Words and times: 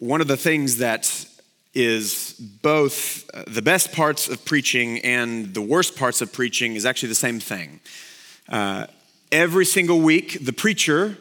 one 0.00 0.22
of 0.22 0.28
the 0.28 0.36
things 0.36 0.78
that 0.78 1.26
is 1.74 2.32
both 2.62 3.30
the 3.46 3.62
best 3.62 3.92
parts 3.92 4.28
of 4.28 4.44
preaching 4.46 4.98
and 5.00 5.54
the 5.54 5.60
worst 5.60 5.94
parts 5.94 6.22
of 6.22 6.32
preaching 6.32 6.74
is 6.74 6.84
actually 6.86 7.10
the 7.10 7.14
same 7.14 7.38
thing. 7.38 7.80
Uh, 8.48 8.86
every 9.30 9.66
single 9.66 10.00
week, 10.00 10.44
the 10.44 10.54
preacher 10.54 11.18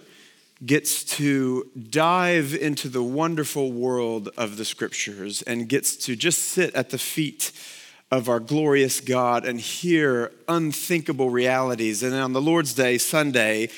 gets 0.66 1.04
to 1.04 1.70
dive 1.90 2.56
into 2.56 2.88
the 2.88 3.04
wonderful 3.04 3.72
world 3.72 4.30
of 4.38 4.56
the 4.56 4.66
scriptures 4.66 5.42
and 5.42 5.68
gets 5.68 5.98
to 5.98 6.16
just 6.16 6.40
sit 6.40 6.74
at 6.74 6.90
the 6.90 6.98
feet 6.98 7.52
of 8.12 8.30
our 8.30 8.40
glorious 8.40 9.02
God 9.02 9.46
and 9.46 9.60
hear 9.60 10.32
unthinkable 10.48 11.30
realities. 11.30 12.02
And 12.02 12.16
on 12.16 12.32
the 12.32 12.42
Lord's 12.42 12.74
Day, 12.74 12.98
Sunday, 12.98 13.70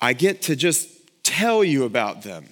I 0.00 0.14
get 0.14 0.40
to 0.42 0.56
just 0.56 0.88
tell 1.22 1.62
you 1.62 1.84
about 1.84 2.22
them. 2.22 2.46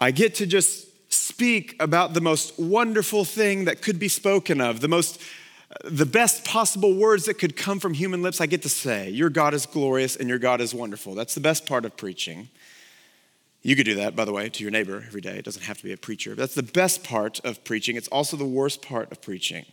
I 0.00 0.10
get 0.10 0.36
to 0.36 0.46
just 0.46 0.86
speak 1.12 1.76
about 1.80 2.14
the 2.14 2.20
most 2.20 2.58
wonderful 2.58 3.24
thing 3.24 3.64
that 3.64 3.82
could 3.82 3.98
be 3.98 4.08
spoken 4.08 4.60
of, 4.60 4.80
the 4.80 4.88
most 4.88 5.20
the 5.84 6.06
best 6.06 6.44
possible 6.44 6.94
words 6.94 7.26
that 7.26 7.34
could 7.34 7.56
come 7.56 7.78
from 7.78 7.92
human 7.94 8.22
lips 8.22 8.40
I 8.40 8.46
get 8.46 8.62
to 8.62 8.68
say. 8.68 9.10
Your 9.10 9.30
God 9.30 9.54
is 9.54 9.66
glorious 9.66 10.16
and 10.16 10.28
your 10.28 10.38
God 10.38 10.60
is 10.60 10.74
wonderful. 10.74 11.14
That's 11.14 11.34
the 11.34 11.40
best 11.40 11.66
part 11.66 11.84
of 11.84 11.96
preaching. 11.96 12.48
You 13.62 13.76
could 13.76 13.84
do 13.84 13.96
that, 13.96 14.16
by 14.16 14.24
the 14.24 14.32
way, 14.32 14.48
to 14.48 14.62
your 14.62 14.70
neighbor 14.70 15.04
every 15.06 15.20
day. 15.20 15.36
It 15.36 15.44
doesn't 15.44 15.64
have 15.64 15.78
to 15.78 15.84
be 15.84 15.92
a 15.92 15.96
preacher. 15.96 16.34
That's 16.34 16.54
the 16.54 16.62
best 16.62 17.04
part 17.04 17.40
of 17.44 17.62
preaching. 17.64 17.96
It's 17.96 18.08
also 18.08 18.36
the 18.36 18.46
worst 18.46 18.82
part 18.82 19.10
of 19.12 19.20
preaching. 19.20 19.66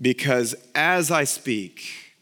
Because 0.00 0.54
as 0.74 1.10
I 1.10 1.24
speak 1.24 2.16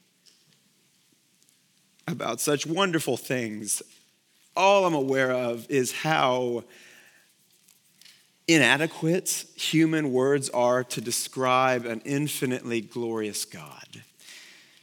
about 2.06 2.40
such 2.40 2.66
wonderful 2.66 3.16
things, 3.16 3.82
all 4.56 4.84
I'm 4.86 4.94
aware 4.94 5.32
of 5.32 5.66
is 5.70 5.92
how 5.92 6.64
inadequate 8.46 9.46
human 9.56 10.12
words 10.12 10.50
are 10.50 10.84
to 10.84 11.00
describe 11.00 11.86
an 11.86 12.02
infinitely 12.04 12.80
glorious 12.80 13.44
God. 13.44 14.02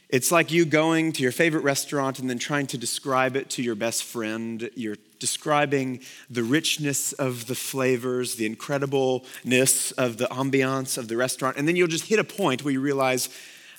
It's 0.08 0.30
like 0.30 0.52
you 0.52 0.66
going 0.66 1.12
to 1.12 1.22
your 1.22 1.32
favorite 1.32 1.64
restaurant 1.64 2.18
and 2.18 2.28
then 2.28 2.38
trying 2.38 2.66
to 2.68 2.78
describe 2.78 3.34
it 3.34 3.48
to 3.50 3.62
your 3.62 3.74
best 3.74 4.04
friend. 4.04 4.68
You're 4.74 4.98
describing 5.18 6.00
the 6.28 6.42
richness 6.42 7.14
of 7.14 7.46
the 7.46 7.54
flavors, 7.54 8.34
the 8.34 8.54
incredibleness 8.54 9.92
of 9.96 10.18
the 10.18 10.26
ambiance 10.26 10.98
of 10.98 11.08
the 11.08 11.16
restaurant, 11.16 11.56
and 11.56 11.66
then 11.66 11.76
you'll 11.76 11.86
just 11.86 12.06
hit 12.06 12.18
a 12.18 12.24
point 12.24 12.62
where 12.62 12.72
you 12.72 12.80
realize 12.80 13.30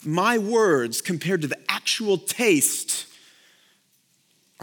my 0.03 0.37
words 0.37 1.01
compared 1.01 1.41
to 1.41 1.47
the 1.47 1.59
actual 1.69 2.17
taste 2.17 3.05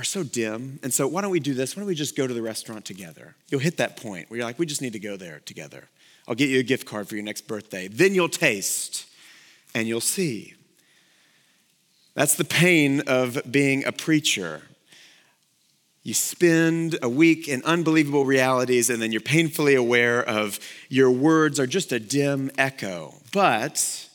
are 0.01 0.05
so 0.05 0.23
dim. 0.23 0.81
And 0.83 0.93
so, 0.93 1.07
why 1.07 1.21
don't 1.21 1.31
we 1.31 1.41
do 1.41 1.53
this? 1.53 1.77
Why 1.77 1.81
don't 1.81 1.89
we 1.89 1.95
just 1.95 2.17
go 2.17 2.27
to 2.27 2.33
the 2.33 2.43
restaurant 2.43 2.85
together? 2.85 3.37
You'll 3.49 3.61
hit 3.61 3.77
that 3.77 3.97
point 3.97 4.31
where 4.31 4.39
you're 4.39 4.47
like, 4.47 4.59
we 4.59 4.67
just 4.67 4.81
need 4.81 4.95
to 4.95 4.99
go 4.99 5.17
there 5.17 5.41
together. 5.45 5.89
I'll 6.27 6.35
get 6.35 6.49
you 6.49 6.59
a 6.59 6.63
gift 6.63 6.87
card 6.87 7.09
for 7.09 7.17
your 7.17 7.25
next 7.25 7.43
birthday. 7.43 7.87
Then 7.87 8.15
you'll 8.15 8.29
taste 8.29 9.07
and 9.75 9.87
you'll 9.87 10.01
see. 10.01 10.55
That's 12.15 12.35
the 12.35 12.45
pain 12.45 13.03
of 13.07 13.41
being 13.51 13.85
a 13.85 13.93
preacher. 13.93 14.63
You 16.03 16.15
spend 16.15 16.99
a 17.03 17.09
week 17.09 17.47
in 17.47 17.63
unbelievable 17.65 18.25
realities, 18.25 18.89
and 18.89 19.03
then 19.03 19.13
you're 19.13 19.21
painfully 19.21 19.75
aware 19.75 20.23
of 20.23 20.59
your 20.89 21.11
words 21.11 21.61
are 21.61 21.67
just 21.67 21.93
a 21.93 22.01
dim 22.01 22.51
echo. 22.57 23.15
But 23.33 24.09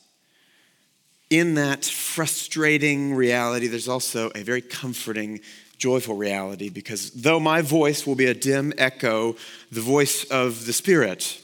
in 1.30 1.54
that 1.54 1.84
frustrating 1.84 3.14
reality, 3.14 3.68
there's 3.68 3.88
also 3.88 4.30
a 4.34 4.42
very 4.42 4.62
comforting 4.62 5.40
joyful 5.78 6.16
reality 6.16 6.68
because 6.68 7.10
though 7.10 7.40
my 7.40 7.62
voice 7.62 8.06
will 8.06 8.14
be 8.14 8.26
a 8.26 8.34
dim 8.34 8.72
echo, 8.78 9.36
the 9.70 9.80
voice 9.80 10.24
of 10.24 10.66
the 10.66 10.72
Spirit 10.72 11.40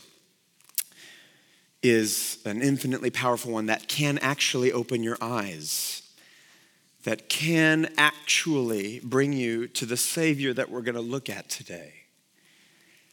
is 1.82 2.38
an 2.44 2.62
infinitely 2.62 3.10
powerful 3.10 3.52
one 3.52 3.66
that 3.66 3.88
can 3.88 4.18
actually 4.18 4.72
open 4.72 5.02
your 5.02 5.18
eyes, 5.20 6.02
that 7.04 7.28
can 7.28 7.92
actually 7.96 9.00
bring 9.00 9.32
you 9.32 9.66
to 9.66 9.84
the 9.84 9.96
Savior 9.96 10.52
that 10.52 10.70
we're 10.70 10.82
going 10.82 10.94
to 10.94 11.00
look 11.00 11.28
at 11.28 11.48
today, 11.48 11.92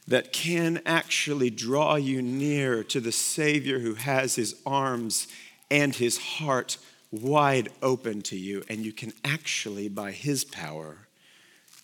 that 0.08 0.32
can 0.32 0.82
actually 0.86 1.50
draw 1.50 1.96
you 1.96 2.22
near 2.22 2.84
to 2.84 3.00
the 3.00 3.12
Savior 3.12 3.80
who 3.80 3.96
has 3.96 4.36
his 4.36 4.56
arms 4.66 5.28
and 5.72 5.96
his 5.96 6.18
heart 6.18 6.78
wide 7.12 7.70
open 7.82 8.22
to 8.22 8.38
you, 8.38 8.64
and 8.70 8.86
you 8.86 8.94
can 8.94 9.12
actually, 9.26 9.90
by 9.90 10.12
his 10.12 10.44
power, 10.44 11.08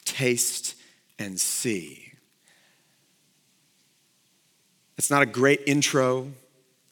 taste, 0.05 0.75
and 1.19 1.39
see. 1.39 2.13
It's 4.97 5.11
not 5.11 5.21
a 5.21 5.25
great 5.25 5.61
intro, 5.65 6.31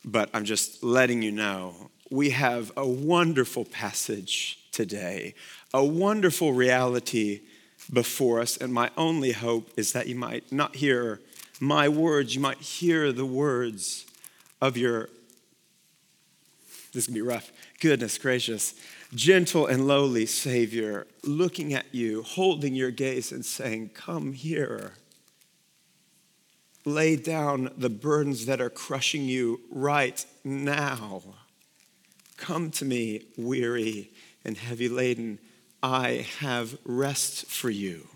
but 0.04 0.30
I'm 0.34 0.44
just 0.44 0.84
letting 0.84 1.22
you 1.22 1.32
know 1.32 1.90
we 2.12 2.32
have 2.32 2.72
a 2.78 2.88
wonderful 2.88 3.66
passage 3.66 4.60
today, 4.72 5.34
a 5.74 5.84
wonderful 5.84 6.54
reality 6.54 7.42
before 7.92 8.40
us. 8.40 8.58
And 8.58 8.74
my 8.74 8.92
only 8.98 9.32
hope 9.32 9.70
is 9.78 9.94
that 9.94 10.08
you 10.08 10.16
might 10.16 10.52
not 10.52 10.76
hear 10.76 11.22
my 11.60 11.88
words, 11.88 12.36
you 12.36 12.42
might 12.42 12.60
hear 12.60 13.12
the 13.12 13.26
words 13.26 14.06
of 14.62 14.78
your, 14.78 15.10
this 16.92 17.04
is 17.04 17.08
gonna 17.08 17.16
be 17.16 17.22
rough, 17.22 17.52
goodness 17.80 18.18
gracious, 18.18 18.76
gentle 19.16 19.68
and 19.68 19.88
lowly 19.88 20.26
Savior 20.26 21.08
looking 21.24 21.74
at 21.74 21.86
you, 21.94 22.24
holding 22.24 22.76
your 22.76 22.92
gaze, 22.92 23.32
and 23.32 23.46
saying, 23.46 23.90
Come 23.94 24.34
here. 24.34 24.94
Lay 26.86 27.16
down 27.16 27.72
the 27.78 27.90
burdens 27.90 28.46
that 28.46 28.60
are 28.60 28.70
crushing 28.70 29.24
you 29.24 29.62
right 29.72 30.26
now. 30.44 31.22
Come 32.36 32.72
to 32.72 32.86
me, 32.86 33.24
weary 33.38 34.12
and 34.44 34.58
heavy 34.58 34.90
laden. 34.90 35.40
I 35.82 36.28
have 36.40 36.78
rest 36.84 37.46
for 37.46 37.70
you. 37.70 38.08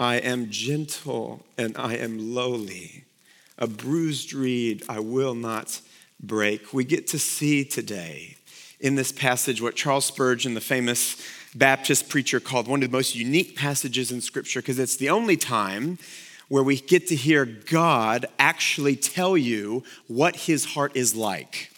I 0.00 0.16
am 0.16 0.50
gentle 0.50 1.44
and 1.58 1.76
I 1.76 1.96
am 1.96 2.34
lowly. 2.34 3.04
A 3.58 3.66
bruised 3.66 4.32
reed 4.32 4.82
I 4.88 5.00
will 5.00 5.34
not 5.34 5.80
break. 6.20 6.72
We 6.72 6.84
get 6.84 7.06
to 7.08 7.18
see 7.18 7.64
today 7.64 8.36
in 8.84 8.96
this 8.96 9.10
passage 9.10 9.62
what 9.62 9.74
Charles 9.74 10.04
Spurgeon, 10.04 10.52
the 10.52 10.60
famous 10.60 11.16
Baptist 11.54 12.10
preacher, 12.10 12.38
called 12.38 12.68
one 12.68 12.82
of 12.82 12.90
the 12.90 12.94
most 12.94 13.16
unique 13.16 13.56
passages 13.56 14.12
in 14.12 14.20
Scripture 14.20 14.60
because 14.60 14.78
it's 14.78 14.96
the 14.96 15.08
only 15.08 15.38
time 15.38 15.98
where 16.48 16.62
we 16.62 16.78
get 16.78 17.06
to 17.06 17.16
hear 17.16 17.46
God 17.46 18.26
actually 18.38 18.94
tell 18.94 19.38
you 19.38 19.82
what 20.06 20.36
his 20.36 20.66
heart 20.66 20.94
is 20.94 21.14
like. 21.14 21.70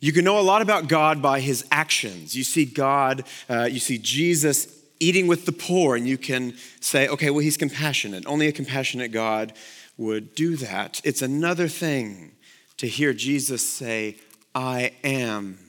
You 0.00 0.12
can 0.12 0.24
know 0.24 0.40
a 0.40 0.42
lot 0.42 0.62
about 0.62 0.88
God 0.88 1.22
by 1.22 1.38
his 1.38 1.64
actions. 1.70 2.34
You 2.36 2.42
see 2.42 2.64
God, 2.64 3.22
uh, 3.48 3.68
you 3.70 3.78
see 3.78 3.98
Jesus 3.98 4.66
eating 4.98 5.28
with 5.28 5.46
the 5.46 5.52
poor, 5.52 5.94
and 5.94 6.08
you 6.08 6.18
can 6.18 6.54
say, 6.80 7.06
okay, 7.06 7.30
well, 7.30 7.38
he's 7.38 7.56
compassionate. 7.56 8.26
Only 8.26 8.48
a 8.48 8.52
compassionate 8.52 9.12
God 9.12 9.52
would 9.96 10.34
do 10.34 10.56
that. 10.56 11.00
It's 11.04 11.22
another 11.22 11.68
thing 11.68 12.32
to 12.78 12.88
hear 12.88 13.12
Jesus 13.12 13.68
say, 13.68 14.16
I 14.56 14.90
am 15.04 15.67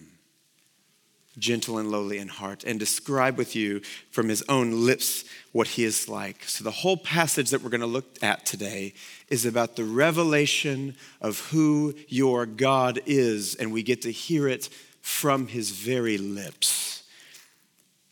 gentle 1.40 1.78
and 1.78 1.90
lowly 1.92 2.18
in 2.18 2.28
heart, 2.28 2.64
and 2.64 2.80
describe 2.80 3.38
with 3.38 3.56
you 3.56 3.82
from 4.12 4.30
his 4.30 4.44
own 4.50 4.86
lips 4.86 5.26
what 5.52 5.68
he 5.68 5.84
is 5.84 6.08
like. 6.08 6.44
So, 6.44 6.64
the 6.64 6.72
whole 6.72 6.98
passage 6.98 7.50
that 7.50 7.62
we're 7.62 7.70
going 7.70 7.82
to 7.82 7.88
look 7.88 8.22
at 8.22 8.46
today 8.46 8.94
is 9.30 9.46
about 9.46 9.76
the 9.76 9.84
revelation 9.84 10.96
of 11.22 11.40
who 11.52 11.96
your 12.08 12.46
God 12.46 13.00
is, 13.06 13.56
and 13.56 13.72
we 13.72 13.84
get 13.84 14.02
to 14.04 14.12
hear 14.12 14.48
it 14.48 14.70
from 15.02 15.48
his 15.48 15.72
very 15.72 16.18
lips. 16.18 17.04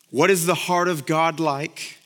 What 0.09 0.29
is 0.29 0.45
the 0.45 0.55
heart 0.55 0.87
of 0.87 1.05
God 1.05 1.39
like? 1.39 1.97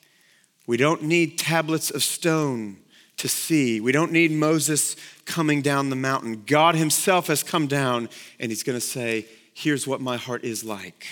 We 0.66 0.78
don't 0.78 1.04
need 1.04 1.38
tablets 1.38 1.92
of 1.92 2.04
stone 2.04 2.78
to 3.18 3.28
see. 3.28 3.80
We 3.80 3.92
don't 3.92 4.12
need 4.12 4.32
Moses 4.32 4.96
coming 5.26 5.62
down 5.62 5.90
the 5.90 5.96
mountain. 5.96 6.44
God 6.46 6.76
Himself 6.76 7.28
has 7.28 7.44
come 7.44 7.68
down 7.68 8.10
and 8.40 8.52
He's 8.52 8.64
going 8.64 8.78
to 8.78 8.86
say, 8.86 9.28
here's 9.54 9.88
what 9.88 10.02
my 10.02 10.18
heart 10.18 10.44
is 10.44 10.64
like. 10.64 11.08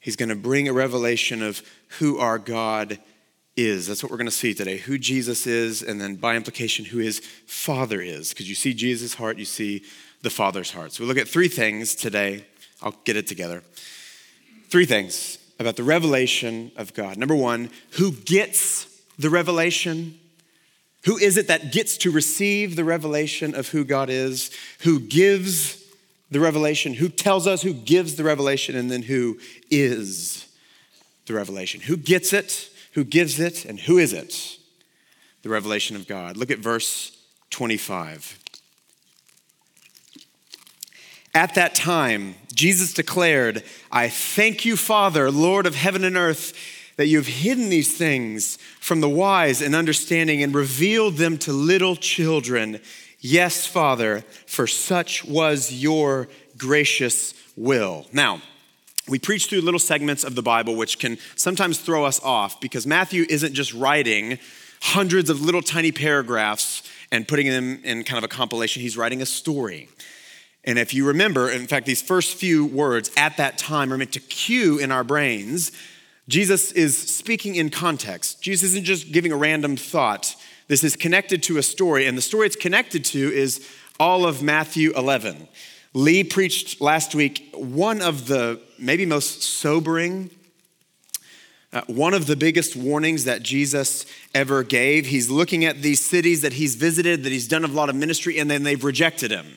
He's 0.00 0.16
going 0.16 0.28
to 0.28 0.34
bring 0.34 0.68
a 0.68 0.72
revelation 0.72 1.42
of 1.42 1.62
who 1.98 2.18
our 2.18 2.38
God 2.38 2.98
is. 3.56 3.86
That's 3.86 4.02
what 4.02 4.10
we're 4.10 4.18
going 4.18 4.26
to 4.26 4.32
see 4.32 4.52
today 4.52 4.78
who 4.78 4.98
Jesus 4.98 5.46
is, 5.46 5.82
and 5.82 6.00
then 6.00 6.16
by 6.16 6.36
implication, 6.36 6.84
who 6.84 6.98
his 6.98 7.20
Father 7.46 8.00
is. 8.00 8.30
Because 8.30 8.48
you 8.48 8.54
see 8.54 8.74
Jesus' 8.74 9.14
heart, 9.14 9.38
you 9.38 9.44
see 9.44 9.82
the 10.22 10.30
Father's 10.30 10.72
heart. 10.72 10.92
So 10.92 11.02
we 11.02 11.08
look 11.08 11.18
at 11.18 11.28
three 11.28 11.48
things 11.48 11.94
today. 11.94 12.44
I'll 12.82 12.96
get 13.04 13.16
it 13.16 13.26
together. 13.26 13.62
Three 14.68 14.86
things 14.86 15.38
about 15.58 15.76
the 15.76 15.84
revelation 15.84 16.72
of 16.76 16.94
God. 16.94 17.16
Number 17.16 17.36
one, 17.36 17.70
who 17.92 18.12
gets 18.12 18.86
the 19.18 19.30
revelation? 19.30 20.18
Who 21.04 21.16
is 21.16 21.36
it 21.36 21.46
that 21.48 21.72
gets 21.72 21.96
to 21.98 22.10
receive 22.10 22.76
the 22.76 22.84
revelation 22.84 23.54
of 23.54 23.68
who 23.68 23.84
God 23.84 24.10
is? 24.10 24.50
Who 24.80 24.98
gives 24.98 25.83
the 26.30 26.40
revelation, 26.40 26.94
who 26.94 27.08
tells 27.08 27.46
us, 27.46 27.62
who 27.62 27.72
gives 27.72 28.16
the 28.16 28.24
revelation, 28.24 28.76
and 28.76 28.90
then 28.90 29.02
who 29.02 29.38
is 29.70 30.46
the 31.26 31.34
revelation. 31.34 31.80
Who 31.82 31.96
gets 31.96 32.32
it, 32.32 32.70
who 32.92 33.04
gives 33.04 33.38
it, 33.40 33.64
and 33.64 33.80
who 33.80 33.98
is 33.98 34.12
it? 34.12 34.58
the 35.44 35.50
revelation 35.50 35.94
of 35.94 36.08
God. 36.08 36.36
Look 36.36 36.50
at 36.50 36.58
verse 36.58 37.16
25. 37.50 38.40
At 41.34 41.54
that 41.54 41.74
time, 41.74 42.36
Jesus 42.54 42.94
declared, 42.94 43.62
I 43.92 44.08
thank 44.08 44.64
you, 44.64 44.76
Father, 44.76 45.30
Lord 45.30 45.66
of 45.66 45.74
heaven 45.74 46.02
and 46.02 46.16
earth, 46.16 46.54
that 46.96 47.08
you 47.08 47.18
have 47.18 47.26
hidden 47.26 47.68
these 47.68 47.96
things 47.96 48.56
from 48.80 49.02
the 49.02 49.08
wise 49.08 49.60
and 49.60 49.74
understanding 49.74 50.42
and 50.42 50.54
revealed 50.54 51.16
them 51.16 51.36
to 51.38 51.52
little 51.52 51.96
children. 51.96 52.80
Yes, 53.26 53.66
Father, 53.66 54.22
for 54.44 54.66
such 54.66 55.24
was 55.24 55.72
your 55.72 56.28
gracious 56.58 57.32
will. 57.56 58.04
Now, 58.12 58.42
we 59.08 59.18
preach 59.18 59.46
through 59.46 59.62
little 59.62 59.80
segments 59.80 60.24
of 60.24 60.34
the 60.34 60.42
Bible, 60.42 60.76
which 60.76 60.98
can 60.98 61.16
sometimes 61.34 61.78
throw 61.78 62.04
us 62.04 62.22
off 62.22 62.60
because 62.60 62.86
Matthew 62.86 63.24
isn't 63.30 63.54
just 63.54 63.72
writing 63.72 64.38
hundreds 64.82 65.30
of 65.30 65.40
little 65.40 65.62
tiny 65.62 65.90
paragraphs 65.90 66.82
and 67.10 67.26
putting 67.26 67.48
them 67.48 67.80
in 67.82 68.04
kind 68.04 68.18
of 68.18 68.24
a 68.24 68.28
compilation, 68.28 68.82
he's 68.82 68.98
writing 68.98 69.22
a 69.22 69.26
story. 69.26 69.88
And 70.62 70.78
if 70.78 70.92
you 70.92 71.06
remember, 71.06 71.48
in 71.48 71.66
fact, 71.66 71.86
these 71.86 72.02
first 72.02 72.34
few 72.34 72.66
words 72.66 73.10
at 73.16 73.38
that 73.38 73.56
time 73.56 73.90
are 73.90 73.96
meant 73.96 74.12
to 74.12 74.20
cue 74.20 74.78
in 74.78 74.92
our 74.92 75.02
brains. 75.02 75.72
Jesus 76.28 76.72
is 76.72 76.98
speaking 76.98 77.54
in 77.54 77.70
context. 77.70 78.42
Jesus 78.42 78.72
isn't 78.72 78.84
just 78.84 79.12
giving 79.12 79.32
a 79.32 79.36
random 79.36 79.78
thought. 79.78 80.36
This 80.66 80.82
is 80.82 80.96
connected 80.96 81.42
to 81.44 81.58
a 81.58 81.62
story, 81.62 82.06
and 82.06 82.16
the 82.16 82.22
story 82.22 82.46
it's 82.46 82.56
connected 82.56 83.04
to 83.06 83.18
is 83.18 83.68
all 84.00 84.24
of 84.26 84.42
Matthew 84.42 84.92
11. 84.96 85.48
Lee 85.92 86.24
preached 86.24 86.80
last 86.80 87.14
week 87.14 87.50
one 87.54 88.00
of 88.00 88.26
the 88.26 88.60
maybe 88.78 89.06
most 89.06 89.42
sobering, 89.42 90.30
uh, 91.72 91.82
one 91.86 92.14
of 92.14 92.26
the 92.26 92.34
biggest 92.34 92.76
warnings 92.76 93.24
that 93.24 93.42
Jesus 93.42 94.06
ever 94.34 94.62
gave. 94.62 95.06
He's 95.06 95.28
looking 95.28 95.64
at 95.64 95.82
these 95.82 96.04
cities 96.04 96.42
that 96.42 96.54
he's 96.54 96.76
visited, 96.76 97.24
that 97.24 97.32
he's 97.32 97.46
done 97.48 97.64
a 97.64 97.68
lot 97.68 97.88
of 97.88 97.94
ministry, 97.94 98.38
and 98.38 98.50
then 98.50 98.62
they've 98.62 98.82
rejected 98.82 99.30
him. 99.30 99.56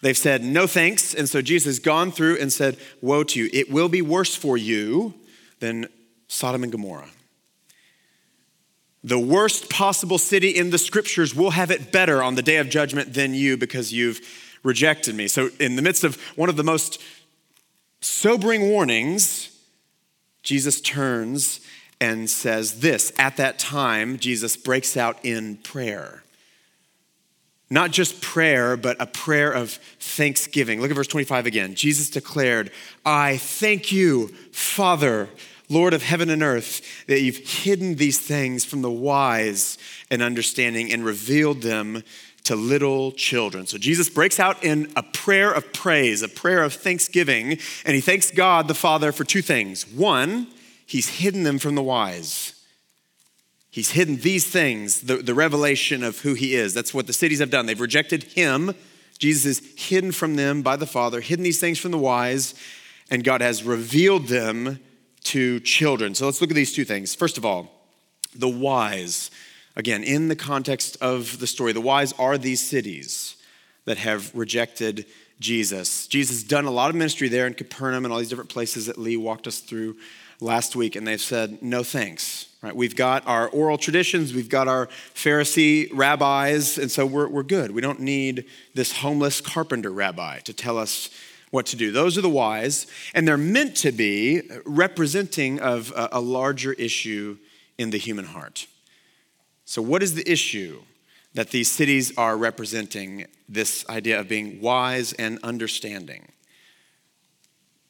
They've 0.00 0.16
said, 0.16 0.42
no 0.42 0.66
thanks. 0.66 1.14
And 1.14 1.28
so 1.28 1.40
Jesus 1.40 1.66
has 1.66 1.78
gone 1.78 2.12
through 2.12 2.38
and 2.38 2.52
said, 2.52 2.78
Woe 3.00 3.24
to 3.24 3.40
you. 3.40 3.50
It 3.52 3.70
will 3.70 3.88
be 3.88 4.02
worse 4.02 4.34
for 4.34 4.56
you 4.56 5.14
than 5.60 5.88
Sodom 6.28 6.62
and 6.62 6.70
Gomorrah. 6.70 7.08
The 9.08 9.18
worst 9.18 9.70
possible 9.70 10.18
city 10.18 10.50
in 10.50 10.68
the 10.68 10.76
scriptures 10.76 11.34
will 11.34 11.52
have 11.52 11.70
it 11.70 11.90
better 11.90 12.22
on 12.22 12.34
the 12.34 12.42
day 12.42 12.58
of 12.58 12.68
judgment 12.68 13.14
than 13.14 13.32
you 13.32 13.56
because 13.56 13.90
you've 13.90 14.20
rejected 14.62 15.14
me. 15.14 15.28
So, 15.28 15.48
in 15.58 15.76
the 15.76 15.82
midst 15.82 16.04
of 16.04 16.16
one 16.36 16.50
of 16.50 16.56
the 16.56 16.62
most 16.62 17.00
sobering 18.02 18.68
warnings, 18.68 19.58
Jesus 20.42 20.82
turns 20.82 21.60
and 21.98 22.28
says 22.28 22.80
this. 22.80 23.10
At 23.18 23.38
that 23.38 23.58
time, 23.58 24.18
Jesus 24.18 24.58
breaks 24.58 24.94
out 24.94 25.24
in 25.24 25.56
prayer. 25.56 26.22
Not 27.70 27.92
just 27.92 28.20
prayer, 28.20 28.76
but 28.76 29.00
a 29.00 29.06
prayer 29.06 29.50
of 29.50 29.70
thanksgiving. 30.00 30.82
Look 30.82 30.90
at 30.90 30.94
verse 30.94 31.06
25 31.06 31.46
again. 31.46 31.74
Jesus 31.74 32.10
declared, 32.10 32.70
I 33.06 33.38
thank 33.38 33.90
you, 33.90 34.28
Father, 34.52 35.30
Lord 35.68 35.92
of 35.94 36.02
heaven 36.02 36.30
and 36.30 36.42
earth, 36.42 37.06
that 37.06 37.20
you've 37.20 37.36
hidden 37.36 37.96
these 37.96 38.18
things 38.18 38.64
from 38.64 38.82
the 38.82 38.90
wise 38.90 39.76
and 40.10 40.22
understanding 40.22 40.92
and 40.92 41.04
revealed 41.04 41.62
them 41.62 42.02
to 42.44 42.56
little 42.56 43.12
children. 43.12 43.66
So 43.66 43.76
Jesus 43.76 44.08
breaks 44.08 44.40
out 44.40 44.64
in 44.64 44.90
a 44.96 45.02
prayer 45.02 45.52
of 45.52 45.70
praise, 45.74 46.22
a 46.22 46.28
prayer 46.28 46.62
of 46.62 46.72
thanksgiving, 46.72 47.58
and 47.84 47.94
he 47.94 48.00
thanks 48.00 48.30
God 48.30 48.68
the 48.68 48.74
Father 48.74 49.12
for 49.12 49.24
two 49.24 49.42
things. 49.42 49.86
One, 49.92 50.46
he's 50.86 51.08
hidden 51.08 51.42
them 51.42 51.58
from 51.58 51.74
the 51.74 51.82
wise. 51.82 52.54
He's 53.70 53.90
hidden 53.90 54.16
these 54.16 54.46
things, 54.46 55.02
the, 55.02 55.16
the 55.16 55.34
revelation 55.34 56.02
of 56.02 56.20
who 56.20 56.32
he 56.32 56.54
is. 56.54 56.72
That's 56.72 56.94
what 56.94 57.06
the 57.06 57.12
cities 57.12 57.40
have 57.40 57.50
done. 57.50 57.66
They've 57.66 57.78
rejected 57.78 58.22
him. 58.22 58.74
Jesus 59.18 59.44
is 59.44 59.72
hidden 59.76 60.12
from 60.12 60.36
them 60.36 60.62
by 60.62 60.76
the 60.76 60.86
Father, 60.86 61.20
hidden 61.20 61.42
these 61.42 61.60
things 61.60 61.78
from 61.78 61.90
the 61.90 61.98
wise, 61.98 62.54
and 63.10 63.24
God 63.24 63.42
has 63.42 63.62
revealed 63.62 64.28
them 64.28 64.80
to 65.24 65.60
children. 65.60 66.14
So 66.14 66.26
let's 66.26 66.40
look 66.40 66.50
at 66.50 66.56
these 66.56 66.72
two 66.72 66.84
things. 66.84 67.14
First 67.14 67.38
of 67.38 67.44
all, 67.44 67.70
the 68.34 68.48
wise. 68.48 69.30
Again, 69.76 70.02
in 70.02 70.28
the 70.28 70.36
context 70.36 70.96
of 71.00 71.38
the 71.38 71.46
story, 71.46 71.72
the 71.72 71.80
wise 71.80 72.12
are 72.14 72.36
these 72.36 72.60
cities 72.60 73.36
that 73.84 73.98
have 73.98 74.34
rejected 74.34 75.06
Jesus. 75.40 76.06
Jesus 76.08 76.38
has 76.38 76.42
done 76.42 76.64
a 76.64 76.70
lot 76.70 76.90
of 76.90 76.96
ministry 76.96 77.28
there 77.28 77.46
in 77.46 77.54
Capernaum 77.54 78.04
and 78.04 78.12
all 78.12 78.18
these 78.18 78.28
different 78.28 78.50
places 78.50 78.86
that 78.86 78.98
Lee 78.98 79.16
walked 79.16 79.46
us 79.46 79.60
through 79.60 79.96
last 80.40 80.76
week, 80.76 80.96
and 80.96 81.06
they've 81.06 81.20
said, 81.20 81.62
no 81.62 81.82
thanks. 81.82 82.46
Right? 82.60 82.74
We've 82.74 82.96
got 82.96 83.26
our 83.26 83.48
oral 83.48 83.78
traditions, 83.78 84.34
we've 84.34 84.48
got 84.48 84.66
our 84.66 84.88
Pharisee 85.14 85.88
rabbis, 85.92 86.76
and 86.76 86.90
so 86.90 87.06
we're, 87.06 87.28
we're 87.28 87.44
good. 87.44 87.70
We 87.70 87.80
don't 87.80 88.00
need 88.00 88.46
this 88.74 88.98
homeless 88.98 89.40
carpenter 89.40 89.90
rabbi 89.90 90.40
to 90.40 90.52
tell 90.52 90.76
us 90.76 91.08
what 91.50 91.66
to 91.66 91.76
do. 91.76 91.92
Those 91.92 92.18
are 92.18 92.22
the 92.22 92.28
wise, 92.28 92.86
and 93.14 93.26
they're 93.26 93.36
meant 93.36 93.76
to 93.76 93.92
be 93.92 94.42
representing 94.64 95.60
of 95.60 95.92
a, 95.96 96.08
a 96.12 96.20
larger 96.20 96.72
issue 96.74 97.38
in 97.76 97.90
the 97.90 97.98
human 97.98 98.26
heart. 98.26 98.66
So, 99.64 99.82
what 99.82 100.02
is 100.02 100.14
the 100.14 100.30
issue 100.30 100.82
that 101.34 101.50
these 101.50 101.70
cities 101.70 102.16
are 102.16 102.36
representing? 102.36 103.26
This 103.48 103.88
idea 103.88 104.20
of 104.20 104.28
being 104.28 104.60
wise 104.60 105.14
and 105.14 105.38
understanding. 105.42 106.32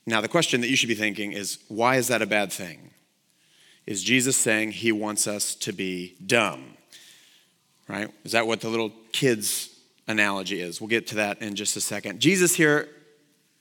Now, 0.06 0.20
the 0.20 0.28
question 0.28 0.60
that 0.60 0.70
you 0.70 0.76
should 0.76 0.88
be 0.88 0.94
thinking 0.94 1.32
is 1.32 1.58
why 1.68 1.96
is 1.96 2.08
that 2.08 2.22
a 2.22 2.26
bad 2.26 2.52
thing? 2.52 2.90
Is 3.86 4.02
Jesus 4.02 4.36
saying 4.36 4.72
he 4.72 4.92
wants 4.92 5.26
us 5.26 5.54
to 5.56 5.72
be 5.72 6.14
dumb? 6.24 6.76
Right? 7.88 8.10
Is 8.22 8.32
that 8.32 8.46
what 8.46 8.60
the 8.60 8.68
little 8.68 8.92
kids 9.12 9.74
analogy 10.06 10.60
is? 10.60 10.80
We'll 10.80 10.88
get 10.88 11.06
to 11.08 11.16
that 11.16 11.40
in 11.40 11.54
just 11.54 11.76
a 11.76 11.80
second. 11.80 12.20
Jesus 12.20 12.54
here 12.54 12.88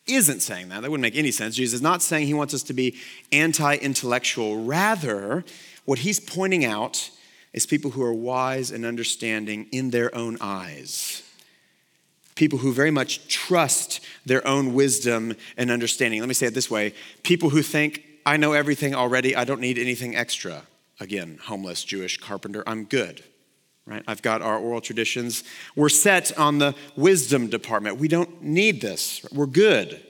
isn't 0.08 0.42
saying 0.42 0.70
that. 0.70 0.82
That 0.82 0.92
wouldn't 0.92 1.02
make 1.02 1.16
any 1.16 1.32
sense. 1.32 1.56
Jesus 1.56 1.76
is 1.76 1.82
not 1.82 2.02
saying 2.02 2.28
he 2.28 2.34
wants 2.34 2.54
us 2.54 2.64
to 2.64 2.74
be 2.74 2.98
anti 3.32 3.76
intellectual. 3.76 4.64
Rather, 4.64 5.44
what 5.86 6.00
he's 6.00 6.20
pointing 6.20 6.66
out 6.66 7.10
is 7.54 7.66
people 7.66 7.92
who 7.92 8.04
are 8.04 8.14
wise 8.14 8.72
and 8.72 8.86
understanding 8.86 9.68
in 9.72 9.92
their 9.92 10.14
own 10.16 10.38
eyes. 10.42 11.24
People 12.36 12.60
who 12.60 12.72
very 12.72 12.92
much 12.92 13.28
trust 13.28 14.00
their 14.26 14.46
own 14.48 14.74
wisdom 14.74 15.36
and 15.58 15.72
understanding. 15.72 16.20
Let 16.20 16.28
me 16.28 16.36
say 16.36 16.48
it 16.48 16.54
this 16.54 16.70
way 16.70 16.94
people 17.24 17.50
who 17.50 17.62
think 17.62 18.04
I 18.26 18.38
know 18.38 18.54
everything 18.54 18.94
already. 18.94 19.36
I 19.36 19.46
don't 19.46 19.62
need 19.62 19.78
anything 19.78 20.16
extra. 20.16 20.64
Again, 21.00 21.40
homeless 21.44 21.84
Jewish 21.84 22.18
carpenter, 22.18 22.64
I'm 22.68 22.84
good. 22.84 23.24
Right? 23.88 24.04
I've 24.06 24.22
got 24.22 24.42
our 24.42 24.60
oral 24.60 24.82
traditions. 24.82 25.46
We're 25.76 25.88
set 25.88 26.38
on 26.38 26.58
the 26.60 26.76
wisdom 26.98 27.48
department. 27.48 27.98
We 27.98 28.10
don't 28.10 28.44
need 28.44 28.82
this. 28.82 29.26
We're 29.32 29.46
good. 29.46 30.04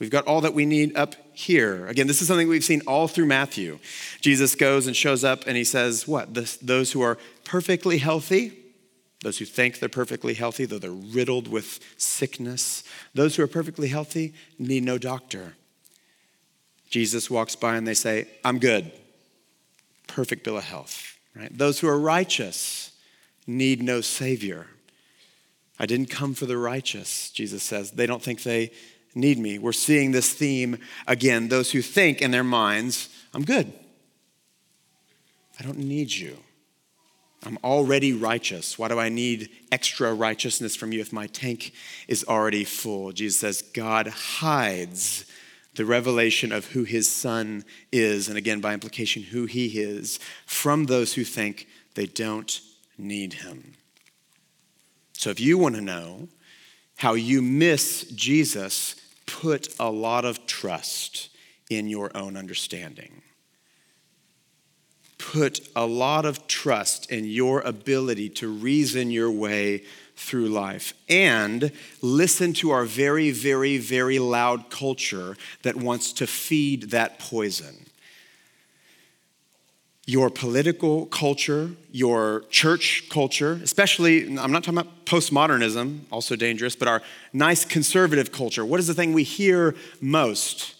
We've 0.00 0.10
got 0.10 0.26
all 0.26 0.40
that 0.40 0.54
we 0.54 0.66
need 0.66 0.96
up 0.96 1.14
here. 1.32 1.86
Again, 1.86 2.08
this 2.08 2.20
is 2.20 2.26
something 2.26 2.48
we've 2.48 2.64
seen 2.64 2.82
all 2.88 3.06
through 3.06 3.26
Matthew. 3.26 3.78
Jesus 4.20 4.56
goes 4.56 4.88
and 4.88 4.96
shows 4.96 5.22
up 5.22 5.46
and 5.46 5.56
he 5.56 5.62
says, 5.62 6.08
What? 6.08 6.34
those 6.34 6.90
who 6.90 7.00
are 7.02 7.16
perfectly 7.44 7.98
healthy, 7.98 8.58
those 9.22 9.38
who 9.38 9.44
think 9.44 9.78
they're 9.78 9.88
perfectly 9.88 10.34
healthy, 10.34 10.64
though 10.64 10.78
they're 10.78 10.90
riddled 10.90 11.46
with 11.46 11.78
sickness, 11.96 12.82
those 13.14 13.36
who 13.36 13.42
are 13.44 13.46
perfectly 13.46 13.88
healthy 13.88 14.32
need 14.58 14.82
no 14.82 14.98
doctor. 14.98 15.54
Jesus 16.88 17.30
walks 17.30 17.54
by 17.54 17.76
and 17.76 17.86
they 17.86 17.94
say, 17.94 18.26
I'm 18.44 18.58
good. 18.58 18.90
Perfect 20.08 20.42
bill 20.42 20.56
of 20.56 20.64
health, 20.64 21.18
right? 21.40 21.56
Those 21.56 21.80
who 21.80 21.88
are 21.88 21.98
righteous 21.98 22.92
need 23.46 23.82
no 23.82 24.00
savior. 24.00 24.66
I 25.78 25.86
didn't 25.86 26.10
come 26.10 26.34
for 26.34 26.46
the 26.46 26.58
righteous, 26.58 27.30
Jesus 27.30 27.62
says. 27.62 27.92
They 27.92 28.06
don't 28.06 28.22
think 28.22 28.42
they 28.42 28.70
need 29.14 29.38
me. 29.38 29.58
We're 29.58 29.72
seeing 29.72 30.12
this 30.12 30.32
theme 30.32 30.78
again. 31.06 31.48
Those 31.48 31.72
who 31.72 31.82
think 31.82 32.20
in 32.20 32.30
their 32.30 32.44
minds, 32.44 33.08
I'm 33.32 33.44
good. 33.44 33.72
I 35.58 35.62
don't 35.62 35.78
need 35.78 36.12
you. 36.12 36.36
I'm 37.42 37.58
already 37.64 38.12
righteous. 38.12 38.78
Why 38.78 38.88
do 38.88 38.98
I 38.98 39.08
need 39.08 39.48
extra 39.72 40.12
righteousness 40.12 40.76
from 40.76 40.92
you 40.92 41.00
if 41.00 41.12
my 41.12 41.26
tank 41.28 41.72
is 42.06 42.24
already 42.24 42.64
full? 42.64 43.12
Jesus 43.12 43.40
says, 43.40 43.62
God 43.62 44.08
hides 44.08 45.24
the 45.74 45.84
revelation 45.84 46.52
of 46.52 46.66
who 46.66 46.84
his 46.84 47.08
son 47.08 47.64
is, 47.92 48.28
and 48.28 48.36
again, 48.36 48.60
by 48.60 48.74
implication, 48.74 49.22
who 49.22 49.46
he 49.46 49.80
is, 49.80 50.18
from 50.46 50.86
those 50.86 51.14
who 51.14 51.24
think 51.24 51.68
they 51.94 52.06
don't 52.06 52.60
need 52.98 53.34
him. 53.34 53.74
So 55.12 55.30
if 55.30 55.38
you 55.38 55.58
want 55.58 55.76
to 55.76 55.80
know 55.80 56.28
how 56.96 57.14
you 57.14 57.40
miss 57.40 58.04
Jesus, 58.14 58.96
put 59.26 59.74
a 59.78 59.90
lot 59.90 60.24
of 60.24 60.46
trust 60.46 61.28
in 61.70 61.88
your 61.88 62.10
own 62.16 62.36
understanding. 62.36 63.22
Put 65.18 65.60
a 65.76 65.86
lot 65.86 66.24
of 66.24 66.46
trust 66.46 67.10
in 67.10 67.24
your 67.26 67.60
ability 67.60 68.30
to 68.30 68.48
reason 68.48 69.10
your 69.10 69.30
way 69.30 69.84
through 70.20 70.48
life 70.48 70.92
and 71.08 71.72
listen 72.02 72.52
to 72.52 72.70
our 72.70 72.84
very, 72.84 73.30
very, 73.30 73.78
very 73.78 74.18
loud 74.18 74.70
culture 74.70 75.36
that 75.62 75.76
wants 75.76 76.12
to 76.12 76.26
feed 76.26 76.90
that 76.90 77.18
poison. 77.18 77.86
your 80.10 80.28
political 80.28 81.06
culture, 81.06 81.70
your 81.92 82.42
church 82.50 83.08
culture, 83.10 83.60
especially, 83.62 84.26
I'm 84.38 84.50
not 84.50 84.64
talking 84.64 84.78
about 84.78 85.06
postmodernism, 85.06 86.00
also 86.10 86.34
dangerous, 86.34 86.74
but 86.74 86.88
our 86.88 87.00
nice 87.32 87.64
conservative 87.64 88.32
culture. 88.32 88.64
What 88.64 88.80
is 88.80 88.88
the 88.88 88.94
thing 88.94 89.12
we 89.12 89.22
hear 89.22 89.76
most? 90.00 90.74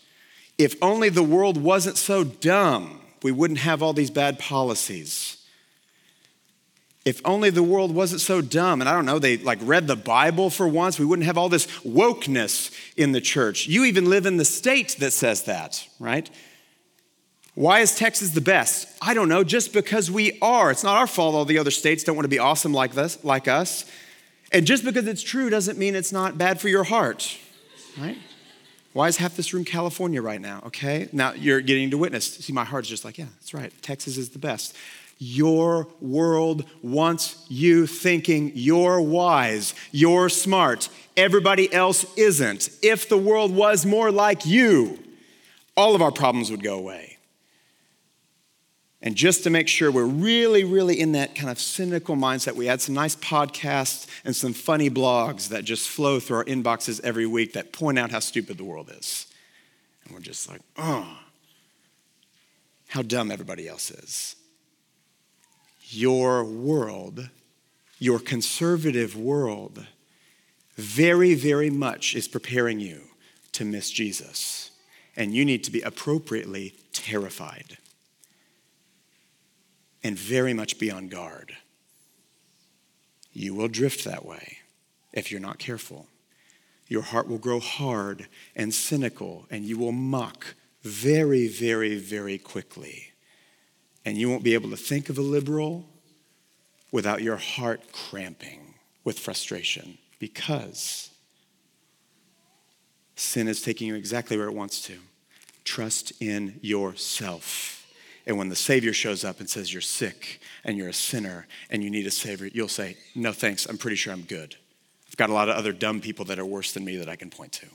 If 0.58 0.74
only 0.82 1.10
the 1.10 1.22
world 1.22 1.56
wasn't 1.56 1.96
so 1.96 2.24
dumb, 2.24 3.00
we 3.22 3.30
wouldn't 3.30 3.60
have 3.60 3.84
all 3.84 3.92
these 3.92 4.10
bad 4.10 4.40
policies. 4.40 5.36
If 7.04 7.22
only 7.24 7.48
the 7.48 7.62
world 7.62 7.94
wasn't 7.94 8.20
so 8.20 8.42
dumb, 8.42 8.82
and 8.82 8.88
I 8.88 8.92
don't 8.92 9.06
know, 9.06 9.18
they 9.18 9.38
like 9.38 9.58
read 9.62 9.86
the 9.86 9.96
Bible 9.96 10.50
for 10.50 10.68
once, 10.68 10.98
we 10.98 11.06
wouldn't 11.06 11.24
have 11.24 11.38
all 11.38 11.48
this 11.48 11.66
wokeness 11.78 12.70
in 12.96 13.12
the 13.12 13.22
church. 13.22 13.66
You 13.66 13.84
even 13.84 14.10
live 14.10 14.26
in 14.26 14.36
the 14.36 14.44
state 14.44 14.96
that 15.00 15.12
says 15.12 15.44
that, 15.44 15.86
right? 15.98 16.28
Why 17.54 17.80
is 17.80 17.96
Texas 17.96 18.30
the 18.30 18.42
best? 18.42 18.86
I 19.00 19.14
don't 19.14 19.28
know, 19.28 19.44
just 19.44 19.72
because 19.72 20.10
we 20.10 20.38
are. 20.40 20.70
It's 20.70 20.84
not 20.84 20.98
our 20.98 21.06
fault 21.06 21.34
all 21.34 21.44
the 21.44 21.58
other 21.58 21.70
states 21.70 22.04
don't 22.04 22.16
want 22.16 22.24
to 22.24 22.28
be 22.30 22.38
awesome 22.38 22.72
like 22.72 22.92
this, 22.92 23.22
like 23.24 23.48
us. 23.48 23.90
And 24.52 24.66
just 24.66 24.84
because 24.84 25.06
it's 25.06 25.22
true 25.22 25.48
doesn't 25.48 25.78
mean 25.78 25.94
it's 25.94 26.12
not 26.12 26.36
bad 26.36 26.60
for 26.60 26.68
your 26.68 26.84
heart, 26.84 27.38
right? 27.98 28.18
Why 28.92 29.08
is 29.08 29.16
half 29.18 29.36
this 29.36 29.54
room 29.54 29.64
California 29.64 30.20
right 30.20 30.40
now? 30.40 30.62
Okay, 30.66 31.08
now 31.12 31.32
you're 31.32 31.60
getting 31.60 31.90
to 31.90 31.98
witness. 31.98 32.26
See, 32.36 32.52
my 32.52 32.64
heart's 32.64 32.88
just 32.88 33.04
like, 33.04 33.18
yeah, 33.18 33.26
that's 33.36 33.54
right. 33.54 33.72
Texas 33.82 34.16
is 34.16 34.30
the 34.30 34.40
best. 34.40 34.76
Your 35.22 35.86
world 36.00 36.64
wants 36.80 37.44
you 37.50 37.86
thinking 37.86 38.52
you're 38.54 39.02
wise, 39.02 39.74
you're 39.92 40.30
smart. 40.30 40.88
Everybody 41.14 41.70
else 41.72 42.06
isn't. 42.16 42.70
If 42.82 43.06
the 43.06 43.18
world 43.18 43.54
was 43.54 43.84
more 43.84 44.10
like 44.10 44.46
you, 44.46 44.98
all 45.76 45.94
of 45.94 46.00
our 46.00 46.10
problems 46.10 46.50
would 46.50 46.62
go 46.62 46.78
away. 46.78 47.18
And 49.02 49.14
just 49.14 49.44
to 49.44 49.50
make 49.50 49.68
sure 49.68 49.92
we're 49.92 50.04
really, 50.04 50.64
really 50.64 50.98
in 50.98 51.12
that 51.12 51.34
kind 51.34 51.50
of 51.50 51.58
cynical 51.58 52.16
mindset, 52.16 52.54
we 52.54 52.70
add 52.70 52.80
some 52.80 52.94
nice 52.94 53.16
podcasts 53.16 54.06
and 54.24 54.34
some 54.34 54.54
funny 54.54 54.88
blogs 54.88 55.48
that 55.48 55.64
just 55.64 55.86
flow 55.90 56.18
through 56.18 56.38
our 56.38 56.44
inboxes 56.46 56.98
every 57.04 57.26
week 57.26 57.52
that 57.52 57.74
point 57.74 57.98
out 57.98 58.10
how 58.10 58.20
stupid 58.20 58.56
the 58.56 58.64
world 58.64 58.90
is. 58.90 59.26
And 60.04 60.14
we're 60.14 60.20
just 60.20 60.48
like, 60.48 60.62
oh, 60.78 61.18
how 62.88 63.02
dumb 63.02 63.30
everybody 63.30 63.68
else 63.68 63.90
is. 63.90 64.36
Your 65.92 66.44
world, 66.44 67.28
your 67.98 68.18
conservative 68.18 69.16
world, 69.16 69.86
very, 70.76 71.34
very 71.34 71.70
much 71.70 72.14
is 72.14 72.28
preparing 72.28 72.80
you 72.80 73.02
to 73.52 73.64
miss 73.64 73.90
Jesus. 73.90 74.70
And 75.16 75.34
you 75.34 75.44
need 75.44 75.64
to 75.64 75.70
be 75.70 75.82
appropriately 75.82 76.74
terrified 76.92 77.76
and 80.02 80.18
very 80.18 80.54
much 80.54 80.78
be 80.78 80.90
on 80.90 81.08
guard. 81.08 81.56
You 83.32 83.54
will 83.54 83.68
drift 83.68 84.04
that 84.04 84.24
way 84.24 84.58
if 85.12 85.30
you're 85.30 85.40
not 85.40 85.58
careful. 85.58 86.06
Your 86.88 87.02
heart 87.02 87.28
will 87.28 87.38
grow 87.38 87.60
hard 87.60 88.26
and 88.56 88.74
cynical, 88.74 89.46
and 89.50 89.64
you 89.64 89.78
will 89.78 89.92
mock 89.92 90.54
very, 90.82 91.46
very, 91.46 91.96
very 91.96 92.38
quickly. 92.38 93.09
And 94.04 94.16
you 94.16 94.30
won't 94.30 94.42
be 94.42 94.54
able 94.54 94.70
to 94.70 94.76
think 94.76 95.08
of 95.08 95.18
a 95.18 95.22
liberal 95.22 95.86
without 96.90 97.22
your 97.22 97.36
heart 97.36 97.92
cramping 97.92 98.74
with 99.04 99.18
frustration 99.18 99.98
because 100.18 101.10
sin 103.14 103.48
is 103.48 103.62
taking 103.62 103.88
you 103.88 103.94
exactly 103.94 104.36
where 104.36 104.46
it 104.46 104.54
wants 104.54 104.80
to. 104.82 104.98
Trust 105.64 106.12
in 106.20 106.58
yourself. 106.62 107.86
And 108.26 108.38
when 108.38 108.48
the 108.48 108.56
Savior 108.56 108.92
shows 108.92 109.24
up 109.24 109.40
and 109.40 109.48
says 109.48 109.72
you're 109.72 109.80
sick 109.80 110.40
and 110.64 110.76
you're 110.76 110.88
a 110.88 110.94
sinner 110.94 111.46
and 111.70 111.82
you 111.82 111.90
need 111.90 112.06
a 112.06 112.10
Savior, 112.10 112.48
you'll 112.52 112.68
say, 112.68 112.96
No 113.14 113.32
thanks, 113.32 113.66
I'm 113.66 113.78
pretty 113.78 113.96
sure 113.96 114.12
I'm 114.12 114.22
good. 114.22 114.56
I've 115.08 115.16
got 115.16 115.30
a 115.30 115.34
lot 115.34 115.48
of 115.48 115.56
other 115.56 115.72
dumb 115.72 116.00
people 116.00 116.24
that 116.26 116.38
are 116.38 116.46
worse 116.46 116.72
than 116.72 116.84
me 116.84 116.96
that 116.96 117.08
I 117.08 117.16
can 117.16 117.30
point 117.30 117.52
to. 117.52 117.66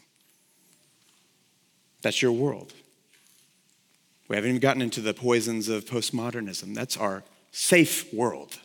That's 2.01 2.21
your 2.21 2.31
world. 2.31 2.73
We 4.27 4.35
haven't 4.35 4.49
even 4.49 4.59
gotten 4.59 4.81
into 4.81 5.01
the 5.01 5.13
poisons 5.13 5.69
of 5.69 5.85
postmodernism. 5.85 6.73
That's 6.73 6.97
our 6.97 7.23
safe 7.51 8.11
world. 8.13 8.57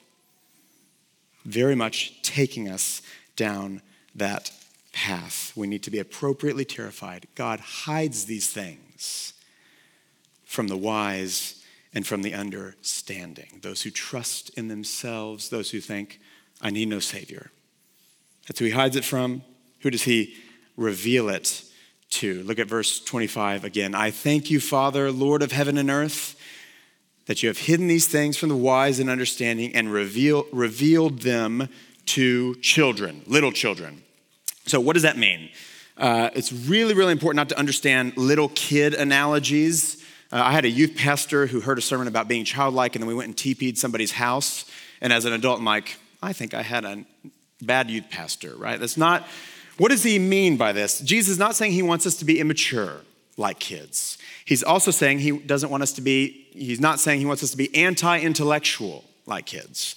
Very 1.44 1.74
much 1.74 2.22
taking 2.22 2.68
us 2.68 3.02
down 3.36 3.82
that 4.14 4.52
path. 4.92 5.52
We 5.54 5.66
need 5.66 5.82
to 5.84 5.90
be 5.90 5.98
appropriately 5.98 6.64
terrified. 6.64 7.26
God 7.34 7.60
hides 7.60 8.24
these 8.24 8.48
things 8.50 9.34
from 10.44 10.68
the 10.68 10.76
wise 10.76 11.62
and 11.94 12.06
from 12.06 12.22
the 12.22 12.34
understanding. 12.34 13.60
Those 13.62 13.82
who 13.82 13.90
trust 13.90 14.50
in 14.58 14.68
themselves, 14.68 15.48
those 15.48 15.70
who 15.70 15.80
think, 15.80 16.20
I 16.60 16.70
need 16.70 16.88
no 16.88 16.98
Savior. 17.00 17.50
That's 18.46 18.58
who 18.58 18.66
he 18.66 18.70
hides 18.72 18.96
it 18.96 19.04
from. 19.04 19.42
Who 19.80 19.90
does 19.90 20.02
he 20.02 20.36
reveal 20.76 21.28
it 21.28 21.64
to? 22.10 22.42
Look 22.42 22.58
at 22.58 22.68
verse 22.68 23.00
25 23.00 23.64
again. 23.64 23.94
I 23.94 24.10
thank 24.10 24.50
you, 24.50 24.60
Father, 24.60 25.10
Lord 25.10 25.42
of 25.42 25.52
heaven 25.52 25.78
and 25.78 25.90
earth, 25.90 26.36
that 27.26 27.42
you 27.42 27.48
have 27.48 27.58
hidden 27.58 27.86
these 27.86 28.06
things 28.06 28.36
from 28.36 28.48
the 28.48 28.56
wise 28.56 28.98
and 28.98 29.08
understanding 29.08 29.74
and 29.74 29.92
reveal, 29.92 30.46
revealed 30.52 31.20
them 31.20 31.68
to 32.06 32.54
children, 32.56 33.22
little 33.26 33.52
children. 33.52 34.02
So, 34.66 34.80
what 34.80 34.94
does 34.94 35.02
that 35.02 35.16
mean? 35.16 35.50
Uh, 35.96 36.30
it's 36.34 36.52
really, 36.52 36.94
really 36.94 37.12
important 37.12 37.36
not 37.36 37.48
to 37.50 37.58
understand 37.58 38.16
little 38.16 38.48
kid 38.48 38.94
analogies 38.94 40.00
uh, 40.32 40.42
I 40.44 40.52
had 40.52 40.64
a 40.64 40.70
youth 40.70 40.94
pastor 40.96 41.48
who 41.48 41.60
heard 41.60 41.76
a 41.76 41.82
sermon 41.82 42.06
about 42.06 42.28
being 42.28 42.44
childlike, 42.44 42.94
and 42.94 43.02
then 43.02 43.08
we 43.08 43.14
went 43.14 43.26
and 43.26 43.36
TP'd 43.36 43.76
somebody's 43.76 44.12
house. 44.12 44.64
And 45.00 45.12
as 45.12 45.24
an 45.24 45.32
adult, 45.32 45.58
I'm 45.58 45.64
like, 45.64 45.96
I 46.22 46.32
think 46.32 46.54
I 46.54 46.62
had 46.62 46.84
a 46.84 47.04
bad 47.60 47.90
youth 47.90 48.04
pastor, 48.10 48.54
right? 48.54 48.78
That's 48.78 48.96
not, 48.96 49.26
what 49.80 49.90
does 49.90 50.02
he 50.02 50.18
mean 50.18 50.58
by 50.58 50.72
this? 50.72 50.98
Jesus 51.00 51.30
is 51.30 51.38
not 51.38 51.56
saying 51.56 51.72
he 51.72 51.80
wants 51.80 52.06
us 52.06 52.16
to 52.16 52.26
be 52.26 52.38
immature 52.38 53.00
like 53.38 53.58
kids. 53.58 54.18
He's 54.44 54.62
also 54.62 54.90
saying 54.90 55.20
he 55.20 55.38
doesn't 55.38 55.70
want 55.70 55.82
us 55.82 55.94
to 55.94 56.02
be, 56.02 56.48
he's 56.52 56.82
not 56.82 57.00
saying 57.00 57.18
he 57.18 57.24
wants 57.24 57.42
us 57.42 57.52
to 57.52 57.56
be 57.56 57.74
anti 57.74 58.20
intellectual 58.20 59.04
like 59.24 59.46
kids. 59.46 59.96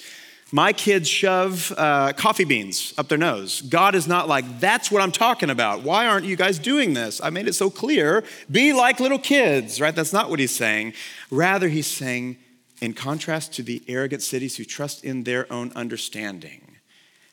My 0.53 0.71
kids 0.71 1.09
shove 1.09 1.73
uh, 1.75 2.13
coffee 2.13 2.45
beans 2.45 2.93
up 2.97 3.09
their 3.09 3.17
nose. 3.17 3.61
God 3.61 3.93
is 3.93 4.07
not 4.07 4.29
like, 4.29 4.61
that's 4.61 4.89
what 4.89 5.01
I'm 5.01 5.11
talking 5.11 5.49
about. 5.49 5.83
Why 5.83 6.07
aren't 6.07 6.25
you 6.25 6.37
guys 6.37 6.59
doing 6.59 6.93
this? 6.93 7.19
I 7.21 7.29
made 7.29 7.49
it 7.49 7.53
so 7.53 7.69
clear. 7.69 8.23
Be 8.49 8.71
like 8.71 9.01
little 9.01 9.19
kids, 9.19 9.81
right? 9.81 9.93
That's 9.93 10.13
not 10.13 10.29
what 10.29 10.39
he's 10.39 10.55
saying. 10.55 10.93
Rather, 11.29 11.67
he's 11.67 11.87
saying, 11.87 12.37
in 12.79 12.93
contrast 12.93 13.51
to 13.55 13.63
the 13.63 13.83
arrogant 13.89 14.21
cities 14.21 14.55
who 14.55 14.63
trust 14.63 15.03
in 15.03 15.25
their 15.25 15.51
own 15.51 15.73
understanding, 15.75 16.77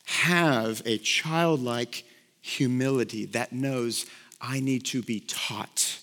have 0.05 0.83
a 0.85 0.99
childlike 0.99 2.03
humility 2.41 3.27
that 3.27 3.53
knows 3.53 4.07
I 4.41 4.61
need 4.61 4.85
to 4.87 5.03
be 5.03 5.21
taught. 5.21 6.01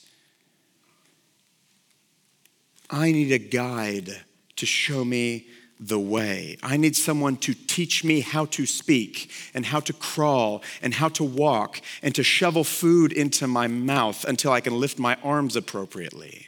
I 2.90 3.12
need 3.12 3.32
a 3.32 3.40
guide 3.40 4.22
to 4.58 4.66
show 4.66 5.04
me 5.04 5.48
the 5.80 6.00
way. 6.00 6.58
I 6.64 6.78
need 6.78 6.96
someone 6.96 7.38
to 7.38 7.54
teach 7.54 8.04
me 8.04 8.22
how 8.22 8.46
to 8.46 8.66
speak 8.66 9.32
and 9.54 9.66
how 9.66 9.80
to 9.82 9.94
crawl 9.94 10.64
and 10.82 10.94
how 10.94 11.10
to 11.10 11.24
walk 11.24 11.82
and 12.02 12.16
to 12.16 12.24
shovel 12.24 12.64
food 12.64 13.12
into 13.12 13.48
my 13.48 13.68
mouth 13.68 14.26
until 14.26 14.52
I 14.52 14.62
can 14.62 14.80
lift 14.80 14.98
my 14.98 15.18
arms 15.24 15.56
appropriately. 15.56 16.48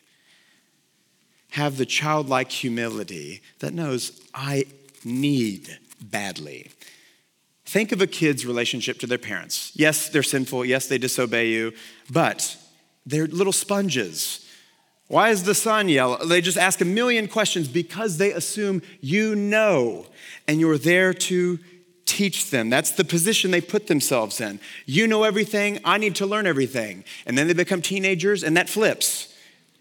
Have 1.52 1.78
the 1.78 1.86
childlike 1.86 2.52
humility 2.52 3.42
that 3.60 3.74
knows 3.74 4.20
I 4.34 4.66
need 5.04 5.78
badly. 6.02 6.72
Think 7.70 7.92
of 7.92 8.02
a 8.02 8.08
kid's 8.08 8.46
relationship 8.46 9.00
to 9.00 9.08
their 9.08 9.18
parents. 9.18 9.72
Yes, 9.76 10.10
they're 10.10 10.24
sinful. 10.24 10.66
Yes, 10.66 10.88
they 10.88 10.98
disobey 10.98 11.50
you, 11.50 11.74
but 12.10 12.58
they're 13.06 13.28
little 13.28 13.54
sponges 13.54 14.46
why 15.10 15.30
is 15.30 15.44
the 15.44 15.56
sun 15.56 15.90
yellow? 15.90 16.24
They 16.24 16.40
just 16.40 16.58
ask 16.58 16.82
a 16.82 16.86
million 16.86 17.28
questions 17.28 17.68
because 17.68 18.18
they 18.18 18.32
assume 18.32 18.84
you 19.02 19.36
know 19.36 20.06
and 20.48 20.60
you're 20.60 20.78
there 20.78 21.16
to 21.16 21.58
teach 22.06 22.52
them. 22.52 22.70
That's 22.70 22.92
the 22.92 23.04
position 23.04 23.50
they 23.50 23.60
put 23.60 23.88
themselves 23.88 24.40
in. 24.40 24.60
You 24.86 25.08
know 25.08 25.24
everything, 25.24 25.80
I 25.84 25.98
need 25.98 26.16
to 26.18 26.28
learn 26.28 26.46
everything. 26.46 27.04
And 27.26 27.36
then 27.36 27.48
they 27.48 27.54
become 27.54 27.82
teenagers 27.82 28.44
and 28.44 28.56
that 28.56 28.70
flips. 28.70 29.36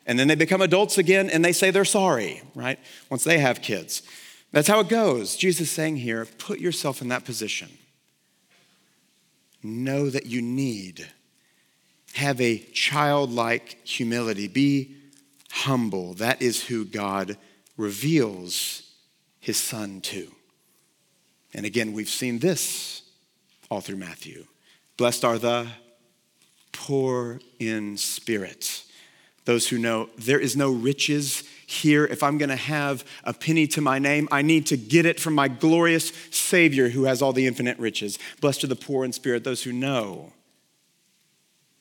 And 0.06 0.18
then 0.18 0.28
they 0.28 0.34
become 0.34 0.62
adults 0.62 0.96
again 0.96 1.28
and 1.28 1.44
they 1.44 1.52
say 1.52 1.70
they're 1.70 1.84
sorry, 1.84 2.40
right? 2.54 2.78
Once 3.10 3.22
they 3.22 3.38
have 3.38 3.60
kids. 3.60 4.02
That's 4.50 4.66
how 4.68 4.80
it 4.80 4.88
goes. 4.88 5.36
Jesus 5.36 5.68
is 5.68 5.70
saying 5.70 5.98
here, 5.98 6.24
put 6.24 6.58
yourself 6.58 7.02
in 7.02 7.08
that 7.08 7.26
position. 7.26 7.68
Know 9.62 10.10
that 10.10 10.26
you 10.26 10.40
need. 10.40 11.06
Have 12.14 12.40
a 12.40 12.58
childlike 12.58 13.78
humility. 13.84 14.48
Be 14.48 14.94
humble. 15.50 16.14
That 16.14 16.40
is 16.42 16.66
who 16.66 16.84
God 16.84 17.36
reveals 17.76 18.82
his 19.40 19.56
son 19.56 20.00
to. 20.02 20.32
And 21.54 21.64
again, 21.64 21.92
we've 21.92 22.08
seen 22.08 22.38
this 22.38 23.02
all 23.70 23.80
through 23.80 23.96
Matthew. 23.96 24.46
Blessed 24.96 25.24
are 25.24 25.38
the 25.38 25.68
poor 26.72 27.40
in 27.58 27.96
spirit, 27.96 28.84
those 29.44 29.68
who 29.68 29.78
know 29.78 30.08
there 30.18 30.40
is 30.40 30.56
no 30.56 30.70
riches 30.70 31.44
here, 31.70 32.06
if 32.06 32.22
I'm 32.22 32.38
going 32.38 32.48
to 32.48 32.56
have 32.56 33.04
a 33.24 33.34
penny 33.34 33.66
to 33.68 33.82
my 33.82 33.98
name, 33.98 34.26
I 34.32 34.40
need 34.40 34.64
to 34.68 34.76
get 34.78 35.04
it 35.04 35.20
from 35.20 35.34
my 35.34 35.48
glorious 35.48 36.12
Savior 36.30 36.88
who 36.88 37.04
has 37.04 37.20
all 37.20 37.34
the 37.34 37.46
infinite 37.46 37.78
riches. 37.78 38.18
Blessed 38.40 38.64
are 38.64 38.68
the 38.68 38.74
poor 38.74 39.04
in 39.04 39.12
spirit, 39.12 39.44
those 39.44 39.64
who 39.64 39.72
know 39.72 40.32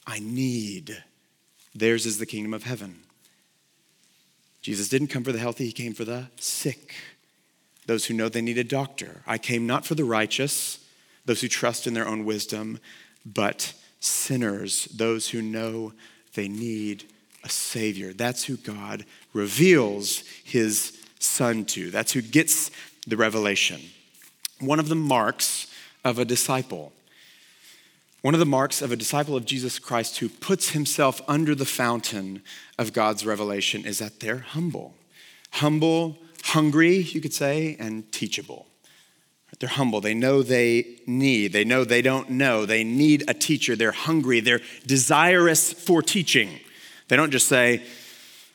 I 0.05 0.19
need. 0.19 1.01
Theirs 1.73 2.05
is 2.05 2.17
the 2.17 2.25
kingdom 2.25 2.53
of 2.53 2.63
heaven. 2.63 2.99
Jesus 4.61 4.89
didn't 4.89 5.07
come 5.07 5.23
for 5.23 5.31
the 5.31 5.39
healthy, 5.39 5.67
he 5.67 5.71
came 5.71 5.93
for 5.93 6.03
the 6.03 6.27
sick, 6.35 6.93
those 7.85 8.05
who 8.05 8.13
know 8.13 8.27
they 8.27 8.41
need 8.41 8.57
a 8.57 8.65
doctor. 8.65 9.21
I 9.25 9.37
came 9.37 9.65
not 9.65 9.85
for 9.85 9.95
the 9.95 10.03
righteous, 10.03 10.85
those 11.23 11.39
who 11.39 11.47
trust 11.47 11.87
in 11.87 11.93
their 11.93 12.07
own 12.09 12.25
wisdom, 12.25 12.79
but 13.25 13.73
sinners, 14.01 14.83
those 14.93 15.29
who 15.29 15.41
know 15.41 15.93
they 16.33 16.49
need 16.49 17.05
a 17.47 17.49
Savior. 17.49 18.11
That's 18.11 18.43
who 18.43 18.57
God 18.57 19.05
reveals 19.33 20.23
His 20.43 20.97
Son 21.17 21.63
to. 21.65 21.89
That's 21.89 22.11
who 22.11 22.21
gets 22.21 22.71
the 23.07 23.15
revelation. 23.15 23.79
One 24.59 24.79
of 24.79 24.89
the 24.89 24.95
marks 24.95 25.73
of 26.03 26.19
a 26.19 26.25
disciple. 26.25 26.91
One 28.21 28.33
of 28.33 28.41
the 28.41 28.45
marks 28.45 28.81
of 28.81 28.91
a 28.91 28.97
disciple 28.97 29.37
of 29.37 29.45
Jesus 29.45 29.79
Christ 29.79 30.17
who 30.17 30.27
puts 30.27 30.71
himself 30.71 31.21
under 31.25 31.55
the 31.55 31.65
fountain 31.65 32.41
of 32.77 32.91
God's 32.91 33.25
revelation 33.25 33.85
is 33.85 33.99
that 33.99 34.19
they're 34.19 34.39
humble. 34.39 34.95
Humble, 35.53 36.17
hungry, 36.43 36.97
you 36.97 37.21
could 37.21 37.33
say, 37.33 37.77
and 37.79 38.11
teachable. 38.11 38.67
They're 39.59 39.69
humble. 39.69 40.01
They 40.01 40.13
know 40.13 40.43
they 40.43 40.99
need. 41.07 41.53
They 41.53 41.63
know 41.63 41.85
they 41.85 42.01
don't 42.01 42.29
know. 42.29 42.65
They 42.65 42.83
need 42.83 43.23
a 43.27 43.33
teacher. 43.33 43.75
They're 43.75 43.91
hungry. 43.93 44.41
They're 44.41 44.61
desirous 44.85 45.71
for 45.71 46.01
teaching. 46.01 46.59
They 47.07 47.15
don't 47.15 47.31
just 47.31 47.47
say, 47.47 47.83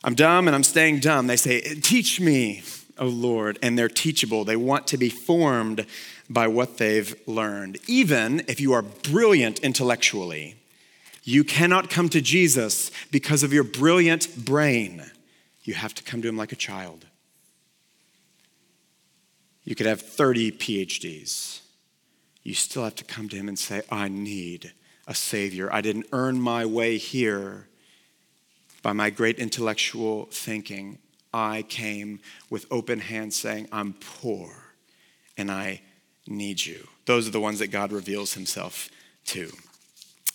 I'm 0.04 0.14
dumb 0.14 0.49
and 0.49 0.54
I'm 0.54 0.64
staying 0.64 1.00
dumb. 1.00 1.26
They 1.26 1.37
say, 1.37 1.61
Teach 1.61 2.21
me, 2.21 2.62
O 2.99 3.06
Lord. 3.06 3.59
And 3.62 3.78
they're 3.78 3.88
teachable. 3.88 4.44
They 4.44 4.56
want 4.56 4.87
to 4.88 4.97
be 4.97 5.09
formed 5.09 5.87
by 6.28 6.49
what 6.49 6.78
they've 6.78 7.14
learned. 7.26 7.78
Even 7.87 8.44
if 8.49 8.61
you 8.61 8.73
are 8.73 8.82
brilliant 8.82 9.61
intellectually, 9.61 10.56
you 11.23 11.44
cannot 11.44 11.88
come 11.88 12.09
to 12.09 12.21
Jesus 12.21 12.90
because 13.11 13.42
of 13.42 13.52
your 13.52 13.64
brilliant 13.64 14.44
brain. 14.44 15.04
You 15.62 15.75
have 15.75 15.94
to 15.94 16.02
come 16.02 16.21
to 16.23 16.28
him 16.28 16.37
like 16.37 16.52
a 16.52 16.56
child. 16.56 17.06
You 19.64 19.76
could 19.76 19.87
have 19.87 20.00
30 20.00 20.52
PhDs. 20.52 21.61
You 22.42 22.54
still 22.54 22.82
have 22.82 22.97
to 22.97 23.04
come 23.04 23.28
to 23.28 23.37
him 23.37 23.47
and 23.47 23.56
say, 23.56 23.82
I 23.88 24.09
need 24.09 24.73
a 25.06 25.14
Savior. 25.14 25.73
I 25.73 25.80
didn't 25.80 26.06
earn 26.11 26.40
my 26.40 26.66
way 26.66 26.99
here 26.99 27.68
by 28.82 28.92
my 28.92 29.10
great 29.10 29.38
intellectual 29.38 30.26
thinking. 30.30 30.98
I 31.32 31.62
came 31.62 32.20
with 32.50 32.66
open 32.70 33.00
hands 33.00 33.36
saying, 33.36 33.68
I'm 33.72 33.94
poor 33.94 34.52
and 35.36 35.50
I 35.50 35.80
need 36.26 36.64
you. 36.64 36.86
Those 37.06 37.26
are 37.26 37.30
the 37.30 37.40
ones 37.40 37.58
that 37.60 37.68
God 37.68 37.92
reveals 37.92 38.34
himself 38.34 38.88
to. 39.26 39.50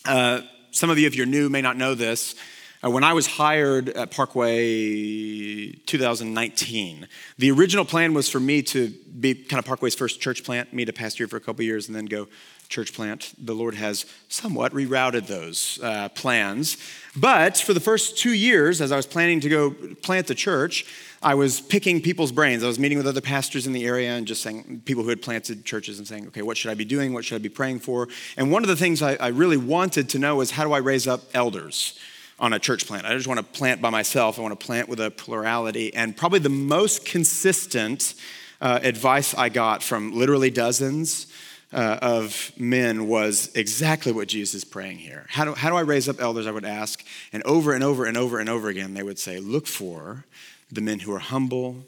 Uh, 0.05 0.41
some 0.71 0.89
of 0.89 0.97
you, 0.97 1.07
if 1.07 1.15
you're 1.15 1.25
new, 1.25 1.49
may 1.49 1.61
not 1.61 1.77
know 1.77 1.93
this. 1.93 2.35
Uh, 2.83 2.89
when 2.91 3.03
I 3.03 3.13
was 3.13 3.25
hired 3.25 3.89
at 3.89 4.11
Parkway 4.11 5.71
2019, 5.71 7.07
the 7.37 7.51
original 7.51 7.85
plan 7.85 8.13
was 8.13 8.29
for 8.29 8.39
me 8.39 8.61
to 8.63 8.89
be 9.19 9.33
kind 9.33 9.59
of 9.59 9.65
Parkway's 9.65 9.95
first 9.95 10.21
church 10.21 10.43
plant, 10.43 10.73
me 10.73 10.85
to 10.85 10.93
pastor 10.93 11.23
here 11.23 11.27
for 11.27 11.37
a 11.37 11.41
couple 11.41 11.63
years, 11.63 11.87
and 11.87 11.95
then 11.95 12.05
go 12.05 12.27
church 12.67 12.93
plant. 12.93 13.33
The 13.37 13.53
Lord 13.53 13.75
has 13.75 14.05
somewhat 14.27 14.73
rerouted 14.73 15.27
those 15.27 15.79
uh, 15.81 16.09
plans. 16.09 16.77
But 17.15 17.57
for 17.57 17.73
the 17.73 17.79
first 17.79 18.17
two 18.17 18.33
years, 18.33 18.81
as 18.81 18.91
I 18.91 18.95
was 18.95 19.05
planning 19.05 19.39
to 19.41 19.49
go 19.49 19.71
plant 20.01 20.27
the 20.27 20.35
church, 20.35 20.85
I 21.21 21.33
was 21.33 21.59
picking 21.59 22.01
people's 22.01 22.31
brains. 22.31 22.63
I 22.63 22.67
was 22.67 22.77
meeting 22.77 22.97
with 22.97 23.07
other 23.07 23.21
pastors 23.21 23.65
in 23.65 23.73
the 23.73 23.85
area 23.85 24.11
and 24.11 24.27
just 24.27 24.43
saying, 24.43 24.83
people 24.85 25.03
who 25.03 25.09
had 25.09 25.21
planted 25.21 25.65
churches 25.65 25.97
and 25.97 26.07
saying, 26.07 26.27
okay, 26.27 26.43
what 26.43 26.57
should 26.57 26.69
I 26.69 26.75
be 26.75 26.85
doing? 26.85 27.13
What 27.13 27.25
should 27.25 27.35
I 27.35 27.39
be 27.39 27.49
praying 27.49 27.79
for? 27.79 28.07
And 28.35 28.51
one 28.51 28.63
of 28.63 28.67
the 28.67 28.75
things 28.75 29.01
I, 29.01 29.15
I 29.15 29.29
really 29.29 29.57
wanted 29.57 30.09
to 30.09 30.19
know 30.19 30.35
was 30.35 30.51
how 30.51 30.63
do 30.63 30.73
I 30.73 30.79
raise 30.79 31.07
up 31.07 31.21
elders? 31.33 31.97
on 32.39 32.53
a 32.53 32.59
church 32.59 32.85
plant. 32.85 33.03
I 33.03 33.15
just 33.15 33.27
want 33.27 33.39
to 33.39 33.43
plant 33.43 33.81
by 33.81 33.89
myself. 33.89 34.37
I 34.37 34.43
want 34.43 34.59
to 34.59 34.63
plant 34.63 34.87
with 34.87 34.99
a 34.99 35.09
plurality. 35.09 35.91
And 35.95 36.15
probably 36.15 36.37
the 36.37 36.49
most 36.49 37.03
consistent 37.03 38.13
uh, 38.61 38.79
advice 38.83 39.33
I 39.33 39.49
got 39.49 39.81
from 39.81 40.13
literally 40.13 40.51
dozens 40.51 41.27
uh, 41.73 41.99
of 42.01 42.51
men 42.57 43.07
was 43.07 43.51
exactly 43.55 44.11
what 44.11 44.27
Jesus 44.27 44.55
is 44.55 44.65
praying 44.65 44.97
here. 44.97 45.25
How 45.29 45.45
do, 45.45 45.53
how 45.53 45.69
do 45.69 45.75
I 45.75 45.81
raise 45.81 46.07
up 46.07 46.21
elders? 46.21 46.47
I 46.47 46.51
would 46.51 46.65
ask. 46.65 47.03
And 47.33 47.43
over 47.43 47.73
and 47.73 47.83
over 47.83 48.05
and 48.05 48.17
over 48.17 48.39
and 48.39 48.49
over 48.49 48.69
again, 48.69 48.93
they 48.93 49.03
would 49.03 49.19
say, 49.19 49.39
Look 49.39 49.67
for 49.67 50.25
the 50.71 50.81
men 50.81 50.99
who 50.99 51.13
are 51.13 51.19
humble, 51.19 51.83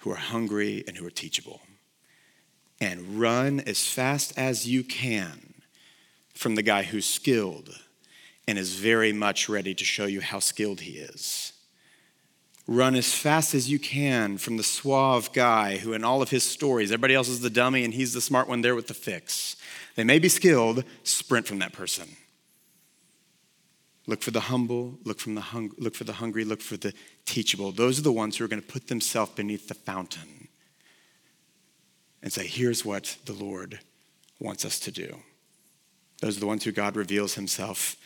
who 0.00 0.10
are 0.10 0.16
hungry, 0.16 0.84
and 0.86 0.96
who 0.96 1.06
are 1.06 1.10
teachable. 1.10 1.62
And 2.80 3.18
run 3.20 3.60
as 3.60 3.86
fast 3.86 4.36
as 4.36 4.68
you 4.68 4.84
can 4.84 5.54
from 6.34 6.54
the 6.54 6.62
guy 6.62 6.82
who's 6.82 7.06
skilled 7.06 7.70
and 8.46 8.58
is 8.58 8.74
very 8.74 9.12
much 9.12 9.48
ready 9.48 9.74
to 9.74 9.84
show 9.84 10.04
you 10.04 10.20
how 10.20 10.38
skilled 10.38 10.82
he 10.82 10.98
is. 10.98 11.53
Run 12.66 12.94
as 12.94 13.12
fast 13.12 13.54
as 13.54 13.70
you 13.70 13.78
can 13.78 14.38
from 14.38 14.56
the 14.56 14.62
suave 14.62 15.32
guy 15.32 15.76
who, 15.76 15.92
in 15.92 16.02
all 16.02 16.22
of 16.22 16.30
his 16.30 16.44
stories, 16.44 16.90
everybody 16.90 17.14
else 17.14 17.28
is 17.28 17.40
the 17.40 17.50
dummy 17.50 17.84
and 17.84 17.92
he's 17.92 18.14
the 18.14 18.22
smart 18.22 18.48
one 18.48 18.62
there 18.62 18.74
with 18.74 18.86
the 18.86 18.94
fix. 18.94 19.56
They 19.96 20.04
may 20.04 20.18
be 20.18 20.30
skilled, 20.30 20.84
sprint 21.02 21.46
from 21.46 21.58
that 21.58 21.74
person. 21.74 22.08
Look 24.06 24.22
for 24.22 24.30
the 24.30 24.40
humble, 24.40 24.98
look, 25.04 25.18
from 25.18 25.34
the 25.34 25.40
hung, 25.40 25.72
look 25.78 25.94
for 25.94 26.04
the 26.04 26.14
hungry, 26.14 26.44
look 26.44 26.60
for 26.60 26.76
the 26.76 26.94
teachable. 27.26 27.70
Those 27.72 27.98
are 27.98 28.02
the 28.02 28.12
ones 28.12 28.36
who 28.36 28.44
are 28.44 28.48
going 28.48 28.62
to 28.62 28.68
put 28.68 28.88
themselves 28.88 29.32
beneath 29.32 29.68
the 29.68 29.74
fountain 29.74 30.48
and 32.22 32.32
say, 32.32 32.46
here's 32.46 32.84
what 32.84 33.16
the 33.26 33.32
Lord 33.34 33.80
wants 34.40 34.64
us 34.64 34.78
to 34.80 34.90
do. 34.90 35.18
Those 36.20 36.38
are 36.38 36.40
the 36.40 36.46
ones 36.46 36.64
who 36.64 36.72
God 36.72 36.96
reveals 36.96 37.34
himself 37.34 37.96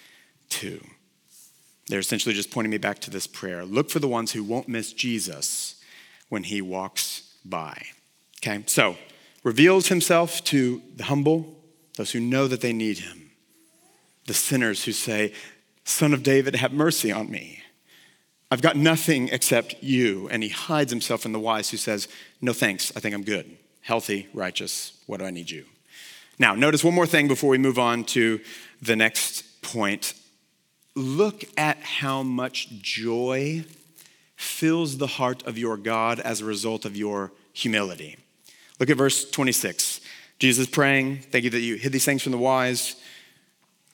to. 0.51 0.85
They're 1.89 1.99
essentially 1.99 2.35
just 2.35 2.51
pointing 2.51 2.71
me 2.71 2.79
back 2.79 2.99
to 3.01 3.11
this 3.11 3.27
prayer. 3.27 3.65
Look 3.65 3.91
for 3.91 3.99
the 3.99 4.09
ones 4.09 4.33
who 4.33 4.45
won't 4.45 4.69
miss 4.69 4.93
Jesus 4.93 5.83
when 6.29 6.45
he 6.45 6.61
walks 6.61 7.35
by. 7.45 7.83
Okay, 8.39 8.63
so 8.67 8.97
reveals 9.43 9.89
himself 9.89 10.45
to 10.45 10.83
the 10.97 11.05
humble, 11.05 11.57
those 11.97 12.13
who 12.13 12.21
know 12.21 12.47
that 12.47 12.61
they 12.61 12.73
need 12.73 12.99
him, 12.99 13.31
the 14.27 14.35
sinners 14.35 14.85
who 14.85 14.93
say, 14.93 15.33
Son 15.85 16.13
of 16.13 16.23
David, 16.23 16.55
have 16.57 16.73
mercy 16.73 17.11
on 17.11 17.31
me. 17.31 17.63
I've 18.51 18.63
got 18.63 18.77
nothing 18.77 19.29
except 19.29 19.83
you. 19.83 20.29
And 20.29 20.43
he 20.43 20.49
hides 20.49 20.93
himself 20.93 21.25
in 21.25 21.33
the 21.33 21.41
wise 21.41 21.71
who 21.71 21.77
says, 21.77 22.09
No 22.41 22.53
thanks, 22.53 22.93
I 22.95 23.01
think 23.01 23.15
I'm 23.15 23.25
good, 23.25 23.57
healthy, 23.81 24.29
righteous. 24.35 24.93
What 25.07 25.21
do 25.21 25.27
I 25.27 25.31
need 25.31 25.51
you? 25.51 25.65
Now, 26.39 26.55
notice 26.55 26.85
one 26.85 26.95
more 26.95 27.07
thing 27.07 27.27
before 27.27 27.51
we 27.51 27.59
move 27.59 27.79
on 27.79 28.05
to 28.05 28.41
the 28.81 28.97
next 28.97 29.63
point. 29.63 30.15
Look 30.99 31.45
at 31.57 31.79
how 31.79 32.23
much 32.23 32.69
joy 32.83 33.65
fills 34.37 34.99
the 34.99 35.07
heart 35.07 35.47
of 35.47 35.57
your 35.57 35.77
God 35.77 36.19
as 36.21 36.41
a 36.41 36.45
result 36.45 36.85
of 36.85 36.97
your 36.97 37.33
humility. 37.53 38.17
Look 38.81 38.91
at 38.91 38.97
verse 38.97 39.29
26. 39.31 40.01
Jesus 40.39 40.67
praying, 40.67 41.19
Thank 41.19 41.45
you 41.45 41.51
that 41.51 41.61
you 41.61 41.77
hid 41.77 41.93
these 41.93 42.05
things 42.05 42.23
from 42.23 42.33
the 42.33 42.39
wise 42.39 42.97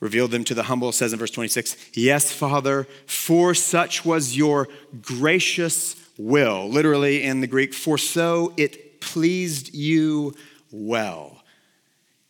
revealed 0.00 0.30
them 0.30 0.44
to 0.44 0.54
the 0.54 0.64
humble, 0.64 0.92
says 0.92 1.12
in 1.12 1.18
verse 1.18 1.30
26, 1.30 1.76
Yes, 1.94 2.30
Father, 2.30 2.86
for 3.06 3.54
such 3.54 4.04
was 4.04 4.36
your 4.36 4.68
gracious 5.00 5.96
will. 6.18 6.68
Literally 6.68 7.22
in 7.22 7.40
the 7.40 7.46
Greek, 7.46 7.72
for 7.72 7.96
so 7.96 8.52
it 8.56 9.00
pleased 9.00 9.74
you 9.74 10.34
well. 10.70 11.42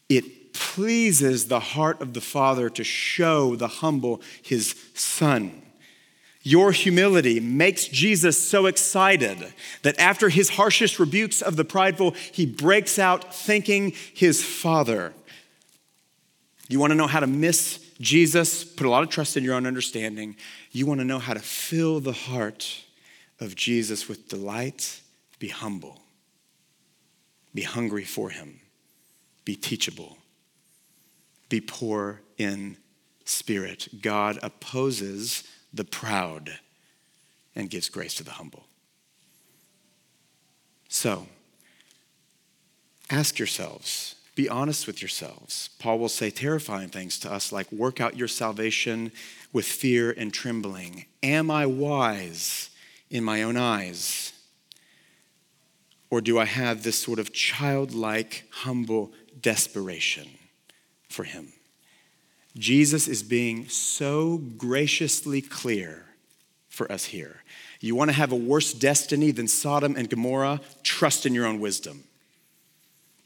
It 0.08 0.24
pleases 0.54 1.48
the 1.48 1.60
heart 1.60 2.00
of 2.00 2.14
the 2.14 2.20
Father 2.20 2.70
to 2.70 2.82
show 2.82 3.54
the 3.56 3.68
humble 3.68 4.22
his 4.42 4.74
Son. 4.94 5.60
Your 6.42 6.72
humility 6.72 7.40
makes 7.40 7.88
Jesus 7.88 8.38
so 8.38 8.66
excited 8.66 9.52
that 9.82 9.98
after 9.98 10.28
his 10.28 10.50
harshest 10.50 10.98
rebukes 10.98 11.40
of 11.40 11.56
the 11.56 11.64
prideful, 11.64 12.12
he 12.32 12.46
breaks 12.46 12.98
out 12.98 13.34
thanking 13.34 13.94
his 14.12 14.44
Father. 14.44 15.14
You 16.68 16.78
want 16.78 16.90
to 16.90 16.96
know 16.96 17.06
how 17.06 17.20
to 17.20 17.26
miss 17.26 17.78
Jesus? 18.00 18.62
Put 18.62 18.86
a 18.86 18.90
lot 18.90 19.02
of 19.02 19.08
trust 19.08 19.36
in 19.36 19.44
your 19.44 19.54
own 19.54 19.66
understanding. 19.66 20.36
You 20.70 20.86
want 20.86 21.00
to 21.00 21.04
know 21.04 21.18
how 21.18 21.34
to 21.34 21.40
fill 21.40 22.00
the 22.00 22.12
heart 22.12 22.84
of 23.40 23.54
Jesus 23.56 24.08
with 24.08 24.28
delight? 24.28 25.00
Be 25.38 25.48
humble. 25.48 26.00
Be 27.54 27.62
hungry 27.62 28.04
for 28.04 28.30
him. 28.30 28.60
Be 29.44 29.56
teachable. 29.56 30.18
Be 31.54 31.60
poor 31.60 32.20
in 32.36 32.78
spirit. 33.24 33.86
God 34.02 34.40
opposes 34.42 35.44
the 35.72 35.84
proud 35.84 36.58
and 37.54 37.70
gives 37.70 37.88
grace 37.88 38.14
to 38.14 38.24
the 38.24 38.32
humble. 38.32 38.64
So, 40.88 41.28
ask 43.08 43.38
yourselves 43.38 44.16
be 44.34 44.48
honest 44.48 44.88
with 44.88 45.00
yourselves. 45.00 45.70
Paul 45.78 46.00
will 46.00 46.08
say 46.08 46.28
terrifying 46.28 46.88
things 46.88 47.20
to 47.20 47.32
us 47.32 47.52
like, 47.52 47.70
work 47.70 48.00
out 48.00 48.16
your 48.16 48.26
salvation 48.26 49.12
with 49.52 49.64
fear 49.64 50.10
and 50.10 50.34
trembling. 50.34 51.06
Am 51.22 51.52
I 51.52 51.66
wise 51.66 52.70
in 53.10 53.22
my 53.22 53.44
own 53.44 53.56
eyes? 53.56 54.32
Or 56.10 56.20
do 56.20 56.36
I 56.36 56.46
have 56.46 56.82
this 56.82 56.98
sort 56.98 57.20
of 57.20 57.32
childlike, 57.32 58.42
humble 58.50 59.12
desperation 59.40 60.26
for 61.14 61.24
him? 61.24 61.52
Jesus 62.56 63.08
is 63.08 63.22
being 63.22 63.68
so 63.68 64.38
graciously 64.38 65.40
clear 65.40 66.04
for 66.68 66.90
us 66.90 67.06
here. 67.06 67.42
You 67.80 67.94
want 67.94 68.10
to 68.10 68.16
have 68.16 68.32
a 68.32 68.36
worse 68.36 68.72
destiny 68.72 69.30
than 69.30 69.48
Sodom 69.48 69.96
and 69.96 70.08
Gomorrah? 70.08 70.60
Trust 70.82 71.26
in 71.26 71.34
your 71.34 71.46
own 71.46 71.60
wisdom. 71.60 72.04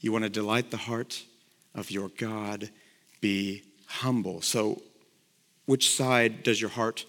You 0.00 0.12
want 0.12 0.24
to 0.24 0.30
delight 0.30 0.70
the 0.70 0.76
heart 0.76 1.24
of 1.74 1.90
your 1.90 2.08
God? 2.08 2.70
Be 3.20 3.62
humble. 3.86 4.42
So, 4.42 4.82
which 5.66 5.90
side 5.90 6.42
does 6.42 6.60
your 6.60 6.70
heart 6.70 7.04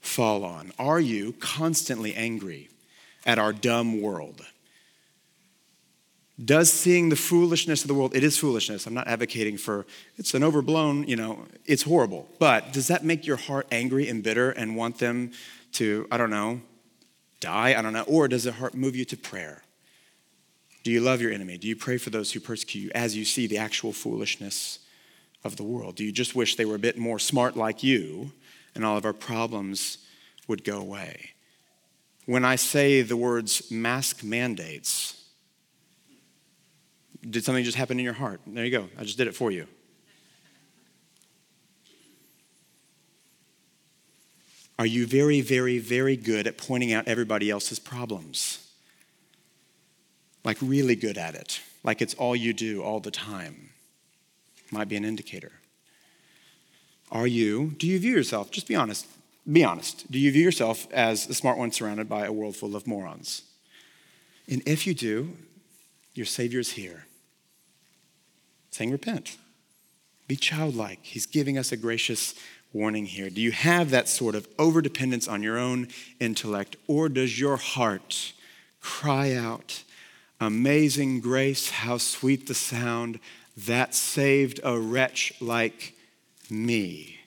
fall 0.00 0.44
on? 0.44 0.72
Are 0.78 1.00
you 1.00 1.32
constantly 1.38 2.14
angry 2.14 2.68
at 3.24 3.38
our 3.38 3.52
dumb 3.52 4.00
world? 4.00 4.44
Does 6.42 6.72
seeing 6.72 7.10
the 7.10 7.16
foolishness 7.16 7.82
of 7.82 7.88
the 7.88 7.94
world, 7.94 8.14
it 8.14 8.24
is 8.24 8.38
foolishness. 8.38 8.86
I'm 8.86 8.94
not 8.94 9.08
advocating 9.08 9.58
for 9.58 9.84
it's 10.16 10.32
an 10.32 10.42
overblown, 10.42 11.06
you 11.06 11.16
know, 11.16 11.46
it's 11.66 11.82
horrible. 11.82 12.28
But 12.38 12.72
does 12.72 12.88
that 12.88 13.04
make 13.04 13.26
your 13.26 13.36
heart 13.36 13.66
angry 13.70 14.08
and 14.08 14.22
bitter 14.22 14.50
and 14.50 14.74
want 14.76 14.98
them 14.98 15.32
to, 15.72 16.06
I 16.10 16.16
don't 16.16 16.30
know, 16.30 16.62
die? 17.40 17.74
I 17.78 17.82
don't 17.82 17.92
know. 17.92 18.04
Or 18.06 18.26
does 18.26 18.44
the 18.44 18.52
heart 18.52 18.74
move 18.74 18.96
you 18.96 19.04
to 19.06 19.16
prayer? 19.16 19.62
Do 20.82 20.90
you 20.90 21.00
love 21.00 21.20
your 21.20 21.30
enemy? 21.30 21.58
Do 21.58 21.68
you 21.68 21.76
pray 21.76 21.98
for 21.98 22.08
those 22.08 22.32
who 22.32 22.40
persecute 22.40 22.80
you 22.80 22.90
as 22.94 23.16
you 23.16 23.26
see 23.26 23.46
the 23.46 23.58
actual 23.58 23.92
foolishness 23.92 24.78
of 25.44 25.56
the 25.56 25.62
world? 25.62 25.96
Do 25.96 26.04
you 26.04 26.12
just 26.12 26.34
wish 26.34 26.56
they 26.56 26.64
were 26.64 26.76
a 26.76 26.78
bit 26.78 26.96
more 26.96 27.18
smart 27.18 27.56
like 27.56 27.82
you 27.82 28.32
and 28.74 28.84
all 28.84 28.96
of 28.96 29.04
our 29.04 29.12
problems 29.12 29.98
would 30.48 30.64
go 30.64 30.78
away? 30.78 31.32
When 32.24 32.46
I 32.46 32.56
say 32.56 33.02
the 33.02 33.16
words 33.16 33.70
mask 33.70 34.22
mandates, 34.24 35.19
did 37.28 37.44
something 37.44 37.64
just 37.64 37.76
happen 37.76 37.98
in 37.98 38.04
your 38.04 38.14
heart? 38.14 38.40
There 38.46 38.64
you 38.64 38.70
go. 38.70 38.88
I 38.98 39.04
just 39.04 39.18
did 39.18 39.26
it 39.26 39.34
for 39.34 39.50
you. 39.50 39.66
Are 44.78 44.86
you 44.86 45.06
very, 45.06 45.42
very, 45.42 45.78
very 45.78 46.16
good 46.16 46.46
at 46.46 46.56
pointing 46.56 46.94
out 46.94 47.06
everybody 47.06 47.50
else's 47.50 47.78
problems? 47.78 48.66
Like, 50.42 50.56
really 50.62 50.96
good 50.96 51.18
at 51.18 51.34
it, 51.34 51.60
like 51.84 52.00
it's 52.00 52.14
all 52.14 52.34
you 52.34 52.54
do 52.54 52.82
all 52.82 52.98
the 52.98 53.10
time. 53.10 53.70
Might 54.70 54.88
be 54.88 54.96
an 54.96 55.04
indicator. 55.04 55.52
Are 57.12 57.26
you, 57.26 57.74
do 57.76 57.86
you 57.86 57.98
view 57.98 58.12
yourself, 58.12 58.50
just 58.50 58.68
be 58.68 58.74
honest, 58.74 59.06
be 59.50 59.62
honest, 59.62 60.10
do 60.10 60.18
you 60.18 60.32
view 60.32 60.44
yourself 60.44 60.90
as 60.92 61.28
a 61.28 61.34
smart 61.34 61.58
one 61.58 61.72
surrounded 61.72 62.08
by 62.08 62.24
a 62.24 62.32
world 62.32 62.56
full 62.56 62.74
of 62.74 62.86
morons? 62.86 63.42
And 64.48 64.62
if 64.64 64.86
you 64.86 64.94
do, 64.94 65.36
your 66.14 66.26
Savior's 66.26 66.72
here 66.72 67.04
saying, 68.70 68.90
Repent. 68.90 69.36
Be 70.28 70.36
childlike. 70.36 71.00
He's 71.02 71.26
giving 71.26 71.58
us 71.58 71.72
a 71.72 71.76
gracious 71.76 72.34
warning 72.72 73.06
here. 73.06 73.30
Do 73.30 73.40
you 73.40 73.52
have 73.52 73.90
that 73.90 74.08
sort 74.08 74.34
of 74.34 74.48
overdependence 74.56 75.28
on 75.28 75.42
your 75.42 75.58
own 75.58 75.88
intellect, 76.20 76.76
or 76.86 77.08
does 77.08 77.40
your 77.40 77.56
heart 77.56 78.32
cry 78.80 79.34
out, 79.34 79.82
Amazing 80.42 81.20
grace, 81.20 81.68
how 81.68 81.98
sweet 81.98 82.46
the 82.46 82.54
sound 82.54 83.20
that 83.58 83.94
saved 83.94 84.58
a 84.64 84.78
wretch 84.78 85.34
like 85.38 85.94
me? 86.48 87.18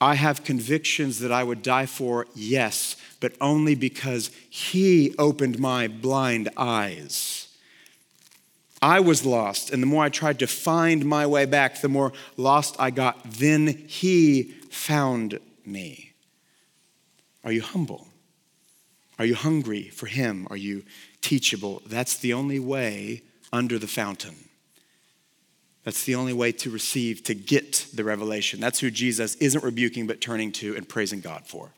I 0.00 0.14
have 0.14 0.44
convictions 0.44 1.18
that 1.20 1.32
I 1.32 1.42
would 1.42 1.62
die 1.62 1.86
for, 1.86 2.26
yes, 2.36 2.94
but 3.18 3.32
only 3.40 3.74
because 3.74 4.30
He 4.48 5.12
opened 5.18 5.58
my 5.58 5.88
blind 5.88 6.50
eyes. 6.56 7.45
I 8.86 9.00
was 9.00 9.26
lost, 9.26 9.72
and 9.72 9.82
the 9.82 9.86
more 9.86 10.04
I 10.04 10.10
tried 10.10 10.38
to 10.38 10.46
find 10.46 11.04
my 11.04 11.26
way 11.26 11.44
back, 11.44 11.80
the 11.80 11.88
more 11.88 12.12
lost 12.36 12.76
I 12.78 12.90
got. 12.90 13.20
Then 13.24 13.66
He 13.66 14.44
found 14.70 15.40
me. 15.64 16.12
Are 17.42 17.50
you 17.50 17.62
humble? 17.62 18.06
Are 19.18 19.24
you 19.24 19.34
hungry 19.34 19.88
for 19.88 20.06
Him? 20.06 20.46
Are 20.50 20.56
you 20.56 20.84
teachable? 21.20 21.82
That's 21.84 22.16
the 22.16 22.32
only 22.32 22.60
way 22.60 23.22
under 23.52 23.76
the 23.76 23.88
fountain. 23.88 24.36
That's 25.82 26.04
the 26.04 26.14
only 26.14 26.32
way 26.32 26.52
to 26.52 26.70
receive, 26.70 27.24
to 27.24 27.34
get 27.34 27.88
the 27.92 28.04
revelation. 28.04 28.60
That's 28.60 28.78
who 28.78 28.92
Jesus 28.92 29.34
isn't 29.36 29.64
rebuking, 29.64 30.06
but 30.06 30.20
turning 30.20 30.52
to 30.52 30.76
and 30.76 30.88
praising 30.88 31.20
God 31.20 31.44
for. 31.48 31.72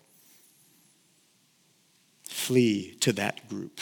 Flee 2.25 2.97
to 3.01 3.15
that 3.15 3.49
group 3.49 3.81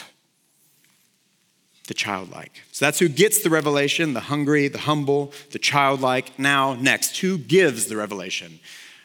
the 1.86 1.94
childlike. 1.94 2.62
So 2.72 2.84
that's 2.84 2.98
who 2.98 3.08
gets 3.08 3.42
the 3.42 3.50
revelation 3.50 4.14
the 4.14 4.20
hungry, 4.20 4.68
the 4.68 4.78
humble, 4.78 5.32
the 5.52 5.58
childlike. 5.58 6.38
Now, 6.38 6.74
next, 6.74 7.18
who 7.18 7.38
gives 7.38 7.86
the 7.86 7.96
revelation? 7.96 8.60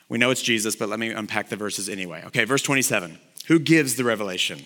We 0.09 0.17
know 0.17 0.29
it's 0.29 0.41
Jesus, 0.41 0.75
but 0.75 0.89
let 0.89 0.99
me 0.99 1.09
unpack 1.09 1.49
the 1.49 1.55
verses 1.55 1.87
anyway. 1.87 2.23
Okay, 2.27 2.43
verse 2.43 2.61
27. 2.61 3.17
Who 3.47 3.59
gives 3.59 3.95
the 3.95 4.03
revelation? 4.03 4.65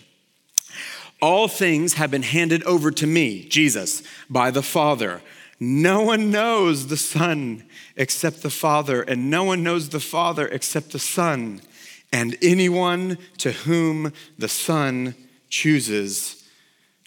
All 1.22 1.48
things 1.48 1.94
have 1.94 2.12
been 2.12 2.24
handed 2.24 2.64
over 2.64 2.92
to 2.92 3.08
me, 3.08 3.48
Jesus, 3.48 4.04
by 4.30 4.52
the 4.52 4.64
Father. 4.64 5.22
No 5.60 6.02
one 6.02 6.32
knows 6.32 6.88
the 6.88 6.98
Son 6.98 7.64
except 7.96 8.44
the 8.44 8.50
Father, 8.50 9.02
and 9.02 9.30
no 9.30 9.44
one 9.44 9.64
knows 9.64 9.90
the 9.90 10.00
Father 10.00 10.48
except 10.48 10.92
the 10.92 11.00
Son, 11.00 11.62
and 12.12 12.38
anyone 12.42 13.18
to 13.38 13.52
whom 13.52 14.12
the 14.38 14.50
Son 14.50 15.16
chooses 15.50 16.45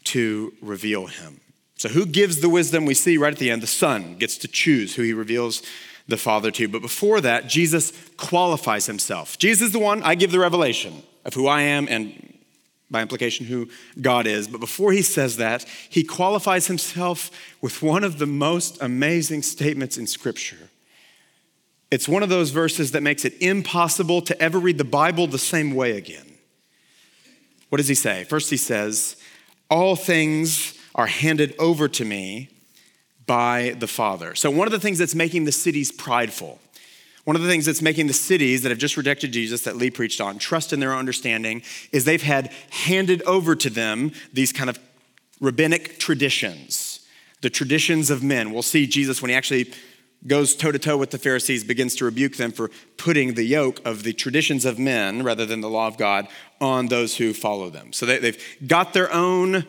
to 0.04 0.52
reveal 0.60 1.06
him. 1.06 1.40
So, 1.76 1.88
who 1.88 2.06
gives 2.06 2.40
the 2.40 2.48
wisdom? 2.48 2.84
We 2.84 2.94
see 2.94 3.18
right 3.18 3.32
at 3.32 3.38
the 3.38 3.50
end, 3.50 3.62
the 3.62 3.66
Son 3.66 4.16
gets 4.16 4.36
to 4.38 4.48
choose 4.48 4.96
who 4.96 5.02
he 5.02 5.12
reveals 5.12 5.62
the 6.08 6.16
Father 6.16 6.50
to. 6.50 6.68
But 6.68 6.82
before 6.82 7.20
that, 7.20 7.48
Jesus 7.48 7.92
qualifies 8.16 8.86
himself. 8.86 9.38
Jesus 9.38 9.68
is 9.68 9.72
the 9.72 9.78
one, 9.78 10.02
I 10.02 10.14
give 10.14 10.32
the 10.32 10.38
revelation 10.38 11.02
of 11.24 11.34
who 11.34 11.46
I 11.46 11.62
am 11.62 11.86
and 11.88 12.34
by 12.90 13.02
implication 13.02 13.46
who 13.46 13.68
God 14.00 14.26
is. 14.26 14.48
But 14.48 14.60
before 14.60 14.92
he 14.92 15.02
says 15.02 15.36
that, 15.36 15.64
he 15.88 16.02
qualifies 16.02 16.66
himself 16.66 17.30
with 17.60 17.82
one 17.82 18.02
of 18.02 18.18
the 18.18 18.26
most 18.26 18.80
amazing 18.80 19.42
statements 19.42 19.98
in 19.98 20.06
Scripture. 20.06 20.70
It's 21.90 22.08
one 22.08 22.22
of 22.22 22.28
those 22.28 22.50
verses 22.50 22.92
that 22.92 23.02
makes 23.02 23.24
it 23.24 23.34
impossible 23.40 24.22
to 24.22 24.42
ever 24.42 24.58
read 24.58 24.78
the 24.78 24.84
Bible 24.84 25.26
the 25.26 25.38
same 25.38 25.74
way 25.74 25.96
again. 25.96 26.24
What 27.68 27.78
does 27.78 27.88
he 27.88 27.94
say? 27.94 28.24
First, 28.24 28.48
he 28.50 28.56
says, 28.56 29.16
all 29.70 29.96
things 29.96 30.74
are 30.94 31.06
handed 31.06 31.54
over 31.58 31.88
to 31.88 32.04
me 32.04 32.48
by 33.26 33.76
the 33.78 33.86
Father. 33.86 34.34
So, 34.34 34.50
one 34.50 34.66
of 34.66 34.72
the 34.72 34.80
things 34.80 34.98
that's 34.98 35.14
making 35.14 35.44
the 35.44 35.52
cities 35.52 35.92
prideful, 35.92 36.58
one 37.24 37.36
of 37.36 37.42
the 37.42 37.48
things 37.48 37.66
that's 37.66 37.82
making 37.82 38.06
the 38.06 38.12
cities 38.12 38.62
that 38.62 38.70
have 38.70 38.78
just 38.78 38.96
rejected 38.96 39.32
Jesus 39.32 39.62
that 39.62 39.76
Lee 39.76 39.90
preached 39.90 40.20
on 40.20 40.38
trust 40.38 40.72
in 40.72 40.80
their 40.80 40.94
understanding 40.94 41.62
is 41.92 42.04
they've 42.04 42.22
had 42.22 42.52
handed 42.70 43.22
over 43.22 43.54
to 43.54 43.70
them 43.70 44.12
these 44.32 44.52
kind 44.52 44.70
of 44.70 44.78
rabbinic 45.40 45.98
traditions, 45.98 47.06
the 47.42 47.50
traditions 47.50 48.10
of 48.10 48.22
men. 48.22 48.50
We'll 48.50 48.62
see 48.62 48.86
Jesus 48.86 49.22
when 49.22 49.28
he 49.28 49.34
actually 49.34 49.72
goes 50.26 50.56
toe 50.56 50.72
to 50.72 50.78
toe 50.78 50.96
with 50.96 51.10
the 51.10 51.18
Pharisees, 51.18 51.64
begins 51.64 51.94
to 51.96 52.04
rebuke 52.04 52.36
them 52.36 52.50
for 52.50 52.70
putting 52.96 53.34
the 53.34 53.44
yoke 53.44 53.80
of 53.84 54.02
the 54.02 54.12
traditions 54.12 54.64
of 54.64 54.78
men 54.78 55.22
rather 55.22 55.46
than 55.46 55.60
the 55.60 55.70
law 55.70 55.86
of 55.86 55.96
God 55.96 56.28
on 56.60 56.86
those 56.86 57.16
who 57.16 57.32
follow 57.32 57.70
them. 57.70 57.92
So 57.92 58.04
they, 58.06 58.20
have 58.20 58.38
got 58.66 58.92
their 58.92 59.12
own 59.12 59.64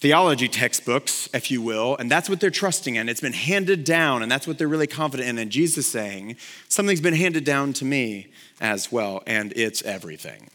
theology 0.00 0.48
textbooks, 0.48 1.28
if 1.34 1.50
you 1.50 1.60
will, 1.60 1.96
and 1.96 2.10
that's 2.10 2.28
what 2.28 2.40
they're 2.40 2.50
trusting 2.50 2.96
in. 2.96 3.08
It's 3.08 3.20
been 3.20 3.32
handed 3.32 3.84
down, 3.84 4.22
and 4.22 4.30
that's 4.30 4.46
what 4.46 4.58
they're 4.58 4.68
really 4.68 4.86
confident 4.86 5.28
in. 5.28 5.38
And 5.38 5.50
Jesus 5.50 5.78
is 5.78 5.92
saying, 5.92 6.36
Something's 6.68 7.00
been 7.00 7.14
handed 7.14 7.44
down 7.44 7.72
to 7.74 7.84
me 7.84 8.28
as 8.60 8.90
well, 8.90 9.22
and 9.26 9.52
it's 9.56 9.82
everything. 9.82 10.48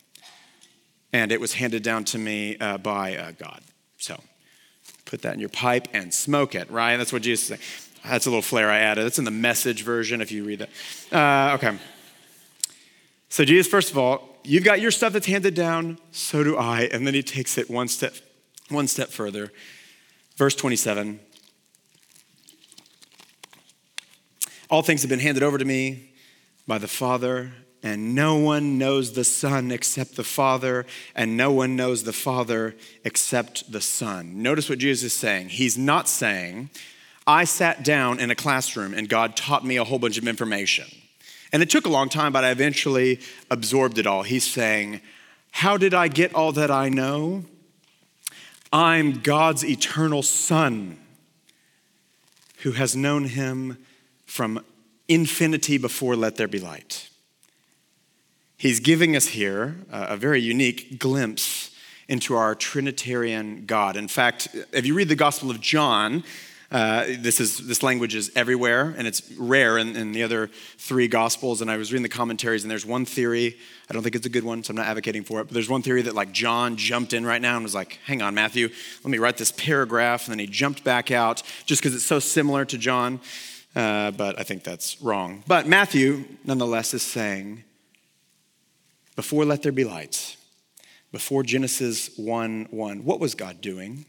And 1.14 1.32
it 1.32 1.42
was 1.42 1.54
handed 1.54 1.84
down 1.84 2.06
to 2.06 2.18
me 2.18 2.58
uh, 2.58 2.78
by 2.78 3.18
uh, 3.18 3.32
God. 3.38 3.62
So 3.98 4.20
put 5.06 5.22
that 5.24 5.34
in 5.34 5.40
your 5.40 5.50
pipe 5.50 5.90
and 5.94 6.14
smoke 6.14 6.56
it, 6.56 6.72
right? 6.72 6.96
That's 6.98 7.12
what 7.12 7.22
Jesus 7.22 7.44
is 7.44 7.60
saying. 7.60 7.91
That's 8.06 8.26
a 8.26 8.30
little 8.30 8.42
flair 8.42 8.70
I 8.70 8.80
added. 8.80 9.06
That's 9.06 9.20
in 9.20 9.26
the 9.26 9.32
message 9.32 9.84
version 9.84 10.22
if 10.22 10.32
you 10.32 10.44
read 10.44 10.60
that. 10.60 10.70
Uh, 11.12 11.56
okay. 11.56 11.78
So, 13.30 13.46
Jesus, 13.46 13.68
first 13.68 13.92
of 13.92 13.98
all, 13.98 14.38
you've 14.44 14.64
got 14.64 14.82
your 14.82 14.92
stuff 14.92 15.14
that's 15.14 15.28
handed 15.28 15.54
down, 15.54 16.00
so 16.12 16.44
do 16.44 16.58
I. 16.58 16.90
And 16.92 17.06
then 17.06 17.14
he 17.14 17.24
takes 17.24 17.58
it 17.58 17.70
one 17.70 17.88
step, 17.88 18.14
one 18.70 18.88
step 18.88 19.10
further. 19.10 19.52
Verse 20.36 20.56
27 20.56 21.20
All 24.70 24.82
things 24.82 25.02
have 25.02 25.10
been 25.10 25.20
handed 25.20 25.44
over 25.44 25.58
to 25.58 25.66
me 25.66 26.12
by 26.66 26.78
the 26.78 26.88
Father, 26.88 27.52
and 27.84 28.16
no 28.16 28.36
one 28.36 28.78
knows 28.78 29.14
the 29.14 29.24
Son 29.24 29.72
except 29.72 30.16
the 30.16 30.24
Father, 30.24 30.86
and 31.16 31.36
no 31.36 31.52
one 31.52 31.76
knows 31.76 32.04
the 32.04 32.14
Father 32.14 32.76
except 33.04 33.72
the 33.72 33.82
Son. 33.82 34.42
Notice 34.42 34.70
what 34.70 34.80
Jesus 34.80 35.12
is 35.12 35.18
saying. 35.18 35.50
He's 35.50 35.78
not 35.78 36.08
saying, 36.08 36.70
I 37.28 37.44
sat 37.44 37.84
down 37.84 38.20
in 38.20 38.32
a 38.32 38.36
classroom 38.36 38.94
and 38.94 39.08
God 39.08 39.36
taught 39.36 39.66
me 39.66 39.78
a 39.78 39.84
whole 39.84 40.00
bunch 40.00 40.18
of 40.18 40.28
information. 40.28 40.86
And 41.54 41.62
it 41.62 41.70
took 41.70 41.86
a 41.86 41.90
long 41.90 42.10
time, 42.10 42.32
but 42.32 42.44
I 42.44 42.52
eventually 42.52 43.20
absorbed 43.50 43.98
it 43.98 44.08
all. 44.08 44.24
He's 44.24 44.46
saying, 44.46 45.02
How 45.52 45.78
did 45.78 45.94
I 45.94 46.08
get 46.08 46.34
all 46.34 46.52
that 46.54 46.72
I 46.72 46.90
know? 46.90 47.46
I'm 48.74 49.20
God's 49.20 49.66
eternal 49.66 50.24
Son 50.24 50.98
who 52.60 52.72
has 52.72 52.96
known 52.96 53.26
him 53.26 53.78
from 54.26 54.64
infinity 55.08 55.78
before 55.78 56.16
let 56.16 56.38
there 56.38 56.48
be 56.48 56.60
light. 56.60 57.10
He's 58.58 58.80
giving 58.80 59.16
us 59.16 59.28
here 59.28 59.76
a 59.90 60.16
very 60.16 60.40
unique 60.40 61.00
glimpse 61.00 61.76
into 62.08 62.36
our 62.36 62.54
Trinitarian 62.56 63.66
God. 63.66 63.96
In 63.96 64.08
fact, 64.08 64.50
if 64.72 64.86
you 64.86 64.94
read 64.94 65.10
the 65.10 65.16
Gospel 65.16 65.50
of 65.50 65.60
John, 65.60 66.24
uh, 66.72 67.06
this 67.20 67.42
is 67.42 67.68
this 67.68 67.84
language 67.84 68.16
is 68.16 68.32
everywhere, 68.34 68.96
and 68.98 69.06
it's 69.06 69.30
rare 69.34 69.78
in, 69.78 69.98
in, 69.98 70.14
the 70.14 70.24
other 70.24 70.50
three 70.78 71.10
gospels. 71.10 71.62
And 71.62 71.70
I 71.70 71.76
was 71.76 71.92
reading 71.92 72.04
the 72.04 72.10
commentaries, 72.10 72.64
and 72.64 72.72
there's 72.72 72.86
one 72.86 73.04
theory. 73.04 73.58
I 73.90 73.94
don't 73.94 74.04
think 74.04 74.16
it's 74.16 74.26
a 74.26 74.30
good 74.30 74.46
one, 74.46 74.64
so 74.64 74.72
I'm 74.72 74.78
not 74.78 74.88
advocating 74.88 75.26
for 75.26 75.42
it. 75.42 75.46
But 75.46 75.54
there's 75.54 75.68
one 75.68 75.82
theory 75.82 76.02
that 76.04 76.16
like 76.16 76.32
John 76.32 76.78
jumped 76.78 77.12
in 77.12 77.26
right 77.26 77.42
now 77.42 77.56
and 77.56 77.64
was 77.64 77.76
like, 77.76 78.00
"Hang 78.06 78.22
on, 78.22 78.36
Matthew, 78.36 78.70
let 79.04 79.12
me 79.12 79.18
write 79.18 79.36
this 79.36 79.52
paragraph," 79.52 80.26
and 80.26 80.32
then 80.32 80.40
he 80.40 80.48
jumped 80.48 80.86
back 80.86 81.12
out 81.12 81.44
just 81.66 81.82
because 81.82 81.94
it's 81.94 82.06
so 82.06 82.20
similar 82.20 82.64
to 82.64 82.78
John. 82.78 83.20
Uh, 83.76 84.12
but 84.12 84.40
I 84.40 84.44
think 84.44 84.64
that's 84.64 85.02
wrong. 85.02 85.44
But 85.48 85.68
Matthew, 85.68 86.24
nonetheless, 86.46 86.94
is 86.94 87.04
saying, 87.04 87.66
"Before 89.18 89.44
let 89.44 89.62
there 89.62 89.74
be 89.74 89.84
light." 89.84 90.38
Before 91.12 91.44
Genesis 91.44 92.18
1 92.18 92.68
1, 92.72 93.04
what 93.04 93.20
was 93.20 93.36
God 93.36 93.60
doing? 93.60 94.06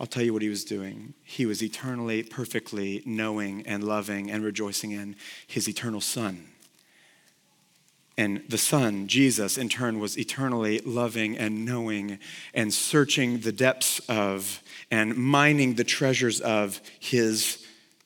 I'll 0.00 0.06
tell 0.06 0.22
you 0.22 0.32
what 0.32 0.42
he 0.42 0.48
was 0.48 0.64
doing. 0.64 1.14
He 1.24 1.44
was 1.44 1.62
eternally, 1.62 2.22
perfectly 2.22 3.02
knowing 3.04 3.66
and 3.66 3.82
loving 3.82 4.30
and 4.30 4.44
rejoicing 4.44 4.92
in 4.92 5.16
his 5.46 5.68
eternal 5.68 6.00
Son. 6.00 6.46
And 8.16 8.42
the 8.48 8.58
Son, 8.58 9.06
Jesus, 9.06 9.56
in 9.56 9.68
turn, 9.68 10.00
was 10.00 10.18
eternally 10.18 10.80
loving 10.80 11.36
and 11.36 11.64
knowing 11.64 12.18
and 12.52 12.74
searching 12.74 13.40
the 13.40 13.52
depths 13.52 14.00
of 14.08 14.60
and 14.90 15.16
mining 15.16 15.74
the 15.74 15.84
treasures 15.84 16.40
of 16.40 16.80
his 16.98 17.64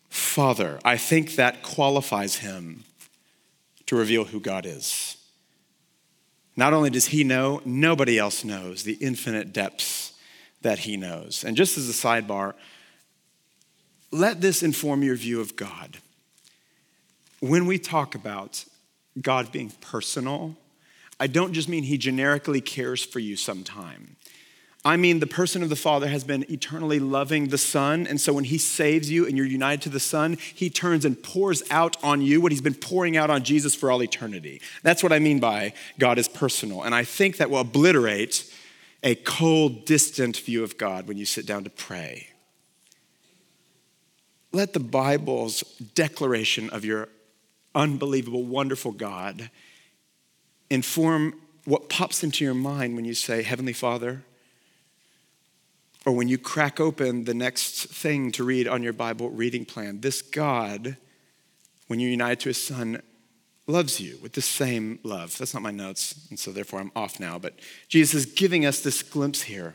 Father. 0.09 0.79
I 0.85 0.99
think 0.99 1.37
that 1.37 1.63
qualifies 1.63 2.37
him 2.37 2.85
to 3.87 3.97
reveal 3.97 4.27
who 4.27 4.41
God 4.41 4.67
is. 4.67 5.17
Not 6.57 6.75
only 6.75 6.91
does 6.91 7.07
he 7.07 7.25
know, 7.25 7.63
nobody 7.65 8.19
else 8.19 8.45
knows 8.45 8.83
the 8.83 8.95
infinite 8.95 9.55
depths 9.55 10.12
that 10.63 10.81
he 10.81 10.97
knows. 10.97 11.45
And 11.45 11.57
just 11.57 11.77
as 11.79 11.89
a 11.89 11.93
sidebar, 11.93 12.55
let 14.11 14.41
this 14.41 14.63
inform 14.63 15.03
your 15.03 15.17
view 15.17 15.41
of 15.41 15.57
God. 15.57 15.99
When 17.41 17.67
we 17.67 17.79
talk 17.79 18.15
about 18.15 18.65
God 19.21 19.51
being 19.51 19.73
personal, 19.81 20.57
I 21.19 21.27
don't 21.27 21.53
just 21.53 21.69
mean 21.69 21.85
he 21.85 21.99
generically 21.99 22.61
cares 22.61 23.05
for 23.05 23.19
you 23.19 23.37
sometime. 23.37 24.17
I 24.85 24.97
mean, 24.97 25.21
the 25.21 25.29
person 25.29 25.63
of 25.63 25.69
the 25.69 25.77
Father 25.77 26.09
has 26.09 26.25
been 26.25 26.45
eternally 26.51 26.99
loving 26.99 27.49
the 27.49 27.59
Son. 27.59 28.05
And 28.09 28.21
so 28.21 28.33
when 28.33 28.45
He 28.45 28.59
saves 28.59 29.09
you 29.11 29.27
and 29.27 29.37
you're 29.37 29.47
united 29.47 29.83
to 29.83 29.89
the 29.89 30.01
Son, 30.01 30.37
He 30.55 30.71
turns 30.71 31.05
and 31.05 31.23
pours 31.23 31.63
out 31.71 31.97
on 32.03 32.21
you 32.21 32.41
what 32.41 32.51
He's 32.51 32.61
been 32.61 32.75
pouring 32.75 33.17
out 33.17 33.31
on 33.31 33.45
Jesus 33.45 33.77
for 33.77 33.93
all 33.93 34.03
eternity. 34.03 34.61
That's 34.83 35.03
what 35.03 35.13
I 35.13 35.21
mean 35.21 35.39
by 35.39 35.75
God 36.01 36.19
is 36.19 36.27
personal. 36.27 36.83
And 36.83 36.97
I 36.97 37.05
think 37.05 37.37
that 37.37 37.49
will 37.49 37.61
obliterate 37.61 38.52
a 39.03 39.15
cold, 39.17 39.85
distant 39.85 40.37
view 40.37 40.63
of 40.63 40.79
God 40.79 41.09
when 41.09 41.17
you 41.17 41.25
sit 41.25 41.47
down 41.47 41.65
to 41.65 41.71
pray. 41.71 42.29
Let 44.53 44.75
the 44.75 44.81
Bible's 44.81 45.63
declaration 45.95 46.71
of 46.71 46.85
your 46.85 47.09
unbelievable, 47.75 48.45
wonderful 48.45 48.93
God 48.93 49.51
inform 50.69 51.35
what 51.65 51.89
pops 51.89 52.23
into 52.23 52.45
your 52.45 52.55
mind 52.55 52.97
when 52.97 53.05
you 53.05 53.15
say, 53.15 53.43
Heavenly 53.43 53.73
Father, 53.73 54.23
or 56.05 56.13
when 56.13 56.29
you 56.29 56.39
crack 56.39 56.81
open 56.81 57.25
the 57.25 57.35
next 57.35 57.87
thing 57.87 58.33
to 58.33 58.45
read 58.45 58.67
on 58.67 58.83
your 58.83 58.93
Bible 58.93 59.31
reading 59.31 59.65
plan. 59.65 60.01
This 60.01 60.21
God, 60.21 60.97
when 61.87 62.01
you're 62.01 62.11
united 62.11 62.41
to 62.41 62.49
his 62.49 62.63
Son, 62.63 63.01
loves 63.67 64.01
you 64.01 64.19
with 64.23 64.33
the 64.33 64.43
same 64.43 64.99
love. 65.03 65.37
That's 65.39 65.55
not 65.55 65.63
my 65.63 65.71
notes, 65.71 66.27
and 66.31 66.39
so 66.39 66.51
therefore 66.51 66.81
I'm 66.81 66.93
off 66.97 67.21
now. 67.21 67.39
But 67.39 67.55
Jesus 67.89 68.27
is 68.27 68.27
giving 68.27 68.67
us 68.67 68.81
this 68.81 69.03
glimpse 69.03 69.43
here 69.43 69.75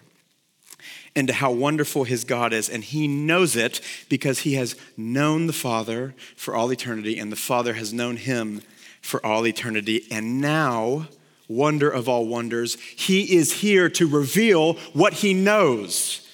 into 1.16 1.34
how 1.34 1.52
wonderful 1.52 2.04
his 2.04 2.24
God 2.24 2.54
is, 2.54 2.70
and 2.70 2.84
he 2.84 3.08
knows 3.08 3.56
it 3.56 3.82
because 4.10 4.40
he 4.40 4.54
has 4.54 4.76
known 4.96 5.48
the 5.48 5.54
Father 5.54 6.14
for 6.36 6.56
all 6.56 6.72
eternity, 6.72 7.18
and 7.18 7.32
the 7.32 7.38
Father 7.38 7.74
has 7.74 7.94
known 7.94 8.18
him 8.18 8.62
for 9.02 9.26
all 9.26 9.48
eternity. 9.48 10.06
And 10.12 10.42
now, 10.42 11.08
wonder 11.48 11.90
of 11.90 12.10
all 12.10 12.28
wonders, 12.28 12.76
he 12.76 13.36
is 13.36 13.62
here 13.62 13.90
to 13.90 14.08
reveal 14.08 14.74
what 14.94 15.14
he 15.14 15.34
knows. 15.34 16.27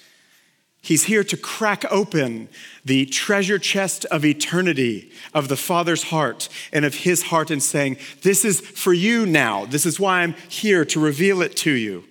He's 0.84 1.04
here 1.04 1.24
to 1.24 1.36
crack 1.38 1.86
open 1.90 2.50
the 2.84 3.06
treasure 3.06 3.58
chest 3.58 4.04
of 4.10 4.22
eternity 4.22 5.10
of 5.32 5.48
the 5.48 5.56
Father's 5.56 6.02
heart 6.04 6.50
and 6.74 6.84
of 6.84 6.96
His 6.96 7.22
heart 7.22 7.50
and 7.50 7.62
saying, 7.62 7.96
This 8.20 8.44
is 8.44 8.60
for 8.60 8.92
you 8.92 9.24
now. 9.24 9.64
This 9.64 9.86
is 9.86 9.98
why 9.98 10.20
I'm 10.20 10.34
here 10.50 10.84
to 10.84 11.00
reveal 11.00 11.40
it 11.40 11.56
to 11.56 11.70
you. 11.70 12.04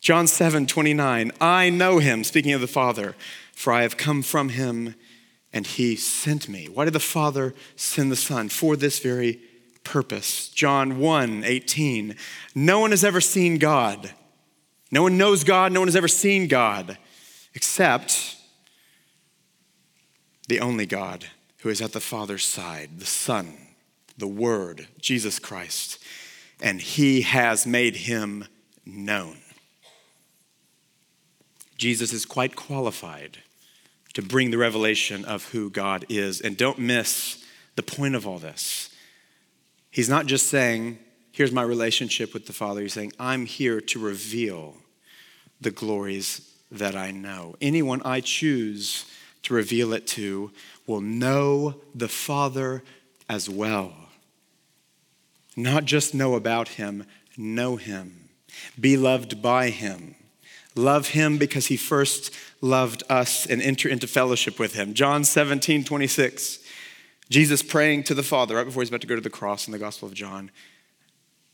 John 0.00 0.26
7 0.26 0.66
29, 0.66 1.30
I 1.40 1.70
know 1.70 2.00
Him, 2.00 2.24
speaking 2.24 2.50
of 2.52 2.60
the 2.60 2.66
Father, 2.66 3.14
for 3.52 3.72
I 3.72 3.82
have 3.82 3.96
come 3.96 4.22
from 4.22 4.48
Him 4.48 4.96
and 5.52 5.64
He 5.64 5.94
sent 5.94 6.48
me. 6.48 6.66
Why 6.66 6.84
did 6.84 6.94
the 6.94 6.98
Father 6.98 7.54
send 7.76 8.10
the 8.10 8.16
Son? 8.16 8.48
For 8.48 8.74
this 8.74 8.98
very 8.98 9.38
purpose. 9.84 10.48
John 10.48 10.98
1 10.98 11.44
18, 11.44 12.16
no 12.56 12.80
one 12.80 12.90
has 12.90 13.04
ever 13.04 13.20
seen 13.20 13.58
God. 13.58 14.10
No 14.90 15.04
one 15.04 15.16
knows 15.16 15.44
God. 15.44 15.70
No 15.70 15.80
one 15.80 15.86
has 15.86 15.94
ever 15.94 16.08
seen 16.08 16.48
God 16.48 16.98
except 17.54 18.36
the 20.48 20.60
only 20.60 20.86
God 20.86 21.26
who 21.58 21.68
is 21.68 21.80
at 21.80 21.92
the 21.92 22.00
Father's 22.00 22.44
side, 22.44 22.98
the 22.98 23.06
Son, 23.06 23.56
the 24.18 24.28
Word, 24.28 24.88
Jesus 25.00 25.38
Christ, 25.38 25.98
and 26.60 26.80
He 26.80 27.22
has 27.22 27.66
made 27.66 27.96
Him 27.96 28.46
known. 28.84 29.38
Jesus 31.76 32.12
is 32.12 32.24
quite 32.24 32.54
qualified 32.54 33.38
to 34.14 34.22
bring 34.22 34.50
the 34.50 34.58
revelation 34.58 35.24
of 35.24 35.50
who 35.50 35.70
God 35.70 36.04
is. 36.08 36.40
And 36.40 36.56
don't 36.56 36.78
miss 36.78 37.44
the 37.76 37.82
point 37.82 38.14
of 38.14 38.26
all 38.26 38.38
this. 38.38 38.90
He's 39.90 40.08
not 40.08 40.26
just 40.26 40.46
saying, 40.46 40.98
Here's 41.32 41.50
my 41.50 41.62
relationship 41.62 42.34
with 42.34 42.46
the 42.46 42.52
Father. 42.52 42.82
He's 42.82 42.92
saying, 42.92 43.14
I'm 43.18 43.46
here 43.46 43.80
to 43.80 43.98
reveal 43.98 44.76
the 45.62 45.70
glories 45.70 46.51
that 46.72 46.96
I 46.96 47.10
know. 47.10 47.54
Anyone 47.60 48.02
I 48.04 48.20
choose 48.20 49.04
to 49.42 49.54
reveal 49.54 49.92
it 49.92 50.06
to 50.08 50.50
will 50.86 51.00
know 51.00 51.76
the 51.94 52.08
Father 52.08 52.82
as 53.28 53.48
well. 53.48 53.92
Not 55.56 55.84
just 55.84 56.14
know 56.14 56.34
about 56.34 56.68
him, 56.68 57.04
know 57.36 57.76
him, 57.76 58.30
be 58.80 58.96
loved 58.96 59.42
by 59.42 59.70
him. 59.70 60.14
Love 60.74 61.08
him 61.08 61.36
because 61.36 61.66
he 61.66 61.76
first 61.76 62.34
loved 62.62 63.02
us 63.10 63.44
and 63.44 63.60
enter 63.60 63.90
into 63.90 64.06
fellowship 64.06 64.58
with 64.58 64.74
him. 64.74 64.94
John 64.94 65.22
17, 65.22 65.84
26. 65.84 66.60
Jesus 67.28 67.62
praying 67.62 68.04
to 68.04 68.14
the 68.14 68.22
Father 68.22 68.56
right 68.56 68.64
before 68.64 68.82
he's 68.82 68.88
about 68.88 69.02
to 69.02 69.06
go 69.06 69.14
to 69.14 69.20
the 69.20 69.28
cross 69.28 69.66
in 69.66 69.72
the 69.72 69.78
Gospel 69.78 70.08
of 70.08 70.14
John. 70.14 70.50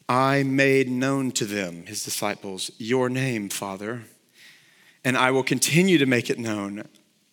I 0.08 0.44
made 0.44 0.88
known 0.88 1.32
to 1.32 1.44
them, 1.44 1.86
his 1.86 2.04
disciples, 2.04 2.70
your 2.78 3.08
name, 3.08 3.48
Father 3.48 4.04
and 5.08 5.16
I 5.16 5.30
will 5.30 5.42
continue 5.42 5.96
to 5.96 6.04
make 6.04 6.28
it 6.28 6.38
known. 6.38 6.86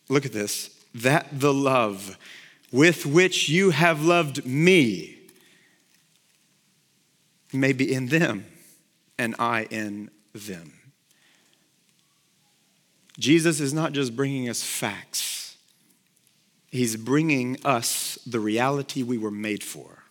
Look 0.08 0.26
at 0.26 0.32
this 0.32 0.70
that 0.94 1.28
the 1.42 1.54
love 1.54 2.18
with 2.72 3.06
which 3.06 3.50
you 3.50 3.72
have 3.72 4.02
loved 4.02 4.46
me 4.46 5.18
may 7.52 7.74
be 7.74 7.94
in 7.94 8.08
them 8.08 8.46
and 9.20 9.36
I 9.38 9.64
in 9.64 10.10
them. 10.34 10.72
Jesus 13.20 13.60
is 13.60 13.74
not 13.74 13.92
just 13.92 14.16
bringing 14.16 14.48
us 14.48 14.64
facts, 14.64 15.58
He's 16.72 16.96
bringing 16.96 17.58
us 17.66 18.18
the 18.26 18.40
reality 18.40 19.04
we 19.04 19.18
were 19.18 19.32
made 19.32 19.64
for. 19.64 20.04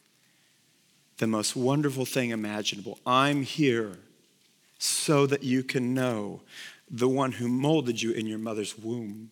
The 1.16 1.26
most 1.26 1.56
wonderful 1.56 2.04
thing 2.04 2.28
imaginable. 2.28 2.98
I'm 3.06 3.42
here 3.42 3.96
so 4.78 5.24
that 5.26 5.42
you 5.42 5.62
can 5.62 5.94
know 5.94 6.42
the 6.90 7.08
one 7.08 7.32
who 7.32 7.48
molded 7.48 8.00
you 8.02 8.12
in 8.12 8.26
your 8.26 8.38
mother's 8.38 8.78
womb, 8.78 9.30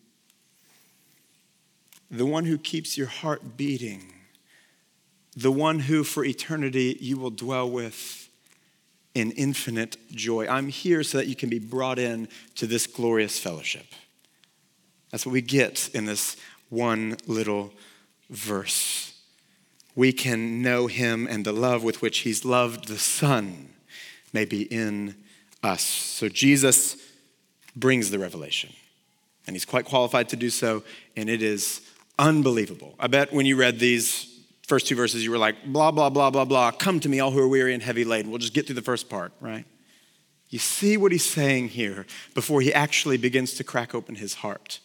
the 2.10 2.26
one 2.26 2.44
who 2.44 2.58
keeps 2.58 2.98
your 2.98 3.06
heart 3.06 3.56
beating, 3.56 4.12
the 5.36 5.52
one 5.52 5.80
who 5.80 6.04
for 6.04 6.24
eternity 6.24 6.96
you 7.00 7.16
will 7.16 7.30
dwell 7.30 7.68
with 7.70 8.28
in 9.14 9.30
infinite 9.32 9.96
joy. 10.10 10.46
I'm 10.46 10.68
here 10.68 11.02
so 11.02 11.18
that 11.18 11.26
you 11.26 11.36
can 11.36 11.48
be 11.48 11.58
brought 11.58 11.98
in 11.98 12.28
to 12.56 12.66
this 12.66 12.86
glorious 12.86 13.38
fellowship. 13.38 13.86
That's 15.10 15.26
what 15.26 15.32
we 15.32 15.42
get 15.42 15.90
in 15.94 16.06
this 16.06 16.36
one 16.70 17.16
little 17.26 17.72
verse. 18.30 19.20
We 19.94 20.12
can 20.12 20.62
know 20.62 20.86
him 20.86 21.26
and 21.28 21.44
the 21.44 21.52
love 21.52 21.84
with 21.84 22.00
which 22.00 22.20
he's 22.20 22.44
loved 22.44 22.88
the 22.88 22.98
Son 22.98 23.68
may 24.32 24.46
be 24.46 24.62
in 24.62 25.14
us. 25.62 25.82
So 25.82 26.30
Jesus 26.30 26.96
brings 27.74 28.10
the 28.10 28.18
revelation, 28.18 28.70
and 29.46 29.54
he's 29.54 29.64
quite 29.64 29.84
qualified 29.84 30.28
to 30.30 30.36
do 30.36 30.50
so, 30.50 30.82
and 31.16 31.28
it 31.28 31.42
is 31.42 31.80
unbelievable. 32.18 32.94
I 32.98 33.06
bet 33.06 33.32
when 33.32 33.46
you 33.46 33.56
read 33.56 33.78
these 33.78 34.28
first 34.66 34.86
two 34.86 34.94
verses, 34.94 35.24
you 35.24 35.30
were 35.30 35.38
like, 35.38 35.64
blah, 35.66 35.90
blah, 35.90 36.10
blah, 36.10 36.30
blah, 36.30 36.44
blah, 36.44 36.70
come 36.70 37.00
to 37.00 37.08
me, 37.08 37.20
all 37.20 37.30
who 37.30 37.40
are 37.40 37.48
weary 37.48 37.74
and 37.74 37.82
heavy 37.82 38.04
laden. 38.04 38.30
We'll 38.30 38.38
just 38.38 38.54
get 38.54 38.66
through 38.66 38.76
the 38.76 38.82
first 38.82 39.08
part, 39.08 39.32
right? 39.40 39.64
You 40.50 40.58
see 40.58 40.96
what 40.96 41.12
he's 41.12 41.24
saying 41.24 41.68
here 41.68 42.06
before 42.34 42.60
he 42.60 42.72
actually 42.74 43.16
begins 43.16 43.54
to 43.54 43.64
crack 43.64 43.94
open 43.94 44.16
his 44.16 44.34
heart. 44.34 44.80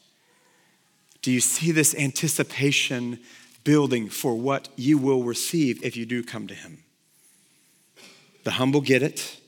Do 1.21 1.31
you 1.31 1.41
see 1.41 1.71
this 1.71 1.93
anticipation 1.93 3.19
building 3.65 4.07
for 4.07 4.33
what 4.33 4.69
you 4.77 4.97
will 4.97 5.23
receive 5.23 5.83
if 5.83 5.97
you 5.97 6.05
do 6.05 6.23
come 6.23 6.47
to 6.47 6.53
him? 6.53 6.83
The 8.45 8.51
humble 8.51 8.79
get 8.79 9.03
it. 9.03 9.41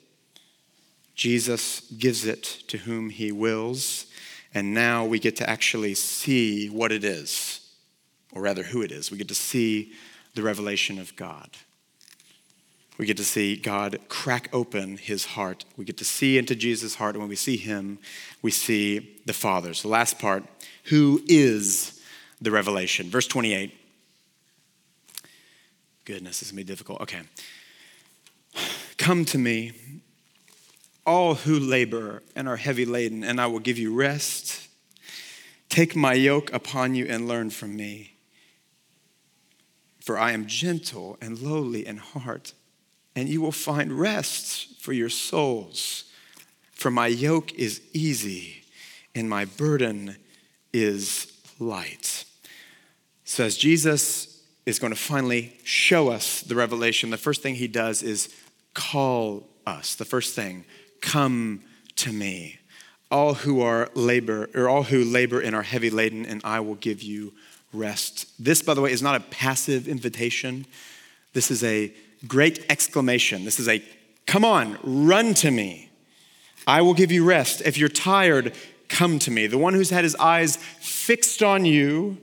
Jesus 1.20 1.82
gives 1.98 2.26
it 2.26 2.44
to 2.70 2.78
whom 2.78 3.10
he 3.10 3.30
wills. 3.30 4.06
And 4.54 4.74
now 4.74 5.04
we 5.04 5.20
get 5.20 5.36
to 5.36 5.50
actually 5.50 5.94
see 5.94 6.70
what 6.70 6.94
it 6.94 7.04
is, 7.04 7.60
or 8.32 8.42
rather, 8.42 8.64
who 8.64 8.82
it 8.82 8.90
is. 8.90 9.12
We 9.12 9.18
get 9.18 9.28
to 9.28 9.36
see 9.36 9.92
the 10.36 10.44
revelation 10.44 10.98
of 10.98 11.14
God. 11.18 11.50
We 12.98 13.06
get 13.06 13.18
to 13.18 13.26
see 13.26 13.58
God 13.58 14.00
crack 14.08 14.48
open 14.54 14.96
his 14.96 15.26
heart. 15.26 15.66
We 15.76 15.84
get 15.84 15.98
to 15.98 16.06
see 16.06 16.38
into 16.38 16.56
Jesus' 16.56 16.96
heart. 16.96 17.16
And 17.16 17.22
when 17.22 17.30
we 17.30 17.36
see 17.36 17.58
him, 17.58 18.00
we 18.42 18.52
see 18.52 19.20
the 19.26 19.34
Father. 19.34 19.74
So, 19.74 19.90
last 19.90 20.20
part 20.20 20.46
who 20.86 21.22
is 21.28 22.02
the 22.40 22.50
revelation? 22.50 23.10
Verse 23.10 23.28
28. 23.28 23.74
Goodness, 26.06 26.40
this 26.40 26.48
is 26.48 26.52
going 26.54 26.64
to 26.64 26.66
be 26.66 26.72
difficult. 26.72 27.02
Okay. 27.02 27.24
Come 28.98 29.26
to 29.26 29.38
me, 29.38 29.72
all 31.06 31.36
who 31.36 31.60
labor 31.60 32.24
and 32.36 32.48
are 32.48 32.58
heavy 32.58 32.86
laden, 32.86 33.24
and 33.24 33.40
I 33.40 33.48
will 33.48 33.60
give 33.60 33.78
you 33.78 33.94
rest. 33.94 34.68
Take 35.70 35.96
my 35.96 36.14
yoke 36.14 36.52
upon 36.54 36.96
you 36.96 37.06
and 37.06 37.28
learn 37.28 37.50
from 37.50 37.76
me. 37.76 38.14
For 40.00 40.18
I 40.18 40.32
am 40.32 40.48
gentle 40.48 41.18
and 41.22 41.40
lowly 41.40 41.86
in 41.86 41.98
heart, 41.98 42.54
and 43.16 43.30
you 43.30 43.42
will 43.42 43.52
find 43.52 43.94
rest 43.94 44.82
for 44.82 44.94
your 44.94 45.10
souls. 45.10 46.06
For 46.72 46.90
my 46.90 47.08
yoke 47.08 47.54
is 47.54 47.82
easy 47.94 48.64
and 49.14 49.30
my 49.30 49.46
burden 49.46 50.16
is 50.72 51.32
light. 51.60 52.26
So, 53.26 53.44
as 53.44 53.58
Jesus 53.58 54.44
is 54.66 54.80
going 54.80 54.94
to 54.94 55.00
finally 55.00 55.58
show 55.64 56.10
us 56.10 56.42
the 56.42 56.56
revelation, 56.56 57.10
the 57.10 57.18
first 57.18 57.42
thing 57.42 57.56
he 57.56 57.68
does 57.68 58.02
is 58.02 58.34
call 58.74 59.48
us. 59.66 59.96
The 59.96 60.06
first 60.06 60.36
thing, 60.36 60.66
come 61.02 61.62
to 61.98 62.12
me. 62.12 62.60
All 63.12 63.34
who 63.34 63.62
are 63.62 63.90
labor, 63.96 64.50
or 64.54 64.70
all 64.70 64.84
who 64.84 65.04
labor 65.04 65.40
and 65.40 65.56
are 65.56 65.64
heavy 65.64 65.90
laden, 65.90 66.26
and 66.26 66.42
I 66.44 66.60
will 66.60 66.76
give 66.76 67.02
you 67.02 67.34
rest. 67.74 68.28
This, 68.44 68.62
by 68.62 68.74
the 68.74 68.82
way, 68.82 68.92
is 68.92 69.02
not 69.02 69.16
a 69.16 69.20
passive 69.20 69.88
invitation. 69.88 70.66
This 71.34 71.50
is 71.50 71.64
a 71.64 71.92
great 72.28 72.66
exclamation. 72.70 73.46
This 73.46 73.60
is 73.60 73.68
a 73.68 73.84
come 74.28 74.46
on, 74.46 74.78
run 74.84 75.34
to 75.36 75.50
me. 75.50 75.90
I 76.68 76.82
will 76.82 76.94
give 76.94 77.12
you 77.12 77.26
rest. 77.26 77.62
If 77.66 77.78
you're 77.78 77.90
tired, 77.90 78.54
come 78.90 79.18
to 79.20 79.32
me. 79.32 79.48
The 79.48 79.58
one 79.58 79.74
who's 79.74 79.90
had 79.90 80.04
his 80.04 80.16
eyes 80.18 80.58
fixed 80.58 81.42
on 81.42 81.66
you 81.66 82.18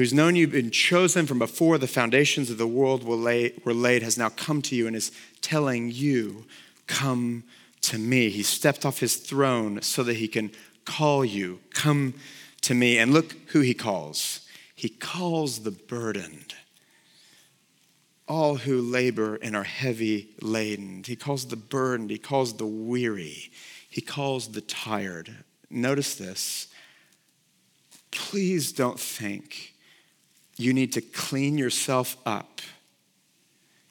who's 0.00 0.14
known 0.14 0.34
you've 0.34 0.52
been 0.52 0.70
chosen 0.70 1.26
from 1.26 1.38
before 1.38 1.76
the 1.76 1.86
foundations 1.86 2.48
of 2.48 2.56
the 2.56 2.66
world 2.66 3.04
were 3.04 3.16
laid, 3.16 4.02
has 4.02 4.16
now 4.16 4.30
come 4.30 4.62
to 4.62 4.74
you 4.74 4.86
and 4.86 4.96
is 4.96 5.12
telling 5.42 5.90
you, 5.90 6.46
Come 6.90 7.44
to 7.82 7.98
me. 7.98 8.30
He 8.30 8.42
stepped 8.42 8.84
off 8.84 8.98
his 8.98 9.14
throne 9.14 9.80
so 9.80 10.02
that 10.02 10.16
he 10.16 10.26
can 10.26 10.50
call 10.84 11.24
you, 11.24 11.60
Come 11.72 12.14
to 12.62 12.74
me. 12.74 12.98
And 12.98 13.12
look 13.12 13.36
who 13.48 13.60
he 13.60 13.74
calls. 13.74 14.40
He 14.74 14.88
calls 14.88 15.60
the 15.60 15.70
burdened, 15.70 16.54
all 18.26 18.56
who 18.56 18.80
labor 18.80 19.36
and 19.36 19.54
are 19.54 19.62
heavy 19.62 20.30
laden. 20.42 21.04
He 21.06 21.14
calls 21.14 21.46
the 21.46 21.56
burdened, 21.56 22.10
he 22.10 22.18
calls 22.18 22.54
the 22.56 22.66
weary, 22.66 23.52
he 23.88 24.00
calls 24.00 24.48
the 24.48 24.60
tired. 24.60 25.44
Notice 25.70 26.16
this. 26.16 26.66
Please 28.10 28.72
don't 28.72 28.98
think 28.98 29.74
you 30.56 30.72
need 30.72 30.92
to 30.94 31.00
clean 31.00 31.56
yourself 31.56 32.16
up. 32.26 32.60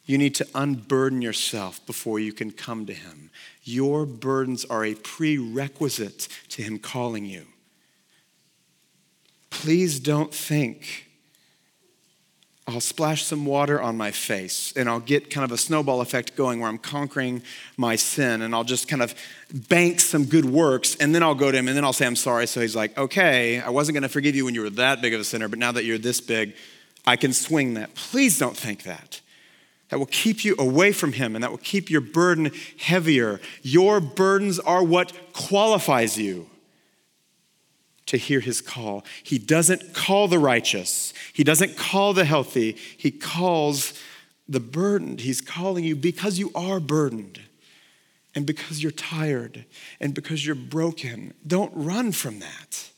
You 0.10 0.18
need 0.18 0.34
to 0.36 0.48
unburden 0.56 1.22
yourself 1.22 1.86
before 1.86 2.20
you 2.20 2.34
can 2.34 2.50
come 2.50 2.88
to 2.88 2.94
Him. 2.94 3.30
Your 3.64 4.08
burdens 4.08 4.66
are 4.66 4.84
a 4.84 4.96
prerequisite 4.96 6.28
to 6.50 6.64
Him 6.64 6.80
calling 6.80 7.26
you. 7.26 7.46
Please 9.52 10.00
don't 10.00 10.34
think 10.34 11.06
I'll 12.68 12.82
splash 12.82 13.24
some 13.24 13.46
water 13.46 13.80
on 13.80 13.98
my 13.98 14.10
face 14.10 14.74
and 14.76 14.90
I'll 14.90 15.00
get 15.00 15.30
kind 15.30 15.46
of 15.46 15.52
a 15.52 15.58
snowball 15.60 16.02
effect 16.02 16.36
going 16.36 16.60
where 16.60 16.70
I'm 16.70 16.80
conquering 16.80 17.44
my 17.78 17.96
sin 17.96 18.42
and 18.42 18.56
I'll 18.56 18.64
just 18.64 18.88
kind 18.88 19.04
of 19.04 19.14
bank 19.70 20.00
some 20.00 20.26
good 20.26 20.46
works 20.46 20.96
and 20.96 21.14
then 21.14 21.22
I'll 21.22 21.36
go 21.36 21.52
to 21.52 21.58
him 21.58 21.68
and 21.68 21.78
then 21.78 21.86
I'll 21.86 21.94
say, 21.94 22.08
I'm 22.08 22.16
sorry. 22.16 22.48
So 22.48 22.62
he's 22.62 22.76
like, 22.76 22.98
okay, 22.98 23.60
I 23.60 23.70
wasn't 23.70 23.94
going 23.94 24.02
to 24.02 24.10
forgive 24.10 24.36
you 24.36 24.46
when 24.46 24.56
you 24.56 24.62
were 24.62 24.72
that 24.72 25.04
big 25.04 25.14
of 25.14 25.22
a 25.22 25.24
sinner, 25.24 25.48
but 25.48 25.60
now 25.60 25.72
that 25.72 25.86
you're 25.86 26.00
this 26.00 26.20
big, 26.20 26.56
I 27.06 27.16
can 27.16 27.32
swing 27.32 27.76
that. 27.76 27.94
Please 27.94 28.40
don't 28.40 28.58
think 28.58 28.82
that. 28.84 29.22
That 29.90 30.00
will 30.00 30.06
keep 30.06 30.46
you 30.46 30.56
away 30.60 30.92
from 30.92 31.14
him 31.14 31.36
and 31.36 31.44
that 31.44 31.52
will 31.52 31.58
keep 31.58 31.90
your 31.90 32.02
burden 32.02 32.52
heavier. 32.78 33.42
Your 33.64 34.00
burdens 34.00 34.60
are 34.60 34.84
what 34.84 35.14
qualifies 35.34 36.18
you 36.18 36.50
to 38.06 38.18
hear 38.18 38.40
his 38.40 38.62
call. 38.62 39.04
He 39.24 39.38
doesn't 39.38 39.94
call 39.94 40.28
the 40.28 40.40
righteous, 40.40 41.14
he 41.34 41.44
doesn't 41.44 41.78
call 41.78 42.14
the 42.14 42.26
healthy, 42.26 42.78
he 42.98 43.12
calls 43.12 43.94
the 44.50 44.60
burdened. 44.60 45.22
He's 45.22 45.42
calling 45.42 45.84
you 45.84 45.96
because 45.96 46.40
you 46.40 46.52
are 46.56 46.80
burdened 46.80 47.40
and 48.34 48.46
because 48.46 48.82
you're 48.82 48.92
tired 48.92 49.66
and 50.00 50.14
because 50.14 50.46
you're 50.46 50.56
broken. 50.56 51.36
Don't 51.46 51.72
run 51.76 52.12
from 52.12 52.40
that. 52.40 52.90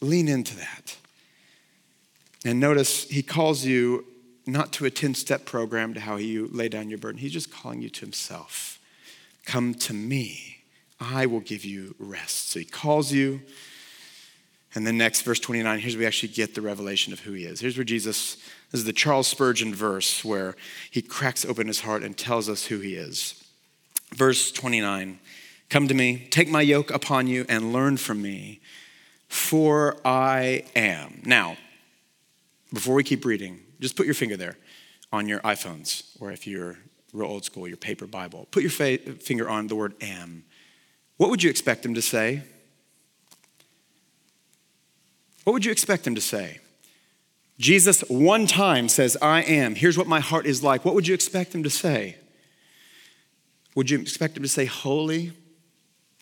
Lean 0.00 0.26
into 0.26 0.56
that. 0.56 0.96
And 2.46 2.60
notice 2.60 3.04
he 3.08 3.22
calls 3.22 3.64
you 3.64 4.06
not 4.46 4.72
to 4.74 4.84
a 4.84 4.90
10 4.90 5.14
step 5.14 5.44
program 5.44 5.94
to 5.94 6.00
how 6.00 6.16
you 6.16 6.48
lay 6.52 6.68
down 6.68 6.88
your 6.88 6.98
burden. 6.98 7.20
He's 7.20 7.32
just 7.32 7.52
calling 7.52 7.82
you 7.82 7.90
to 7.90 8.00
himself. 8.00 8.78
Come 9.44 9.74
to 9.74 9.94
me. 9.94 10.64
I 11.00 11.26
will 11.26 11.40
give 11.40 11.64
you 11.64 11.94
rest. 11.98 12.50
So 12.50 12.58
he 12.58 12.64
calls 12.64 13.12
you 13.12 13.42
and 14.74 14.84
then 14.86 14.98
next, 14.98 15.22
verse 15.22 15.38
29, 15.38 15.78
here's 15.78 15.94
where 15.94 16.00
we 16.00 16.06
actually 16.06 16.30
get 16.30 16.54
the 16.54 16.60
revelation 16.60 17.12
of 17.12 17.20
who 17.20 17.32
he 17.32 17.44
is. 17.44 17.60
Here's 17.60 17.76
where 17.76 17.84
Jesus, 17.84 18.36
this 18.72 18.80
is 18.80 18.84
the 18.84 18.92
Charles 18.92 19.28
Spurgeon 19.28 19.72
verse 19.72 20.24
where 20.24 20.56
he 20.90 21.00
cracks 21.00 21.44
open 21.44 21.68
his 21.68 21.80
heart 21.80 22.02
and 22.02 22.16
tells 22.16 22.48
us 22.48 22.66
who 22.66 22.80
he 22.80 22.94
is. 22.94 23.44
Verse 24.14 24.50
29 24.50 25.20
Come 25.70 25.88
to 25.88 25.94
me, 25.94 26.28
take 26.30 26.48
my 26.48 26.60
yoke 26.60 26.90
upon 26.90 27.26
you, 27.26 27.46
and 27.48 27.72
learn 27.72 27.96
from 27.96 28.20
me, 28.20 28.60
for 29.28 29.96
I 30.04 30.64
am. 30.76 31.22
Now, 31.24 31.56
before 32.72 32.94
we 32.94 33.02
keep 33.02 33.24
reading, 33.24 33.60
just 33.84 33.96
put 33.96 34.06
your 34.06 34.14
finger 34.14 34.36
there 34.36 34.56
on 35.12 35.28
your 35.28 35.40
iPhones, 35.40 36.20
or 36.20 36.32
if 36.32 36.46
you're 36.46 36.78
real 37.12 37.28
old 37.28 37.44
school, 37.44 37.68
your 37.68 37.76
paper 37.76 38.06
Bible. 38.06 38.48
Put 38.50 38.62
your 38.62 38.70
fa- 38.70 38.98
finger 38.98 39.48
on 39.48 39.68
the 39.68 39.76
word 39.76 39.94
am. 40.00 40.44
What 41.16 41.30
would 41.30 41.42
you 41.42 41.50
expect 41.50 41.84
him 41.84 41.94
to 41.94 42.02
say? 42.02 42.42
What 45.44 45.52
would 45.52 45.64
you 45.64 45.70
expect 45.70 46.06
him 46.06 46.14
to 46.14 46.20
say? 46.20 46.60
Jesus 47.58 48.00
one 48.08 48.46
time 48.46 48.88
says, 48.88 49.16
I 49.22 49.42
am. 49.42 49.76
Here's 49.76 49.96
what 49.96 50.08
my 50.08 50.20
heart 50.20 50.46
is 50.46 50.62
like. 50.62 50.84
What 50.84 50.94
would 50.94 51.06
you 51.06 51.14
expect 51.14 51.54
him 51.54 51.62
to 51.62 51.70
say? 51.70 52.16
Would 53.76 53.90
you 53.90 54.00
expect 54.00 54.36
him 54.36 54.42
to 54.42 54.48
say, 54.48 54.64
Holy? 54.64 55.32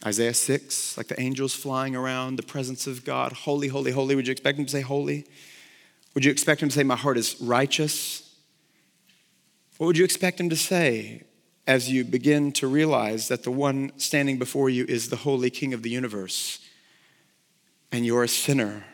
Isaiah 0.04 0.34
6, 0.34 0.96
like 0.96 1.06
the 1.06 1.20
angels 1.20 1.54
flying 1.54 1.94
around 1.94 2.36
the 2.36 2.42
presence 2.42 2.88
of 2.88 3.04
God. 3.04 3.32
Holy, 3.32 3.68
holy, 3.68 3.92
holy. 3.92 4.16
Would 4.16 4.26
you 4.26 4.32
expect 4.32 4.58
him 4.58 4.64
to 4.64 4.70
say, 4.70 4.80
Holy? 4.80 5.24
Would 6.14 6.24
you 6.24 6.30
expect 6.30 6.62
him 6.62 6.68
to 6.68 6.74
say, 6.74 6.82
My 6.82 6.96
heart 6.96 7.18
is 7.18 7.40
righteous? 7.40 8.34
What 9.78 9.86
would 9.86 9.98
you 9.98 10.04
expect 10.04 10.38
him 10.38 10.50
to 10.50 10.56
say 10.56 11.24
as 11.66 11.90
you 11.90 12.04
begin 12.04 12.52
to 12.52 12.66
realize 12.66 13.28
that 13.28 13.42
the 13.42 13.50
one 13.50 13.92
standing 13.96 14.38
before 14.38 14.68
you 14.68 14.84
is 14.88 15.08
the 15.08 15.16
holy 15.16 15.50
King 15.50 15.74
of 15.74 15.82
the 15.82 15.90
universe 15.90 16.60
and 17.90 18.04
you're 18.04 18.22
a 18.22 18.28
sinner? 18.28 18.84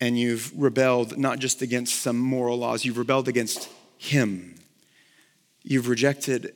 and 0.00 0.18
you've 0.18 0.52
rebelled 0.56 1.18
not 1.18 1.38
just 1.38 1.62
against 1.62 1.96
some 1.96 2.18
moral 2.18 2.58
laws, 2.58 2.84
you've 2.84 2.98
rebelled 2.98 3.28
against 3.28 3.68
Him. 3.96 4.54
You've 5.62 5.88
rejected 5.88 6.54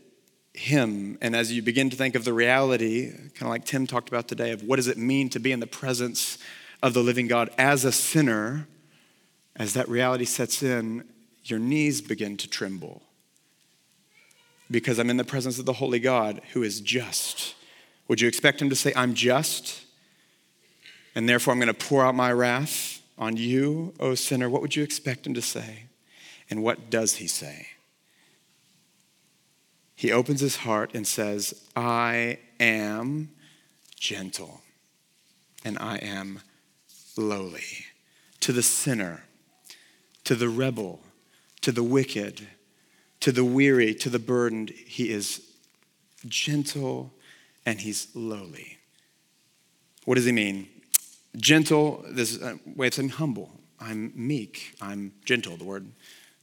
Him. 0.54 1.18
And 1.20 1.34
as 1.34 1.52
you 1.52 1.62
begin 1.62 1.90
to 1.90 1.96
think 1.96 2.14
of 2.14 2.24
the 2.24 2.32
reality, 2.32 3.10
kind 3.10 3.42
of 3.42 3.48
like 3.48 3.64
Tim 3.64 3.86
talked 3.86 4.08
about 4.08 4.28
today, 4.28 4.52
of 4.52 4.62
what 4.62 4.76
does 4.76 4.88
it 4.88 4.96
mean 4.98 5.28
to 5.30 5.40
be 5.40 5.52
in 5.52 5.60
the 5.60 5.66
presence 5.66 6.38
of 6.82 6.94
the 6.94 7.02
living 7.02 7.26
God 7.26 7.50
as 7.58 7.84
a 7.84 7.92
sinner, 7.92 8.68
as 9.56 9.74
that 9.74 9.88
reality 9.88 10.24
sets 10.24 10.62
in, 10.62 11.04
your 11.44 11.58
knees 11.58 12.00
begin 12.00 12.36
to 12.38 12.48
tremble. 12.48 13.02
because 14.72 14.98
I'm 14.98 15.10
in 15.10 15.18
the 15.18 15.24
presence 15.24 15.58
of 15.58 15.66
the 15.66 15.74
Holy 15.74 16.00
God 16.00 16.40
who 16.54 16.62
is 16.62 16.80
just. 16.80 17.54
Would 18.08 18.20
you 18.20 18.26
expect 18.26 18.60
him 18.60 18.70
to 18.70 18.76
say, 18.76 18.92
I'm 18.96 19.14
just, 19.14 19.84
and 21.14 21.28
therefore 21.28 21.52
I'm 21.52 21.60
going 21.60 21.72
to 21.72 21.74
pour 21.74 22.04
out 22.04 22.14
my 22.14 22.32
wrath 22.32 23.02
on 23.18 23.36
you, 23.36 23.94
O 24.00 24.14
sinner? 24.14 24.48
What 24.48 24.62
would 24.62 24.74
you 24.74 24.82
expect 24.82 25.26
him 25.26 25.34
to 25.34 25.42
say? 25.42 25.84
And 26.50 26.62
what 26.62 26.90
does 26.90 27.16
he 27.16 27.26
say? 27.26 27.68
He 29.94 30.10
opens 30.10 30.40
his 30.40 30.56
heart 30.56 30.92
and 30.94 31.06
says, 31.06 31.68
I 31.76 32.38
am 32.58 33.30
gentle 33.94 34.62
and 35.64 35.78
I 35.78 35.96
am 35.98 36.40
lowly. 37.16 37.86
To 38.40 38.52
the 38.52 38.62
sinner, 38.62 39.22
to 40.32 40.38
the 40.38 40.48
rebel, 40.48 40.98
to 41.60 41.70
the 41.70 41.82
wicked, 41.82 42.48
to 43.20 43.30
the 43.30 43.44
weary, 43.44 43.94
to 43.94 44.08
the 44.08 44.18
burdened, 44.18 44.70
he 44.70 45.10
is 45.10 45.42
gentle 46.26 47.12
and 47.66 47.78
he's 47.78 48.08
lowly. 48.14 48.78
What 50.06 50.14
does 50.14 50.24
he 50.24 50.32
mean? 50.32 50.68
Gentle, 51.36 52.02
this 52.08 52.32
is 52.32 52.40
a 52.42 52.58
way 52.64 52.86
of 52.86 52.94
saying 52.94 53.10
humble. 53.10 53.50
I'm 53.78 54.10
meek. 54.14 54.74
I'm 54.80 55.12
gentle, 55.26 55.58
the 55.58 55.64
word 55.64 55.86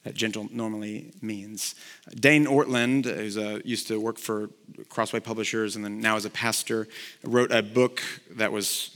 that 0.04 0.14
gentle 0.14 0.48
normally 0.52 1.12
means. 1.20 1.74
Dane 2.14 2.46
Ortlund, 2.46 3.08
uh, 3.08 3.42
who 3.42 3.56
uh, 3.56 3.60
used 3.66 3.88
to 3.88 4.00
work 4.00 4.20
for 4.20 4.52
Crossway 4.90 5.20
Publishers 5.20 5.76
and 5.76 5.84
then 5.84 6.00
now 6.00 6.16
is 6.16 6.26
a 6.26 6.30
pastor, 6.30 6.88
wrote 7.24 7.52
a 7.52 7.64
book 7.64 8.04
that 8.36 8.52
was 8.52 8.96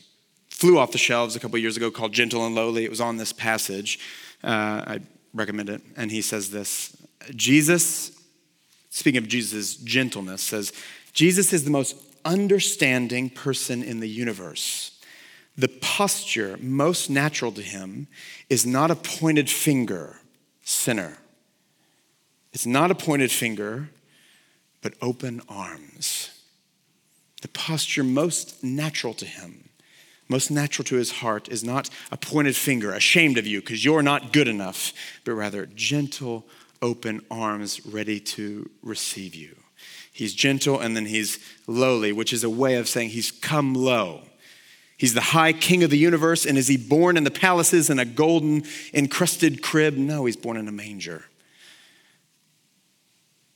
flew 0.52 0.78
off 0.78 0.92
the 0.92 1.00
shelves 1.00 1.36
a 1.36 1.40
couple 1.40 1.58
years 1.58 1.78
ago 1.78 1.90
called 1.90 2.14
Gentle 2.14 2.46
and 2.46 2.54
Lowly. 2.54 2.84
It 2.86 2.92
was 2.92 3.02
on 3.02 3.18
this 3.18 3.34
passage. 3.34 4.00
Uh, 4.44 4.84
I 4.86 5.00
recommend 5.34 5.70
it. 5.70 5.82
And 5.96 6.12
he 6.12 6.22
says 6.22 6.52
this 6.52 6.96
Jesus, 7.36 8.12
speaking 8.90 9.18
of 9.18 9.28
Jesus' 9.28 9.76
gentleness, 9.76 10.42
says, 10.42 10.74
Jesus 11.14 11.54
is 11.54 11.64
the 11.64 11.72
most 11.72 11.96
understanding 12.26 13.30
person 13.30 13.84
in 13.84 14.00
the 14.00 14.10
universe. 14.10 15.00
The 15.56 15.68
posture 15.68 16.58
most 16.60 17.10
natural 17.10 17.52
to 17.52 17.62
him 17.62 18.08
is 18.50 18.66
not 18.66 18.90
a 18.90 18.96
pointed 18.96 19.50
finger 19.50 20.20
sinner. 20.64 21.18
It's 22.54 22.66
not 22.66 22.92
a 22.92 22.96
pointed 22.96 23.32
finger, 23.32 23.90
but 24.82 24.94
open 25.02 25.42
arms. 25.48 26.30
The 27.42 27.48
posture 27.50 28.04
most 28.04 28.64
natural 28.64 29.14
to 29.16 29.26
him, 29.26 29.70
most 30.30 30.50
natural 30.50 30.86
to 30.86 30.96
his 30.96 31.12
heart, 31.12 31.50
is 31.50 31.64
not 31.64 31.90
a 32.12 32.18
pointed 32.18 32.56
finger, 32.56 32.94
ashamed 32.94 33.38
of 33.38 33.46
you 33.46 33.62
because 33.62 33.84
you're 33.84 34.02
not 34.02 34.34
good 34.34 34.48
enough, 34.48 34.94
but 35.26 35.34
rather 35.34 35.66
gentle, 35.68 36.46
open 36.82 37.22
arms 37.30 37.86
ready 37.86 38.20
to 38.20 38.70
receive 38.82 39.36
you. 39.36 39.56
He's 40.12 40.34
gentle 40.34 40.80
and 40.80 40.96
then 40.96 41.06
he's 41.06 41.40
lowly, 41.68 42.12
which 42.12 42.34
is 42.34 42.44
a 42.44 42.50
way 42.50 42.76
of 42.76 42.88
saying 42.88 43.10
he's 43.10 43.32
come 43.32 43.74
low. 43.74 44.22
He's 44.96 45.16
the 45.16 45.22
high 45.22 45.54
king 45.54 45.84
of 45.84 45.90
the 45.90 45.98
universe, 45.98 46.46
and 46.46 46.58
is 46.58 46.68
he 46.68 46.78
born 46.78 47.18
in 47.18 47.24
the 47.24 47.32
palaces 47.32 47.90
in 47.90 48.00
a 48.00 48.06
golden 48.06 48.64
encrusted 48.94 49.62
crib? 49.62 49.96
No, 49.96 50.26
he's 50.26 50.38
born 50.38 50.56
in 50.56 50.68
a 50.68 50.72
manger. 50.72 51.26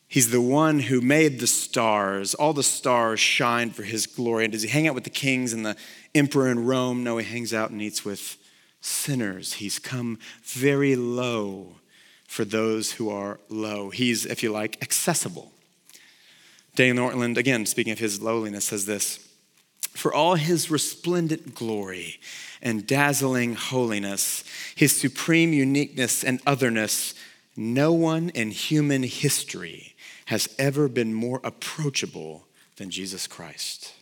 He's 0.10 0.32
the 0.32 0.42
one 0.42 0.80
who 0.80 1.02
made 1.02 1.40
the 1.40 1.48
stars. 1.48 2.34
All 2.34 2.54
the 2.54 2.64
stars 2.64 3.20
shine 3.20 3.72
for 3.72 3.84
his 3.84 4.08
glory. 4.08 4.46
And 4.46 4.54
does 4.54 4.64
he 4.64 4.70
hang 4.70 4.88
out 4.88 4.96
with 4.96 5.04
the 5.04 5.10
kings 5.10 5.54
and 5.54 5.66
the 5.66 5.76
emperor 6.18 6.50
in 6.50 6.66
Rome? 6.66 7.04
No, 7.04 7.18
he 7.18 7.26
hangs 7.26 7.54
out 7.54 7.70
and 7.70 7.82
eats 7.82 8.04
with 8.04 8.38
sinners. 8.82 9.54
He's 9.54 9.80
come 9.80 10.20
very 10.44 10.96
low 10.96 11.76
for 12.28 12.46
those 12.46 12.94
who 12.94 13.10
are 13.10 13.40
low. 13.50 13.90
He's, 13.90 14.26
if 14.26 14.44
you 14.44 14.52
like, 14.52 14.82
accessible. 14.82 15.52
Dane 16.76 16.98
Ortlund, 16.98 17.38
again, 17.38 17.66
speaking 17.66 17.94
of 17.94 18.00
his 18.00 18.22
lowliness, 18.22 18.66
says 18.66 18.86
this 18.86 19.28
for 19.98 20.14
all 20.14 20.36
his 20.36 20.70
resplendent 20.70 21.56
glory 21.56 22.20
and 22.62 22.86
dazzling 22.86 23.56
holiness, 23.56 24.44
his 24.76 24.96
supreme 24.96 25.54
uniqueness 25.54 26.24
and 26.24 26.40
otherness, 26.46 27.16
no 27.56 27.92
one 27.92 28.30
in 28.30 28.52
human 28.52 29.02
history 29.02 29.96
has 30.26 30.54
ever 30.60 30.88
been 30.88 31.16
more 31.16 31.42
approachable 31.44 32.46
than 32.76 32.92
Jesus 32.92 33.26
Christ. 33.26 33.94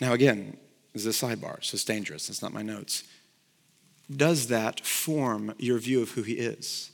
Now, 0.00 0.12
again, 0.12 0.56
this 0.92 1.06
is 1.06 1.22
a 1.22 1.26
sidebar, 1.26 1.62
so 1.64 1.74
it's 1.74 1.84
dangerous. 1.84 2.28
It's 2.28 2.42
not 2.42 2.52
my 2.52 2.62
notes. 2.62 3.04
Does 4.14 4.48
that 4.48 4.80
form 4.80 5.54
your 5.58 5.78
view 5.78 6.02
of 6.02 6.10
who 6.10 6.22
he 6.22 6.34
is? 6.34 6.90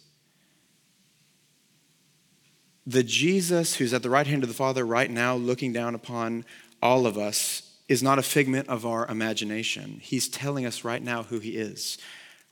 The 2.87 3.03
Jesus 3.03 3.77
who's 3.77 3.95
at 3.95 4.03
the 4.03 4.11
right 4.11 4.27
hand 4.27 4.43
of 4.43 4.49
the 4.49 4.55
Father 4.55 4.85
right 4.85 5.11
now, 5.11 5.37
looking 5.37 5.73
down 5.73 5.95
upon 5.95 6.45
all 6.83 7.07
of 7.07 7.17
us 7.17 7.63
is 7.89 8.03
not 8.03 8.19
a 8.19 8.23
figment 8.23 8.69
of 8.69 8.85
our 8.85 9.07
imagination. 9.07 10.01
He's 10.03 10.29
telling 10.29 10.67
us 10.67 10.83
right 10.83 11.03
now 11.03 11.25
who 11.25 11.39
He 11.39 11.51
is. 11.51 11.99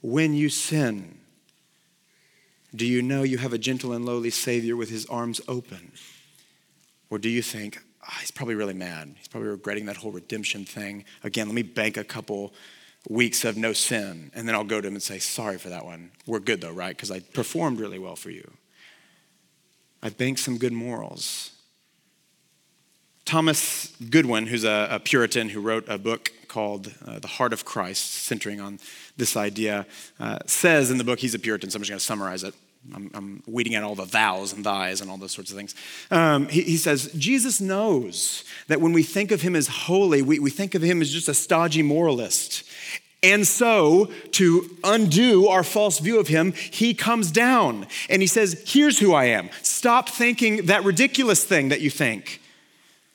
When 0.02 0.34
you 0.34 0.48
sin, 0.48 1.18
do 2.74 2.86
you 2.86 3.02
know 3.02 3.22
you 3.22 3.38
have 3.38 3.52
a 3.52 3.58
gentle 3.58 3.92
and 3.92 4.04
lowly 4.04 4.30
Savior 4.30 4.76
with 4.76 4.90
His 4.90 5.06
arms 5.06 5.40
open? 5.48 5.92
Or 7.08 7.18
do 7.18 7.28
you 7.28 7.42
think, 7.42 7.82
oh, 8.02 8.16
He's 8.20 8.30
probably 8.30 8.54
really 8.54 8.74
mad? 8.74 9.14
He's 9.16 9.28
probably 9.28 9.48
regretting 9.48 9.86
that 9.86 9.96
whole 9.96 10.12
redemption 10.12 10.64
thing. 10.64 11.04
Again, 11.24 11.46
let 11.46 11.54
me 11.54 11.62
bank 11.62 11.96
a 11.96 12.04
couple 12.04 12.52
weeks 13.08 13.44
of 13.44 13.56
no 13.56 13.72
sin, 13.72 14.30
and 14.34 14.46
then 14.46 14.54
I'll 14.54 14.64
go 14.64 14.80
to 14.80 14.88
Him 14.88 14.94
and 14.94 15.02
say, 15.02 15.18
Sorry 15.18 15.58
for 15.58 15.68
that 15.70 15.84
one. 15.84 16.10
We're 16.26 16.40
good 16.40 16.60
though, 16.60 16.72
right? 16.72 16.96
Because 16.96 17.10
I 17.10 17.20
performed 17.20 17.80
really 17.80 17.98
well 17.98 18.16
for 18.16 18.30
you. 18.30 18.50
I 20.02 20.08
banked 20.08 20.40
some 20.40 20.58
good 20.58 20.72
morals. 20.72 21.52
Thomas 23.30 23.94
Goodwin, 24.08 24.46
who's 24.46 24.64
a, 24.64 24.88
a, 24.90 24.98
Puritan 24.98 25.50
who 25.50 25.60
wrote 25.60 25.88
a 25.88 25.98
book 25.98 26.32
called 26.48 26.92
uh, 27.06 27.20
The 27.20 27.28
Heart 27.28 27.52
of 27.52 27.64
Christ, 27.64 28.12
centering 28.12 28.60
on 28.60 28.80
this 29.16 29.36
idea, 29.36 29.86
uh, 30.18 30.38
says 30.46 30.90
in 30.90 30.98
the 30.98 31.04
book, 31.04 31.20
he's 31.20 31.34
a 31.34 31.38
Puritan, 31.38 31.70
so 31.70 31.76
I'm 31.76 31.82
just 31.82 31.90
going 31.90 31.98
to 32.00 32.04
summarize 32.04 32.42
it. 32.42 32.54
I'm, 32.94 33.10
I'm, 33.14 33.42
weeding 33.46 33.74
out 33.74 33.84
all 33.84 33.94
the 33.94 34.06
thous 34.06 34.52
and 34.52 34.64
thys 34.64 35.00
and 35.00 35.10
all 35.10 35.18
those 35.18 35.32
sorts 35.32 35.50
of 35.50 35.56
things. 35.56 35.74
Um, 36.10 36.48
he, 36.48 36.62
he, 36.62 36.76
says, 36.76 37.12
Jesus 37.12 37.60
knows 37.60 38.44
that 38.68 38.80
when 38.80 38.92
we 38.92 39.02
think 39.02 39.30
of 39.30 39.42
him 39.42 39.54
as 39.54 39.68
holy, 39.68 40.22
we, 40.22 40.38
we 40.38 40.50
think 40.50 40.74
of 40.74 40.82
him 40.82 41.02
as 41.02 41.10
just 41.10 41.28
a 41.28 41.34
stodgy 41.34 41.82
moralist. 41.82 42.64
And 43.22 43.46
so, 43.46 44.10
to 44.32 44.70
undo 44.82 45.46
our 45.48 45.62
false 45.62 45.98
view 45.98 46.18
of 46.18 46.28
him, 46.28 46.52
he 46.52 46.94
comes 46.94 47.30
down 47.30 47.86
and 48.08 48.22
he 48.22 48.26
says, 48.26 48.62
Here's 48.66 48.98
who 48.98 49.12
I 49.12 49.24
am. 49.26 49.50
Stop 49.62 50.08
thinking 50.08 50.66
that 50.66 50.84
ridiculous 50.84 51.44
thing 51.44 51.68
that 51.68 51.82
you 51.82 51.90
think. 51.90 52.40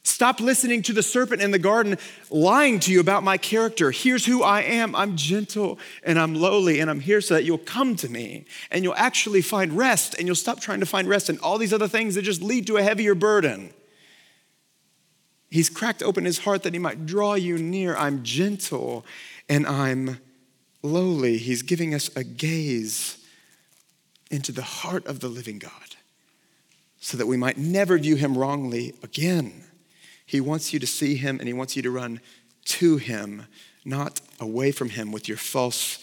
Stop 0.06 0.40
listening 0.40 0.84
to 0.84 0.94
the 0.94 1.02
serpent 1.02 1.42
in 1.42 1.50
the 1.50 1.58
garden 1.58 1.98
lying 2.30 2.80
to 2.80 2.92
you 2.92 3.00
about 3.00 3.24
my 3.24 3.38
character. 3.38 3.90
Here's 3.90 4.24
who 4.24 4.44
I 4.44 4.62
am 4.62 4.96
I'm 4.96 5.18
gentle 5.18 5.80
and 6.04 6.20
I'm 6.20 6.36
lowly, 6.36 6.80
and 6.80 6.92
I'm 6.92 7.00
here 7.00 7.22
so 7.22 7.34
that 7.34 7.44
you'll 7.44 7.58
come 7.58 7.96
to 7.98 8.08
me 8.08 8.46
and 8.70 8.84
you'll 8.84 8.94
actually 8.96 9.42
find 9.42 9.74
rest, 9.74 10.14
and 10.14 10.28
you'll 10.28 10.36
stop 10.36 10.62
trying 10.62 10.80
to 10.80 10.86
find 10.86 11.10
rest 11.10 11.28
in 11.28 11.40
all 11.40 11.58
these 11.58 11.74
other 11.74 11.88
things 11.88 12.14
that 12.14 12.22
just 12.22 12.44
lead 12.44 12.68
to 12.68 12.78
a 12.78 12.84
heavier 12.84 13.16
burden. 13.16 13.72
He's 15.50 15.72
cracked 15.72 16.04
open 16.04 16.26
his 16.26 16.40
heart 16.40 16.62
that 16.64 16.74
he 16.74 16.80
might 16.80 17.08
draw 17.08 17.34
you 17.34 17.58
near. 17.58 17.96
I'm 17.96 18.24
gentle 18.24 19.06
and 19.50 19.66
I'm 19.66 20.20
lowly. 20.84 21.40
He's 21.40 21.64
giving 21.64 21.96
us 21.96 22.16
a 22.16 22.24
gaze 22.24 23.18
into 24.30 24.52
the 24.52 24.62
heart 24.62 25.08
of 25.08 25.20
the 25.20 25.30
living 25.30 25.58
God 25.58 25.72
so 27.00 27.18
that 27.18 27.26
we 27.26 27.38
might 27.38 27.58
never 27.58 27.98
view 27.98 28.18
him 28.18 28.38
wrongly 28.38 28.94
again. 29.02 29.64
He 30.26 30.42
wants 30.42 30.74
you 30.74 30.80
to 30.80 30.88
see 30.88 31.16
him 31.16 31.40
and 31.40 31.48
he 31.48 31.54
wants 31.54 31.76
you 31.76 31.82
to 31.84 31.92
run 31.92 32.20
to 32.66 32.98
him, 32.98 33.46
not 33.84 34.20
away 34.40 34.72
from 34.72 34.90
him 34.90 35.12
with 35.12 35.28
your 35.28 35.38
false 35.38 36.00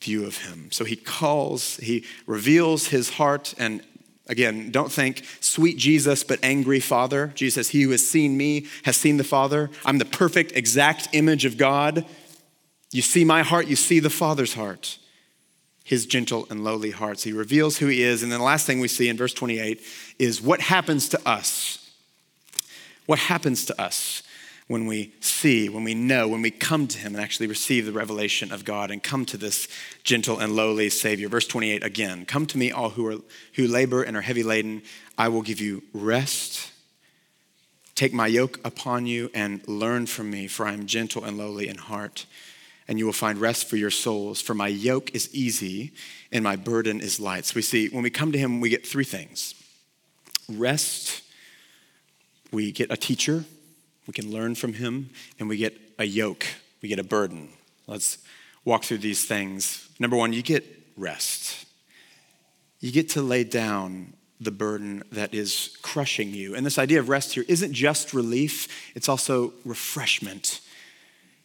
view 0.00 0.24
of 0.24 0.38
him. 0.38 0.70
So 0.72 0.84
he 0.84 0.96
calls, 0.96 1.76
he 1.76 2.04
reveals 2.26 2.88
his 2.88 3.10
heart. 3.10 3.54
And 3.58 3.82
again, 4.26 4.70
don't 4.70 4.90
think 4.90 5.24
sweet 5.40 5.76
Jesus, 5.76 6.24
but 6.24 6.38
angry 6.42 6.80
Father. 6.80 7.28
Jesus 7.34 7.54
says, 7.54 7.68
He 7.70 7.82
who 7.82 7.90
has 7.90 8.08
seen 8.08 8.36
me 8.36 8.66
has 8.84 8.96
seen 8.96 9.16
the 9.16 9.24
Father. 9.24 9.70
I'm 9.84 9.98
the 9.98 10.04
perfect, 10.04 10.52
exact 10.54 11.08
image 11.12 11.44
of 11.44 11.56
God. 11.56 12.06
You 12.90 13.02
see 13.02 13.24
my 13.24 13.42
heart, 13.42 13.66
you 13.66 13.76
see 13.76 14.00
the 14.00 14.08
Father's 14.08 14.54
heart, 14.54 14.98
his 15.84 16.06
gentle 16.06 16.46
and 16.48 16.64
lowly 16.64 16.90
hearts. 16.90 17.24
He 17.24 17.34
reveals 17.34 17.78
who 17.78 17.86
he 17.86 18.02
is. 18.02 18.22
And 18.22 18.32
then 18.32 18.38
the 18.38 18.46
last 18.46 18.66
thing 18.66 18.80
we 18.80 18.88
see 18.88 19.10
in 19.10 19.18
verse 19.18 19.34
28 19.34 19.82
is 20.18 20.40
what 20.40 20.60
happens 20.62 21.10
to 21.10 21.28
us 21.28 21.87
what 23.08 23.18
happens 23.18 23.64
to 23.64 23.80
us 23.80 24.22
when 24.66 24.84
we 24.84 25.14
see, 25.20 25.70
when 25.70 25.82
we 25.82 25.94
know, 25.94 26.28
when 26.28 26.42
we 26.42 26.50
come 26.50 26.86
to 26.86 26.98
Him 26.98 27.14
and 27.14 27.24
actually 27.24 27.46
receive 27.46 27.86
the 27.86 27.92
revelation 27.92 28.52
of 28.52 28.66
God 28.66 28.90
and 28.90 29.02
come 29.02 29.24
to 29.24 29.38
this 29.38 29.66
gentle 30.04 30.38
and 30.38 30.54
lowly 30.54 30.90
Savior? 30.90 31.30
Verse 31.30 31.46
28 31.46 31.82
again 31.82 32.26
Come 32.26 32.44
to 32.44 32.58
me, 32.58 32.70
all 32.70 32.90
who, 32.90 33.06
are, 33.06 33.16
who 33.54 33.66
labor 33.66 34.02
and 34.02 34.14
are 34.14 34.20
heavy 34.20 34.42
laden, 34.42 34.82
I 35.16 35.28
will 35.28 35.40
give 35.40 35.58
you 35.58 35.84
rest. 35.94 36.70
Take 37.94 38.12
my 38.12 38.26
yoke 38.26 38.60
upon 38.62 39.06
you 39.06 39.30
and 39.32 39.66
learn 39.66 40.04
from 40.04 40.30
me, 40.30 40.46
for 40.46 40.66
I 40.66 40.74
am 40.74 40.84
gentle 40.84 41.24
and 41.24 41.38
lowly 41.38 41.66
in 41.66 41.78
heart, 41.78 42.26
and 42.86 42.98
you 42.98 43.06
will 43.06 43.14
find 43.14 43.38
rest 43.38 43.70
for 43.70 43.76
your 43.76 43.90
souls. 43.90 44.42
For 44.42 44.52
my 44.52 44.68
yoke 44.68 45.14
is 45.14 45.34
easy 45.34 45.92
and 46.30 46.44
my 46.44 46.56
burden 46.56 47.00
is 47.00 47.18
light. 47.18 47.46
So 47.46 47.54
we 47.54 47.62
see 47.62 47.88
when 47.88 48.02
we 48.02 48.10
come 48.10 48.32
to 48.32 48.38
Him, 48.38 48.60
we 48.60 48.68
get 48.68 48.86
three 48.86 49.04
things 49.04 49.54
rest, 50.50 51.22
we 52.52 52.72
get 52.72 52.90
a 52.90 52.96
teacher, 52.96 53.44
we 54.06 54.12
can 54.12 54.30
learn 54.30 54.54
from 54.54 54.74
him, 54.74 55.10
and 55.38 55.48
we 55.48 55.56
get 55.56 55.78
a 55.98 56.04
yoke, 56.04 56.46
we 56.82 56.88
get 56.88 56.98
a 56.98 57.04
burden. 57.04 57.48
Let's 57.86 58.18
walk 58.64 58.84
through 58.84 58.98
these 58.98 59.24
things. 59.24 59.88
Number 59.98 60.16
one, 60.16 60.32
you 60.32 60.42
get 60.42 60.64
rest. 60.96 61.66
You 62.80 62.92
get 62.92 63.10
to 63.10 63.22
lay 63.22 63.44
down 63.44 64.14
the 64.40 64.50
burden 64.50 65.02
that 65.12 65.34
is 65.34 65.76
crushing 65.82 66.30
you. 66.30 66.54
And 66.54 66.64
this 66.64 66.78
idea 66.78 67.00
of 67.00 67.08
rest 67.08 67.34
here 67.34 67.44
isn't 67.48 67.72
just 67.72 68.14
relief, 68.14 68.92
it's 68.94 69.08
also 69.08 69.52
refreshment. 69.64 70.60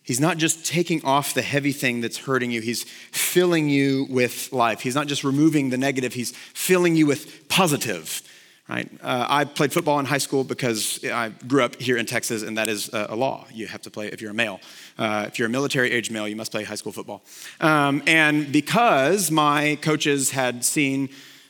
He's 0.03 0.19
not 0.19 0.37
just 0.37 0.65
taking 0.65 1.03
off 1.05 1.33
the 1.33 1.41
heavy 1.41 1.71
thing 1.71 2.01
that's 2.01 2.17
hurting 2.17 2.51
you, 2.51 2.61
he's 2.61 2.83
filling 2.83 3.69
you 3.69 4.05
with 4.09 4.51
life. 4.51 4.81
He's 4.81 4.95
not 4.95 5.07
just 5.07 5.23
removing 5.23 5.69
the 5.69 5.77
negative, 5.77 6.13
he's 6.13 6.31
filling 6.31 6.95
you 6.95 7.07
with 7.07 7.47
positive. 7.47 8.21
Right? 8.69 8.89
Uh, 9.01 9.25
I 9.29 9.43
played 9.43 9.73
football 9.73 9.99
in 9.99 10.05
high 10.05 10.19
school 10.19 10.45
because 10.45 11.03
I 11.03 11.29
grew 11.47 11.63
up 11.63 11.75
here 11.81 11.97
in 11.97 12.05
Texas, 12.05 12.43
and 12.43 12.57
that 12.57 12.69
is 12.69 12.89
a 12.93 13.13
law. 13.13 13.45
You 13.53 13.67
have 13.67 13.81
to 13.81 13.91
play 13.91 14.07
if 14.07 14.21
you're 14.21 14.31
a 14.31 14.33
male. 14.33 14.61
Uh, 14.97 15.25
if 15.27 15.37
you're 15.37 15.49
a 15.49 15.51
military 15.51 15.91
age 15.91 16.09
male, 16.09 16.29
you 16.29 16.37
must 16.37 16.51
play 16.51 16.63
high 16.63 16.75
school 16.75 16.93
football. 16.93 17.23
Um, 17.59 18.01
and 18.07 18.51
because 18.51 19.29
my 19.29 19.77
coaches 19.81 20.31
had 20.31 20.63
seen 20.63 21.09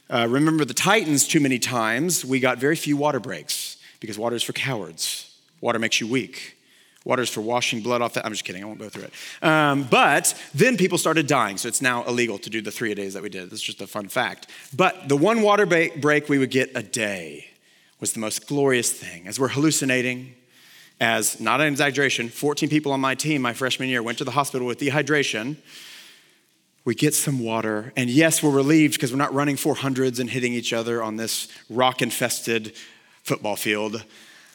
uh, 0.09 0.27
remember 0.29 0.65
the 0.65 0.73
Titans 0.73 1.27
too 1.27 1.39
many 1.39 1.59
times, 1.59 2.25
we 2.25 2.39
got 2.39 2.57
very 2.57 2.75
few 2.75 2.97
water 2.97 3.19
breaks 3.19 3.77
because 3.99 4.19
water 4.19 4.35
is 4.35 4.43
for 4.43 4.53
cowards. 4.53 5.35
Water 5.61 5.79
makes 5.79 5.99
you 6.01 6.07
weak. 6.07 6.57
Water 7.05 7.21
is 7.21 7.29
for 7.29 7.41
washing 7.41 7.81
blood 7.81 8.01
off 8.01 8.13
that. 8.13 8.25
I'm 8.25 8.31
just 8.31 8.45
kidding, 8.45 8.63
I 8.63 8.65
won't 8.65 8.79
go 8.79 8.89
through 8.89 9.03
it. 9.03 9.13
Um, 9.45 9.83
but 9.83 10.33
then 10.53 10.77
people 10.77 10.97
started 10.97 11.27
dying, 11.27 11.57
so 11.57 11.67
it's 11.67 11.81
now 11.81 12.03
illegal 12.03 12.37
to 12.39 12.49
do 12.49 12.61
the 12.61 12.71
three 12.71 12.91
a 12.91 12.95
days 12.95 13.13
that 13.13 13.23
we 13.23 13.29
did. 13.29 13.49
That's 13.49 13.61
just 13.61 13.81
a 13.81 13.87
fun 13.87 14.07
fact. 14.07 14.47
But 14.75 15.09
the 15.09 15.17
one 15.17 15.41
water 15.41 15.65
break 15.65 16.29
we 16.29 16.37
would 16.37 16.51
get 16.51 16.71
a 16.75 16.83
day 16.83 17.47
was 17.99 18.13
the 18.13 18.19
most 18.19 18.47
glorious 18.47 18.91
thing. 18.91 19.27
As 19.27 19.39
we're 19.39 19.49
hallucinating, 19.49 20.33
as 21.01 21.39
not 21.39 21.59
an 21.59 21.67
exaggeration, 21.67 22.29
14 22.29 22.69
people 22.69 22.91
on 22.91 23.01
my 23.01 23.15
team 23.15 23.41
my 23.41 23.53
freshman 23.53 23.89
year 23.89 24.01
went 24.01 24.17
to 24.19 24.23
the 24.23 24.31
hospital 24.31 24.65
with 24.65 24.79
dehydration 24.79 25.57
we 26.85 26.95
get 26.95 27.13
some 27.13 27.39
water, 27.39 27.93
and 27.95 28.09
yes, 28.09 28.43
we're 28.43 28.51
relieved 28.51 28.95
because 28.95 29.11
we're 29.11 29.17
not 29.17 29.33
running 29.33 29.55
400s 29.55 30.19
and 30.19 30.29
hitting 30.29 30.53
each 30.53 30.73
other 30.73 31.01
on 31.01 31.15
this 31.15 31.47
rock 31.69 32.01
infested 32.01 32.75
football 33.23 33.55
field, 33.55 34.03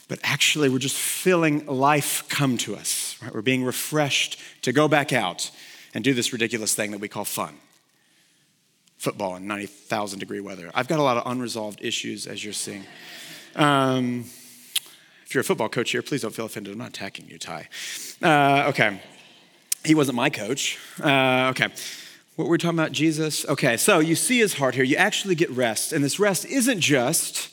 but 0.09 0.19
actually 0.23 0.69
we're 0.69 0.79
just 0.79 0.97
feeling 0.97 1.65
life 1.67 2.25
come 2.29 2.57
to 2.59 2.75
us. 2.75 3.17
Right? 3.23 3.33
We're 3.33 3.43
being 3.43 3.65
refreshed 3.65 4.41
to 4.63 4.73
go 4.73 4.89
back 4.89 5.13
out 5.13 5.51
and 5.95 6.03
do 6.03 6.15
this 6.15 6.33
ridiculous 6.33 6.75
thing 6.75 6.91
that 6.91 7.01
we 7.01 7.09
call 7.09 7.25
fun 7.25 7.55
football 8.99 9.37
in 9.37 9.47
90,000 9.47 10.19
degree 10.19 10.41
weather. 10.41 10.71
I've 10.75 10.89
got 10.89 10.99
a 10.99 11.03
lot 11.03 11.17
of 11.17 11.31
unresolved 11.31 11.83
issues, 11.83 12.27
as 12.27 12.45
you're 12.45 12.53
seeing. 12.53 12.85
Um, 13.55 14.25
if 15.25 15.35
you're 15.35 15.43
a 15.43 15.45
football 15.45 15.69
coach 15.69 15.93
here, 15.93 16.03
please 16.03 16.23
don't 16.23 16.35
feel 16.35 16.47
offended. 16.47 16.73
I'm 16.73 16.79
not 16.79 16.89
attacking 16.89 17.29
you, 17.29 17.39
Ty. 17.39 17.69
Uh, 18.21 18.65
okay. 18.69 19.01
He 19.85 19.95
wasn't 19.95 20.17
my 20.17 20.31
coach. 20.31 20.79
Uh, 21.01 21.51
okay. 21.51 21.69
What 22.35 22.49
we're 22.49 22.57
talking 22.57 22.79
about, 22.79 22.93
Jesus? 22.93 23.45
Okay, 23.47 23.77
so 23.77 23.99
you 23.99 24.15
see 24.15 24.39
his 24.39 24.55
heart 24.55 24.75
here. 24.75 24.85
You 24.85 24.97
actually 24.97 25.35
get 25.35 25.51
rest. 25.51 25.93
And 25.93 26.05
this 26.05 26.19
rest 26.19 26.45
isn't 26.45 26.81
just, 26.81 27.51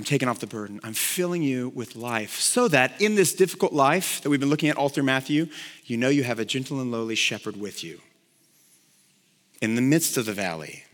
I'm 0.00 0.04
taking 0.04 0.28
off 0.28 0.38
the 0.38 0.46
burden. 0.46 0.80
I'm 0.82 0.94
filling 0.94 1.42
you 1.42 1.68
with 1.74 1.94
life 1.94 2.40
so 2.40 2.68
that 2.68 2.98
in 3.02 3.16
this 3.16 3.34
difficult 3.34 3.74
life 3.74 4.22
that 4.22 4.30
we've 4.30 4.40
been 4.40 4.48
looking 4.48 4.70
at 4.70 4.78
all 4.78 4.88
through 4.88 5.02
Matthew, 5.02 5.48
you 5.84 5.98
know 5.98 6.08
you 6.08 6.22
have 6.22 6.38
a 6.38 6.44
gentle 6.46 6.80
and 6.80 6.90
lowly 6.90 7.14
shepherd 7.14 7.60
with 7.60 7.84
you. 7.84 8.00
In 9.60 9.74
the 9.74 9.82
midst 9.82 10.16
of 10.16 10.24
the 10.24 10.32
valley 10.32 10.84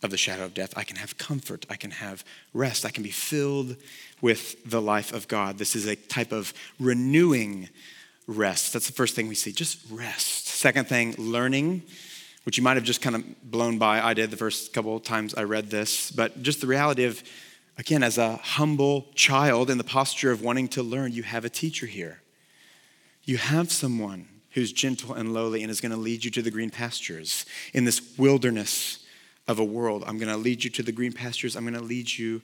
of 0.00 0.12
the 0.12 0.16
shadow 0.16 0.44
of 0.44 0.54
death, 0.54 0.74
I 0.76 0.84
can 0.84 0.94
have 0.94 1.18
comfort. 1.18 1.66
I 1.68 1.74
can 1.74 1.90
have 1.90 2.24
rest. 2.54 2.86
I 2.86 2.90
can 2.90 3.02
be 3.02 3.10
filled 3.10 3.74
with 4.20 4.64
the 4.64 4.80
life 4.80 5.12
of 5.12 5.26
God. 5.26 5.58
This 5.58 5.74
is 5.74 5.88
a 5.88 5.96
type 5.96 6.30
of 6.30 6.54
renewing 6.78 7.68
rest. 8.28 8.74
That's 8.74 8.86
the 8.86 8.92
first 8.92 9.16
thing 9.16 9.26
we 9.26 9.34
see. 9.34 9.50
Just 9.50 9.80
rest. 9.90 10.46
Second 10.46 10.86
thing, 10.86 11.16
learning 11.18 11.82
which 12.44 12.58
you 12.58 12.62
might 12.62 12.76
have 12.76 12.84
just 12.84 13.02
kind 13.02 13.16
of 13.16 13.50
blown 13.50 13.78
by. 13.78 14.00
I 14.00 14.14
did 14.14 14.30
the 14.30 14.36
first 14.36 14.72
couple 14.72 14.96
of 14.96 15.02
times 15.02 15.34
I 15.34 15.42
read 15.42 15.68
this, 15.68 16.12
but 16.12 16.44
just 16.44 16.60
the 16.60 16.68
reality 16.68 17.04
of, 17.04 17.22
again, 17.78 18.02
as 18.02 18.18
a 18.18 18.36
humble 18.36 19.06
child 19.14 19.70
in 19.70 19.78
the 19.78 19.84
posture 19.84 20.30
of 20.30 20.42
wanting 20.42 20.68
to 20.68 20.82
learn, 20.82 21.12
you 21.12 21.22
have 21.22 21.44
a 21.44 21.50
teacher 21.50 21.86
here. 21.86 22.22
You 23.24 23.36
have 23.36 23.70
someone 23.70 24.28
who's 24.50 24.72
gentle 24.72 25.14
and 25.14 25.32
lowly 25.32 25.62
and 25.62 25.70
is 25.70 25.80
going 25.80 25.92
to 25.92 25.98
lead 25.98 26.24
you 26.24 26.30
to 26.30 26.42
the 26.42 26.50
green 26.50 26.70
pastures 26.70 27.46
in 27.72 27.84
this 27.84 28.16
wilderness 28.18 29.04
of 29.48 29.58
a 29.58 29.64
world. 29.64 30.04
I'm 30.06 30.18
going 30.18 30.28
to 30.28 30.36
lead 30.36 30.64
you 30.64 30.70
to 30.70 30.82
the 30.82 30.92
green 30.92 31.12
pastures. 31.12 31.56
I'm 31.56 31.64
going 31.64 31.74
to 31.74 31.80
lead 31.80 32.10
you 32.10 32.42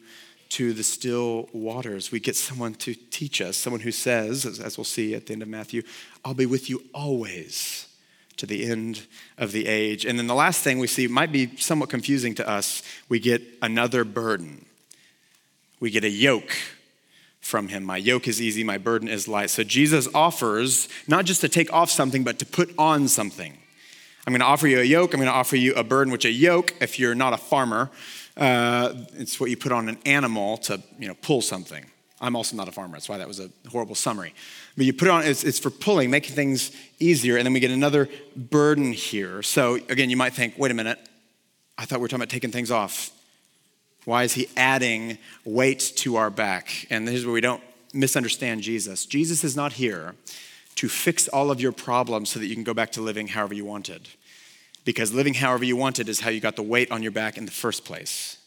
to 0.50 0.72
the 0.72 0.82
still 0.82 1.48
waters. 1.52 2.10
We 2.10 2.20
get 2.20 2.36
someone 2.36 2.74
to 2.76 2.94
teach 2.94 3.40
us, 3.40 3.56
someone 3.56 3.82
who 3.82 3.92
says, 3.92 4.46
as 4.46 4.78
we'll 4.78 4.84
see 4.84 5.14
at 5.14 5.26
the 5.26 5.34
end 5.34 5.42
of 5.42 5.48
Matthew, 5.48 5.82
I'll 6.24 6.34
be 6.34 6.46
with 6.46 6.70
you 6.70 6.82
always 6.94 7.86
to 8.38 8.46
the 8.46 8.70
end 8.70 9.06
of 9.36 9.52
the 9.52 9.66
age. 9.66 10.06
And 10.06 10.18
then 10.18 10.26
the 10.26 10.34
last 10.34 10.62
thing 10.62 10.78
we 10.78 10.86
see 10.86 11.06
might 11.06 11.32
be 11.32 11.56
somewhat 11.56 11.90
confusing 11.90 12.34
to 12.36 12.48
us. 12.48 12.82
We 13.08 13.18
get 13.18 13.42
another 13.60 14.04
burden. 14.04 14.64
We 15.80 15.90
get 15.90 16.04
a 16.04 16.10
yoke 16.10 16.56
from 17.40 17.68
him. 17.68 17.84
My 17.84 17.96
yoke 17.96 18.28
is 18.28 18.42
easy, 18.42 18.62
my 18.62 18.78
burden 18.78 19.08
is 19.08 19.26
light. 19.26 19.50
So 19.50 19.62
Jesus 19.64 20.08
offers 20.14 20.88
not 21.06 21.24
just 21.24 21.40
to 21.40 21.48
take 21.48 21.72
off 21.72 21.90
something, 21.90 22.24
but 22.24 22.38
to 22.40 22.46
put 22.46 22.74
on 22.78 23.08
something. 23.08 23.56
I'm 24.26 24.32
going 24.32 24.40
to 24.40 24.46
offer 24.46 24.68
you 24.68 24.80
a 24.80 24.84
yoke. 24.84 25.14
I'm 25.14 25.20
going 25.20 25.30
to 25.30 25.34
offer 25.34 25.56
you 25.56 25.72
a 25.74 25.82
burden, 25.82 26.12
which 26.12 26.26
a 26.26 26.30
yoke, 26.30 26.74
if 26.80 26.98
you're 26.98 27.14
not 27.14 27.32
a 27.32 27.38
farmer, 27.38 27.90
uh, 28.36 28.92
it's 29.14 29.40
what 29.40 29.48
you 29.48 29.56
put 29.56 29.72
on 29.72 29.88
an 29.88 29.96
animal 30.04 30.58
to 30.58 30.82
you 30.98 31.08
know, 31.08 31.14
pull 31.22 31.40
something. 31.40 31.84
I'm 32.20 32.36
also 32.36 32.56
not 32.56 32.68
a 32.68 32.72
farmer. 32.72 32.94
That's 32.94 33.08
why 33.08 33.18
that 33.18 33.28
was 33.28 33.40
a 33.40 33.48
horrible 33.70 33.94
summary. 33.94 34.34
But 34.76 34.86
you 34.86 34.92
put 34.92 35.08
it 35.08 35.12
on, 35.12 35.24
it's, 35.24 35.44
it's, 35.44 35.58
for 35.58 35.70
pulling, 35.70 36.10
making 36.10 36.34
things 36.34 36.72
easier. 36.98 37.36
And 37.36 37.46
then 37.46 37.52
we 37.52 37.60
get 37.60 37.70
another 37.70 38.08
burden 38.36 38.92
here. 38.92 39.42
So 39.42 39.76
again, 39.88 40.10
you 40.10 40.16
might 40.16 40.34
think, 40.34 40.58
wait 40.58 40.70
a 40.70 40.74
minute, 40.74 40.98
I 41.78 41.84
thought 41.84 42.00
we 42.00 42.02
were 42.02 42.08
talking 42.08 42.22
about 42.22 42.30
taking 42.30 42.50
things 42.50 42.70
off. 42.70 43.10
Why 44.08 44.22
is 44.22 44.32
he 44.32 44.48
adding 44.56 45.18
weight 45.44 45.92
to 45.96 46.16
our 46.16 46.30
back? 46.30 46.86
And 46.88 47.06
this 47.06 47.16
is 47.16 47.26
where 47.26 47.34
we 47.34 47.42
don't 47.42 47.62
misunderstand 47.92 48.62
Jesus. 48.62 49.04
Jesus 49.04 49.44
is 49.44 49.54
not 49.54 49.74
here 49.74 50.14
to 50.76 50.88
fix 50.88 51.28
all 51.28 51.50
of 51.50 51.60
your 51.60 51.72
problems 51.72 52.30
so 52.30 52.40
that 52.40 52.46
you 52.46 52.54
can 52.54 52.64
go 52.64 52.72
back 52.72 52.90
to 52.92 53.02
living 53.02 53.28
however 53.28 53.52
you 53.52 53.66
wanted. 53.66 54.08
Because 54.86 55.12
living 55.12 55.34
however 55.34 55.62
you 55.62 55.76
wanted 55.76 56.08
is 56.08 56.20
how 56.20 56.30
you 56.30 56.40
got 56.40 56.56
the 56.56 56.62
weight 56.62 56.90
on 56.90 57.02
your 57.02 57.12
back 57.12 57.36
in 57.36 57.44
the 57.44 57.50
first 57.50 57.84
place. 57.84 58.38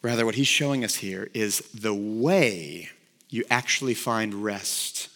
Rather, 0.00 0.24
what 0.24 0.36
he's 0.36 0.46
showing 0.46 0.82
us 0.82 0.94
here 0.94 1.28
is 1.34 1.58
the 1.74 1.92
way 1.92 2.88
you 3.28 3.44
actually 3.50 3.92
find 3.92 4.32
rest, 4.32 5.10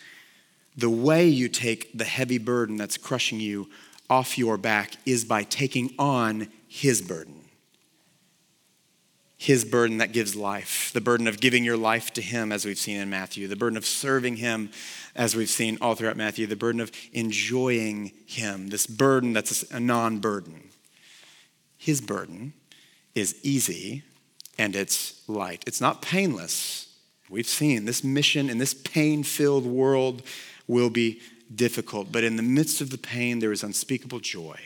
the 0.76 0.90
way 0.90 1.26
you 1.26 1.48
take 1.48 1.96
the 1.96 2.04
heavy 2.04 2.36
burden 2.36 2.76
that's 2.76 2.98
crushing 2.98 3.40
you 3.40 3.70
off 4.10 4.36
your 4.36 4.58
back 4.58 4.92
is 5.06 5.24
by 5.24 5.42
taking 5.42 5.94
on 5.98 6.48
his 6.68 7.00
burden. 7.00 7.45
His 9.39 9.64
burden 9.64 9.99
that 9.99 10.12
gives 10.12 10.34
life, 10.34 10.91
the 10.95 11.01
burden 11.01 11.26
of 11.26 11.41
giving 11.41 11.62
your 11.62 11.76
life 11.76 12.12
to 12.14 12.22
Him, 12.22 12.53
as 12.53 12.64
we've 12.64 12.78
seen 12.78 12.99
in 12.99 13.11
Matthew, 13.11 13.47
the 13.49 13.57
burden 13.57 13.76
of 13.76 13.84
serving 13.84 14.37
Him, 14.37 14.70
as 15.14 15.37
we've 15.37 15.51
seen 15.51 15.76
all 15.80 15.95
throughout 15.95 16.16
Matthew, 16.16 16.47
the 16.47 16.57
burden 16.57 16.80
of 16.80 16.91
enjoying 17.12 18.12
Him, 18.26 18.68
this 18.68 18.87
burden 18.87 19.34
that's 19.34 19.62
a 19.70 19.80
non 19.80 20.18
burden. 20.20 20.70
His 21.76 22.01
burden 22.01 22.55
is 23.14 23.37
easy 23.43 24.03
and 24.59 24.74
it's 24.74 25.28
light. 25.28 25.62
It's 25.66 25.80
not 25.80 26.03
painless. 26.03 26.89
We've 27.28 27.47
seen 27.47 27.84
this 27.84 28.03
mission 28.03 28.49
in 28.49 28.59
this 28.59 28.74
pain 28.74 29.22
filled 29.22 29.66
world 29.66 30.22
will 30.66 30.91
be 30.91 31.20
difficult, 31.55 32.11
but 32.11 32.24
in 32.24 32.37
the 32.37 32.43
midst 32.43 32.80
of 32.80 32.91
the 32.91 32.99
pain, 32.99 33.39
there 33.39 33.53
is 33.53 33.62
unspeakable 33.62 34.20
joy. 34.20 34.59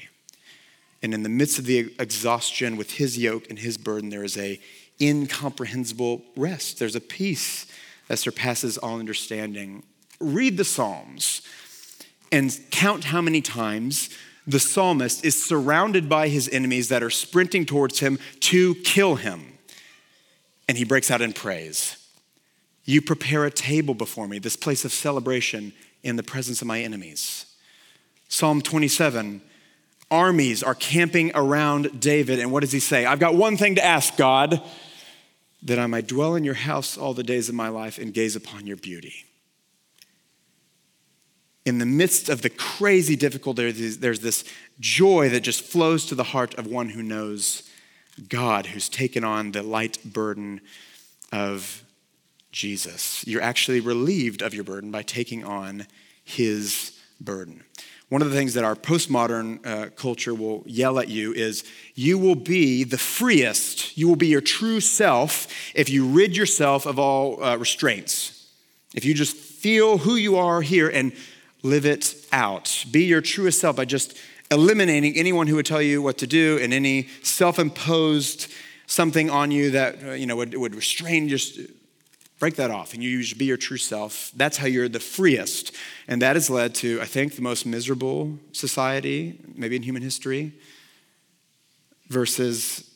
And 1.02 1.14
in 1.14 1.22
the 1.22 1.28
midst 1.28 1.58
of 1.58 1.66
the 1.66 1.94
exhaustion 1.98 2.76
with 2.76 2.92
his 2.92 3.16
yoke 3.16 3.48
and 3.48 3.58
his 3.58 3.78
burden, 3.78 4.10
there 4.10 4.24
is 4.24 4.36
a 4.36 4.60
incomprehensible 5.00 6.22
rest. 6.36 6.78
There's 6.78 6.96
a 6.96 7.00
peace 7.00 7.66
that 8.08 8.18
surpasses 8.18 8.76
all 8.76 8.98
understanding. 8.98 9.82
Read 10.20 10.56
the 10.56 10.64
Psalms 10.64 11.42
and 12.30 12.56
count 12.70 13.04
how 13.04 13.20
many 13.20 13.40
times 13.40 14.10
the 14.46 14.60
psalmist 14.60 15.24
is 15.24 15.42
surrounded 15.42 16.08
by 16.08 16.28
his 16.28 16.48
enemies 16.48 16.88
that 16.88 17.02
are 17.02 17.10
sprinting 17.10 17.64
towards 17.64 18.00
him 18.00 18.18
to 18.40 18.74
kill 18.76 19.16
him 19.16 19.58
and 20.70 20.78
he 20.78 20.84
breaks 20.84 21.10
out 21.10 21.20
in 21.20 21.32
praise. 21.32 21.96
You 22.84 23.02
prepare 23.02 23.44
a 23.44 23.50
table 23.50 23.92
before 23.92 24.28
me, 24.28 24.38
this 24.38 24.56
place 24.56 24.84
of 24.84 24.92
celebration 24.92 25.72
in 26.04 26.14
the 26.14 26.22
presence 26.22 26.62
of 26.62 26.68
my 26.68 26.80
enemies. 26.80 27.46
Psalm 28.28 28.62
27 28.62 29.42
armies 30.10 30.62
are 30.62 30.74
camping 30.74 31.30
around 31.34 32.00
David, 32.00 32.38
and 32.38 32.50
what 32.50 32.60
does 32.60 32.72
he 32.72 32.80
say? 32.80 33.06
I've 33.06 33.20
got 33.20 33.34
one 33.34 33.56
thing 33.56 33.76
to 33.76 33.84
ask, 33.84 34.16
God, 34.16 34.62
that 35.62 35.78
I 35.78 35.86
might 35.86 36.06
dwell 36.06 36.34
in 36.34 36.44
your 36.44 36.54
house 36.54 36.96
all 36.96 37.14
the 37.14 37.22
days 37.22 37.48
of 37.48 37.54
my 37.54 37.68
life 37.68 37.98
and 37.98 38.12
gaze 38.14 38.34
upon 38.34 38.66
your 38.66 38.76
beauty. 38.76 39.24
In 41.66 41.78
the 41.78 41.86
midst 41.86 42.28
of 42.28 42.42
the 42.42 42.50
crazy 42.50 43.14
difficulty, 43.14 43.70
there's 43.70 44.20
this 44.20 44.44
joy 44.80 45.28
that 45.28 45.40
just 45.40 45.62
flows 45.62 46.06
to 46.06 46.14
the 46.14 46.24
heart 46.24 46.54
of 46.54 46.66
one 46.66 46.88
who 46.88 47.02
knows 47.02 47.68
God 48.28 48.66
who's 48.66 48.88
taken 48.88 49.24
on 49.24 49.52
the 49.52 49.62
light 49.62 49.98
burden 50.04 50.62
of 51.30 51.84
Jesus. 52.50 53.24
You're 53.26 53.42
actually 53.42 53.80
relieved 53.80 54.42
of 54.42 54.54
your 54.54 54.64
burden 54.64 54.90
by 54.90 55.02
taking 55.02 55.44
on 55.44 55.86
his 56.24 56.98
burden. 57.20 57.62
One 58.10 58.22
of 58.22 58.30
the 58.30 58.36
things 58.36 58.54
that 58.54 58.64
our 58.64 58.74
postmodern 58.74 59.64
uh, 59.64 59.90
culture 59.90 60.34
will 60.34 60.64
yell 60.66 60.98
at 60.98 61.08
you 61.08 61.32
is 61.32 61.62
you 61.94 62.18
will 62.18 62.34
be 62.34 62.82
the 62.82 62.98
freest, 62.98 63.96
you 63.96 64.08
will 64.08 64.16
be 64.16 64.26
your 64.26 64.40
true 64.40 64.80
self 64.80 65.46
if 65.76 65.88
you 65.88 66.06
rid 66.06 66.36
yourself 66.36 66.86
of 66.86 66.98
all 66.98 67.42
uh, 67.42 67.56
restraints. 67.56 68.48
If 68.96 69.04
you 69.04 69.14
just 69.14 69.36
feel 69.36 69.98
who 69.98 70.16
you 70.16 70.36
are 70.36 70.60
here 70.60 70.88
and 70.88 71.12
live 71.62 71.86
it 71.86 72.16
out. 72.32 72.84
Be 72.90 73.04
your 73.04 73.20
truest 73.20 73.60
self 73.60 73.76
by 73.76 73.84
just 73.84 74.16
eliminating 74.50 75.16
anyone 75.16 75.46
who 75.46 75.54
would 75.56 75.66
tell 75.66 75.82
you 75.82 76.02
what 76.02 76.18
to 76.18 76.26
do 76.26 76.58
and 76.60 76.74
any 76.74 77.06
self 77.22 77.60
imposed 77.60 78.52
something 78.86 79.30
on 79.30 79.52
you 79.52 79.70
that 79.70 80.02
uh, 80.02 80.10
you 80.12 80.26
know, 80.26 80.34
would, 80.34 80.54
would 80.54 80.74
restrain 80.74 81.28
your 81.28 81.38
Break 82.40 82.56
that 82.56 82.70
off 82.70 82.94
and 82.94 83.02
you 83.02 83.22
should 83.22 83.38
be 83.38 83.44
your 83.44 83.58
true 83.58 83.76
self. 83.76 84.32
That's 84.34 84.56
how 84.56 84.66
you're 84.66 84.88
the 84.88 84.98
freest. 84.98 85.72
And 86.08 86.22
that 86.22 86.36
has 86.36 86.48
led 86.48 86.74
to, 86.76 87.00
I 87.00 87.04
think, 87.04 87.36
the 87.36 87.42
most 87.42 87.66
miserable 87.66 88.38
society, 88.52 89.38
maybe 89.54 89.76
in 89.76 89.82
human 89.82 90.02
history, 90.02 90.54
versus 92.08 92.90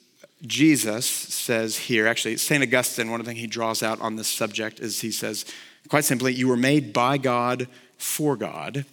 Jesus 0.46 1.06
says 1.06 1.76
here, 1.76 2.06
actually, 2.06 2.38
St. 2.38 2.62
Augustine, 2.62 3.10
one 3.10 3.20
of 3.20 3.26
the 3.26 3.30
things 3.30 3.40
he 3.40 3.46
draws 3.46 3.82
out 3.82 4.00
on 4.00 4.16
this 4.16 4.28
subject 4.28 4.80
is 4.80 5.02
he 5.02 5.12
says, 5.12 5.44
quite 5.88 6.04
simply, 6.04 6.32
you 6.32 6.48
were 6.48 6.56
made 6.56 6.94
by 6.94 7.18
God 7.18 7.68
for 7.98 8.36
God 8.36 8.86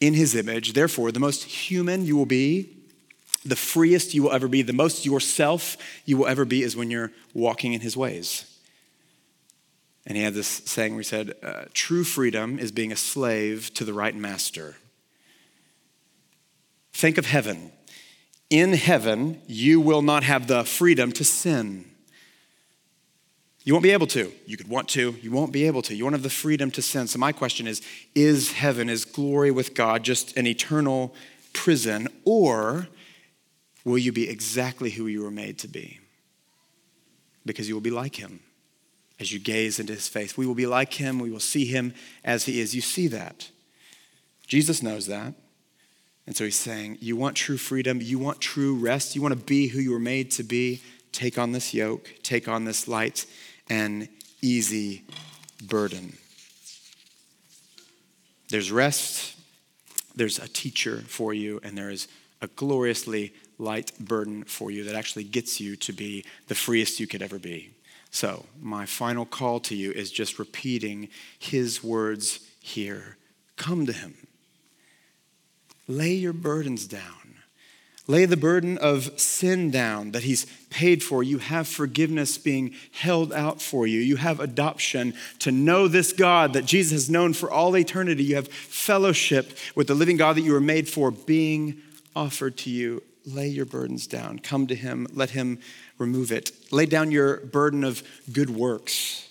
in 0.00 0.14
his 0.14 0.36
image. 0.36 0.74
Therefore, 0.74 1.10
the 1.10 1.20
most 1.20 1.42
human 1.42 2.06
you 2.06 2.16
will 2.16 2.24
be, 2.24 2.70
the 3.44 3.56
freest 3.56 4.14
you 4.14 4.22
will 4.22 4.32
ever 4.32 4.46
be, 4.46 4.62
the 4.62 4.72
most 4.72 5.04
yourself 5.04 5.76
you 6.04 6.16
will 6.16 6.26
ever 6.28 6.44
be 6.44 6.62
is 6.62 6.76
when 6.76 6.88
you're 6.88 7.10
walking 7.34 7.72
in 7.72 7.80
his 7.80 7.96
ways. 7.96 8.44
And 10.08 10.16
he 10.16 10.22
had 10.22 10.32
this 10.32 10.48
saying 10.48 10.94
where 10.94 11.00
he 11.00 11.04
said, 11.04 11.34
uh, 11.42 11.64
True 11.74 12.02
freedom 12.02 12.58
is 12.58 12.72
being 12.72 12.90
a 12.90 12.96
slave 12.96 13.72
to 13.74 13.84
the 13.84 13.92
right 13.92 14.16
master. 14.16 14.76
Think 16.94 17.18
of 17.18 17.26
heaven. 17.26 17.72
In 18.48 18.72
heaven, 18.72 19.42
you 19.46 19.82
will 19.82 20.00
not 20.00 20.22
have 20.22 20.46
the 20.46 20.64
freedom 20.64 21.12
to 21.12 21.24
sin. 21.24 21.84
You 23.64 23.74
won't 23.74 23.82
be 23.82 23.90
able 23.90 24.06
to. 24.06 24.32
You 24.46 24.56
could 24.56 24.68
want 24.68 24.88
to, 24.90 25.14
you 25.20 25.30
won't 25.30 25.52
be 25.52 25.66
able 25.66 25.82
to. 25.82 25.94
You 25.94 26.04
won't 26.04 26.14
have 26.14 26.22
the 26.22 26.30
freedom 26.30 26.70
to 26.70 26.80
sin. 26.80 27.06
So, 27.06 27.18
my 27.18 27.32
question 27.32 27.66
is 27.66 27.82
Is 28.14 28.52
heaven, 28.52 28.88
is 28.88 29.04
glory 29.04 29.50
with 29.50 29.74
God 29.74 30.04
just 30.04 30.34
an 30.38 30.46
eternal 30.46 31.14
prison, 31.52 32.08
or 32.24 32.88
will 33.84 33.98
you 33.98 34.10
be 34.10 34.26
exactly 34.30 34.88
who 34.88 35.06
you 35.06 35.22
were 35.22 35.30
made 35.30 35.58
to 35.58 35.68
be? 35.68 36.00
Because 37.44 37.68
you 37.68 37.74
will 37.74 37.82
be 37.82 37.90
like 37.90 38.16
him 38.16 38.40
as 39.20 39.32
you 39.32 39.38
gaze 39.38 39.78
into 39.78 39.94
his 39.94 40.08
face. 40.08 40.36
We 40.36 40.46
will 40.46 40.54
be 40.54 40.66
like 40.66 40.94
him, 40.94 41.18
we 41.18 41.30
will 41.30 41.40
see 41.40 41.64
him 41.64 41.94
as 42.24 42.44
he 42.44 42.60
is. 42.60 42.74
You 42.74 42.80
see 42.80 43.08
that. 43.08 43.50
Jesus 44.46 44.82
knows 44.82 45.06
that. 45.06 45.34
And 46.26 46.36
so 46.36 46.44
he's 46.44 46.56
saying, 46.56 46.98
You 47.00 47.16
want 47.16 47.36
true 47.36 47.56
freedom, 47.56 48.00
you 48.02 48.18
want 48.18 48.40
true 48.40 48.74
rest, 48.74 49.16
you 49.16 49.22
want 49.22 49.38
to 49.38 49.44
be 49.44 49.68
who 49.68 49.80
you 49.80 49.92
were 49.92 49.98
made 49.98 50.30
to 50.32 50.42
be. 50.42 50.82
Take 51.10 51.38
on 51.38 51.52
this 51.52 51.72
yoke, 51.72 52.12
take 52.22 52.48
on 52.48 52.64
this 52.64 52.86
light 52.86 53.26
and 53.68 54.08
easy 54.42 55.04
burden. 55.62 56.16
There's 58.50 58.70
rest, 58.70 59.36
there's 60.14 60.38
a 60.38 60.48
teacher 60.48 61.02
for 61.06 61.34
you, 61.34 61.60
and 61.62 61.76
there 61.76 61.90
is 61.90 62.08
a 62.40 62.46
gloriously 62.48 63.32
light 63.58 63.92
burden 63.98 64.44
for 64.44 64.70
you 64.70 64.84
that 64.84 64.94
actually 64.94 65.24
gets 65.24 65.60
you 65.60 65.76
to 65.76 65.92
be 65.92 66.24
the 66.46 66.54
freest 66.54 67.00
you 67.00 67.06
could 67.06 67.22
ever 67.22 67.38
be. 67.38 67.70
So, 68.20 68.46
my 68.60 68.84
final 68.84 69.24
call 69.24 69.60
to 69.60 69.76
you 69.76 69.92
is 69.92 70.10
just 70.10 70.40
repeating 70.40 71.08
his 71.38 71.84
words 71.84 72.40
here. 72.58 73.16
Come 73.54 73.86
to 73.86 73.92
him. 73.92 74.26
Lay 75.86 76.14
your 76.14 76.32
burdens 76.32 76.88
down. 76.88 77.36
Lay 78.08 78.24
the 78.24 78.36
burden 78.36 78.76
of 78.78 79.20
sin 79.20 79.70
down 79.70 80.10
that 80.10 80.24
he's 80.24 80.46
paid 80.68 81.04
for. 81.04 81.22
You 81.22 81.38
have 81.38 81.68
forgiveness 81.68 82.38
being 82.38 82.74
held 82.90 83.32
out 83.32 83.62
for 83.62 83.86
you. 83.86 84.00
You 84.00 84.16
have 84.16 84.40
adoption 84.40 85.14
to 85.38 85.52
know 85.52 85.86
this 85.86 86.12
God 86.12 86.54
that 86.54 86.64
Jesus 86.66 86.90
has 86.90 87.08
known 87.08 87.34
for 87.34 87.48
all 87.48 87.76
eternity. 87.76 88.24
You 88.24 88.34
have 88.34 88.48
fellowship 88.48 89.56
with 89.76 89.86
the 89.86 89.94
living 89.94 90.16
God 90.16 90.34
that 90.34 90.42
you 90.42 90.54
were 90.54 90.60
made 90.60 90.88
for 90.88 91.12
being 91.12 91.80
offered 92.16 92.56
to 92.56 92.70
you. 92.70 93.00
Lay 93.24 93.46
your 93.46 93.66
burdens 93.66 94.08
down. 94.08 94.40
Come 94.40 94.66
to 94.68 94.74
him. 94.74 95.06
Let 95.12 95.30
him 95.30 95.60
remove 95.98 96.32
it. 96.32 96.52
Lay 96.70 96.86
down 96.86 97.10
your 97.10 97.38
burden 97.38 97.84
of 97.84 98.02
good 98.32 98.50
works. 98.50 99.28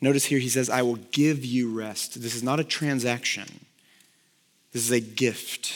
Notice 0.00 0.24
here 0.24 0.40
he 0.40 0.48
says, 0.48 0.68
I 0.68 0.82
will 0.82 0.96
give 0.96 1.44
you 1.44 1.72
rest. 1.72 2.20
This 2.20 2.34
is 2.34 2.42
not 2.42 2.60
a 2.60 2.64
transaction, 2.64 3.66
this 4.72 4.82
is 4.82 4.90
a 4.90 5.00
gift. 5.00 5.74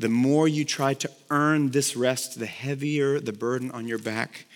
The 0.00 0.08
more 0.08 0.46
you 0.46 0.64
try 0.64 0.94
to 0.94 1.10
earn 1.28 1.70
this 1.70 1.96
rest, 1.96 2.38
the 2.38 2.46
heavier 2.46 3.18
the 3.18 3.32
burden 3.32 3.72
on 3.72 3.88
your 3.88 3.98
back 3.98 4.46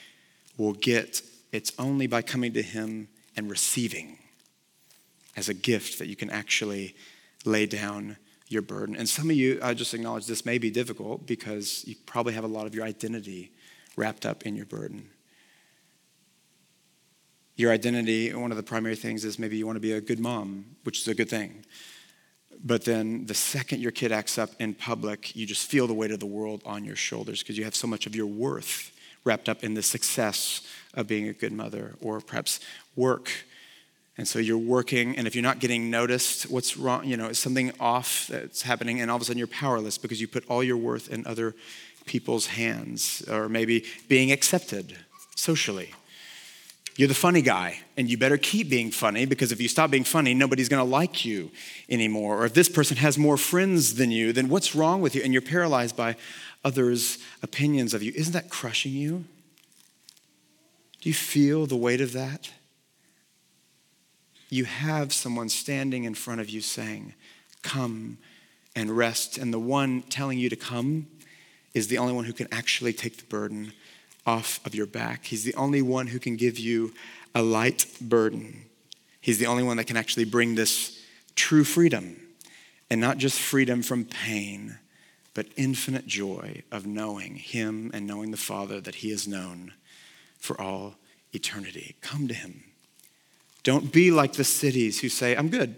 will 0.56 0.72
get. 0.72 1.20
It's 1.50 1.72
only 1.80 2.06
by 2.06 2.22
coming 2.22 2.52
to 2.52 2.62
him 2.62 3.08
and 3.36 3.50
receiving 3.50 4.18
as 5.36 5.48
a 5.48 5.54
gift 5.54 5.98
that 5.98 6.06
you 6.06 6.14
can 6.14 6.30
actually 6.30 6.94
lay 7.44 7.66
down 7.66 8.18
your 8.48 8.62
burden. 8.62 8.94
And 8.94 9.08
some 9.08 9.30
of 9.30 9.36
you, 9.36 9.58
I 9.62 9.74
just 9.74 9.94
acknowledge 9.94 10.26
this 10.26 10.46
may 10.46 10.58
be 10.58 10.70
difficult 10.70 11.26
because 11.26 11.84
you 11.88 11.96
probably 12.06 12.34
have 12.34 12.44
a 12.44 12.48
lot 12.48 12.66
of 12.66 12.74
your 12.74 12.84
identity 12.84 13.50
wrapped 13.96 14.26
up 14.26 14.44
in 14.44 14.56
your 14.56 14.66
burden. 14.66 15.08
Your 17.56 17.70
identity, 17.70 18.32
one 18.34 18.50
of 18.50 18.56
the 18.56 18.62
primary 18.62 18.96
things 18.96 19.24
is 19.24 19.38
maybe 19.38 19.56
you 19.56 19.66
want 19.66 19.76
to 19.76 19.80
be 19.80 19.92
a 19.92 20.00
good 20.00 20.18
mom, 20.18 20.64
which 20.84 21.00
is 21.00 21.08
a 21.08 21.14
good 21.14 21.28
thing. 21.28 21.64
But 22.64 22.84
then 22.84 23.26
the 23.26 23.34
second 23.34 23.80
your 23.80 23.92
kid 23.92 24.12
acts 24.12 24.38
up 24.38 24.50
in 24.58 24.74
public, 24.74 25.34
you 25.36 25.46
just 25.46 25.66
feel 25.66 25.86
the 25.86 25.94
weight 25.94 26.12
of 26.12 26.20
the 26.20 26.26
world 26.26 26.62
on 26.64 26.84
your 26.84 26.96
shoulders 26.96 27.42
because 27.42 27.58
you 27.58 27.64
have 27.64 27.74
so 27.74 27.86
much 27.86 28.06
of 28.06 28.14
your 28.14 28.26
worth 28.26 28.92
wrapped 29.24 29.48
up 29.48 29.62
in 29.62 29.74
the 29.74 29.82
success 29.82 30.62
of 30.94 31.06
being 31.06 31.28
a 31.28 31.32
good 31.32 31.52
mother 31.52 31.94
or 32.00 32.20
perhaps 32.20 32.60
work. 32.96 33.30
And 34.18 34.28
so 34.28 34.38
you're 34.38 34.58
working, 34.58 35.16
and 35.16 35.26
if 35.26 35.34
you're 35.34 35.42
not 35.42 35.58
getting 35.58 35.90
noticed, 35.90 36.50
what's 36.50 36.76
wrong? 36.76 37.04
You 37.04 37.16
know, 37.16 37.28
is 37.28 37.38
something 37.38 37.72
off 37.80 38.26
that's 38.28 38.62
happening, 38.62 39.00
and 39.00 39.10
all 39.10 39.16
of 39.16 39.22
a 39.22 39.24
sudden 39.24 39.38
you're 39.38 39.46
powerless 39.46 39.96
because 39.96 40.20
you 40.20 40.28
put 40.28 40.44
all 40.48 40.62
your 40.62 40.76
worth 40.76 41.10
in 41.10 41.26
other 41.26 41.54
people's 42.06 42.46
hands, 42.46 43.22
or 43.30 43.48
maybe 43.48 43.84
being 44.08 44.32
accepted 44.32 44.96
socially. 45.36 45.94
You're 46.96 47.08
the 47.08 47.14
funny 47.14 47.40
guy, 47.40 47.78
and 47.96 48.10
you 48.10 48.18
better 48.18 48.36
keep 48.36 48.68
being 48.68 48.90
funny 48.90 49.24
because 49.24 49.50
if 49.50 49.60
you 49.60 49.68
stop 49.68 49.90
being 49.90 50.04
funny, 50.04 50.34
nobody's 50.34 50.68
gonna 50.68 50.84
like 50.84 51.24
you 51.24 51.50
anymore. 51.88 52.42
Or 52.42 52.46
if 52.46 52.52
this 52.52 52.68
person 52.68 52.98
has 52.98 53.16
more 53.16 53.38
friends 53.38 53.94
than 53.94 54.10
you, 54.10 54.32
then 54.32 54.48
what's 54.50 54.74
wrong 54.74 55.00
with 55.00 55.14
you? 55.14 55.22
And 55.22 55.32
you're 55.32 55.42
paralyzed 55.42 55.96
by 55.96 56.16
others' 56.64 57.18
opinions 57.42 57.94
of 57.94 58.02
you. 58.02 58.12
Isn't 58.14 58.34
that 58.34 58.50
crushing 58.50 58.92
you? 58.92 59.24
Do 61.00 61.08
you 61.08 61.14
feel 61.14 61.66
the 61.66 61.76
weight 61.76 62.00
of 62.00 62.12
that? 62.12 62.50
You 64.50 64.66
have 64.66 65.14
someone 65.14 65.48
standing 65.48 66.04
in 66.04 66.14
front 66.14 66.42
of 66.42 66.50
you 66.50 66.60
saying, 66.60 67.14
Come 67.62 68.18
and 68.76 68.90
rest. 68.90 69.38
And 69.38 69.52
the 69.52 69.58
one 69.58 70.02
telling 70.02 70.38
you 70.38 70.48
to 70.50 70.56
come 70.56 71.06
is 71.74 71.88
the 71.88 71.98
only 71.98 72.12
one 72.12 72.24
who 72.24 72.32
can 72.32 72.48
actually 72.52 72.92
take 72.92 73.16
the 73.16 73.24
burden 73.24 73.72
off 74.26 74.64
of 74.64 74.74
your 74.74 74.86
back. 74.86 75.24
He's 75.24 75.44
the 75.44 75.54
only 75.54 75.82
one 75.82 76.08
who 76.08 76.18
can 76.18 76.36
give 76.36 76.58
you 76.58 76.92
a 77.34 77.42
light 77.42 77.86
burden. 78.00 78.64
He's 79.20 79.38
the 79.38 79.46
only 79.46 79.62
one 79.62 79.76
that 79.78 79.86
can 79.86 79.96
actually 79.96 80.24
bring 80.24 80.54
this 80.54 81.00
true 81.34 81.64
freedom, 81.64 82.16
and 82.90 83.00
not 83.00 83.18
just 83.18 83.40
freedom 83.40 83.82
from 83.82 84.04
pain, 84.04 84.78
but 85.34 85.46
infinite 85.56 86.06
joy 86.06 86.62
of 86.70 86.86
knowing 86.86 87.36
Him 87.36 87.90
and 87.94 88.06
knowing 88.06 88.30
the 88.32 88.36
Father 88.36 88.80
that 88.80 88.96
He 88.96 89.10
has 89.10 89.26
known 89.26 89.72
for 90.38 90.60
all 90.60 90.96
eternity. 91.32 91.96
Come 92.02 92.28
to 92.28 92.34
Him. 92.34 92.64
Don't 93.62 93.92
be 93.92 94.10
like 94.10 94.34
the 94.34 94.44
cities 94.44 95.00
who 95.00 95.08
say, 95.08 95.36
I'm 95.36 95.48
good. 95.48 95.74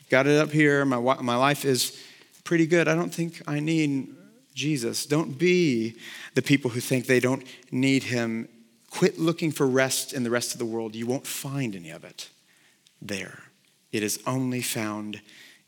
I've 0.00 0.08
got 0.08 0.26
it 0.26 0.38
up 0.38 0.50
here. 0.50 0.84
My, 0.84 0.98
my 1.20 1.36
life 1.36 1.64
is 1.64 2.00
pretty 2.44 2.66
good. 2.66 2.88
I 2.88 2.94
don't 2.94 3.12
think 3.12 3.42
I 3.46 3.60
need 3.60 4.14
Jesus. 4.54 5.06
Don't 5.06 5.38
be 5.38 5.96
the 6.34 6.42
people 6.42 6.70
who 6.70 6.80
think 6.80 7.06
they 7.06 7.20
don't 7.20 7.44
need 7.70 8.04
him. 8.04 8.48
Quit 8.90 9.18
looking 9.18 9.52
for 9.52 9.66
rest 9.66 10.12
in 10.12 10.24
the 10.24 10.30
rest 10.30 10.52
of 10.52 10.58
the 10.58 10.64
world. 10.64 10.94
You 10.94 11.06
won't 11.06 11.26
find 11.26 11.76
any 11.76 11.90
of 11.90 12.04
it 12.04 12.28
there. 13.00 13.44
It 13.92 14.02
is 14.02 14.20
only 14.26 14.62
found 14.62 15.20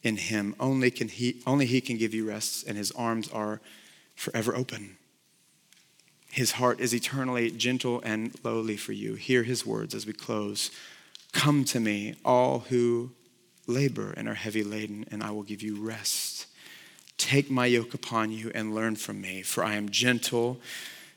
in 0.03 0.17
him. 0.17 0.55
Only, 0.59 0.91
can 0.91 1.09
he, 1.09 1.41
only 1.47 1.67
he 1.67 1.81
can 1.81 1.97
give 1.97 2.15
you 2.15 2.29
rest, 2.29 2.67
and 2.67 2.77
his 2.77 2.91
arms 2.93 3.29
are 3.31 3.61
forever 4.15 4.55
open. 4.55 4.97
His 6.31 6.53
heart 6.53 6.81
is 6.81 6.95
eternally 6.95 7.51
gentle 7.51 8.01
and 8.05 8.35
lowly 8.43 8.77
for 8.77 8.93
you. 8.93 9.15
Hear 9.15 9.43
his 9.43 9.67
words 9.67 9.95
as 9.95 10.07
we 10.07 10.13
close. 10.13 10.71
Come 11.33 11.65
to 11.67 11.81
me, 11.81 12.15
all 12.25 12.61
who 12.61 13.13
labor 13.67 14.13
and 14.17 14.29
are 14.29 14.35
heavy 14.35 14.65
laden, 14.65 15.05
and 15.11 15.23
I 15.23 15.31
will 15.31 15.43
give 15.43 15.63
you 15.63 15.77
rest. 15.77 16.47
Take 17.19 17.51
my 17.51 17.67
yoke 17.67 17.95
upon 17.95 18.33
you 18.33 18.51
and 18.55 18.75
learn 18.75 18.97
from 18.97 19.21
me, 19.21 19.43
for 19.43 19.65
I 19.65 19.75
am 19.75 19.91
gentle 19.91 20.61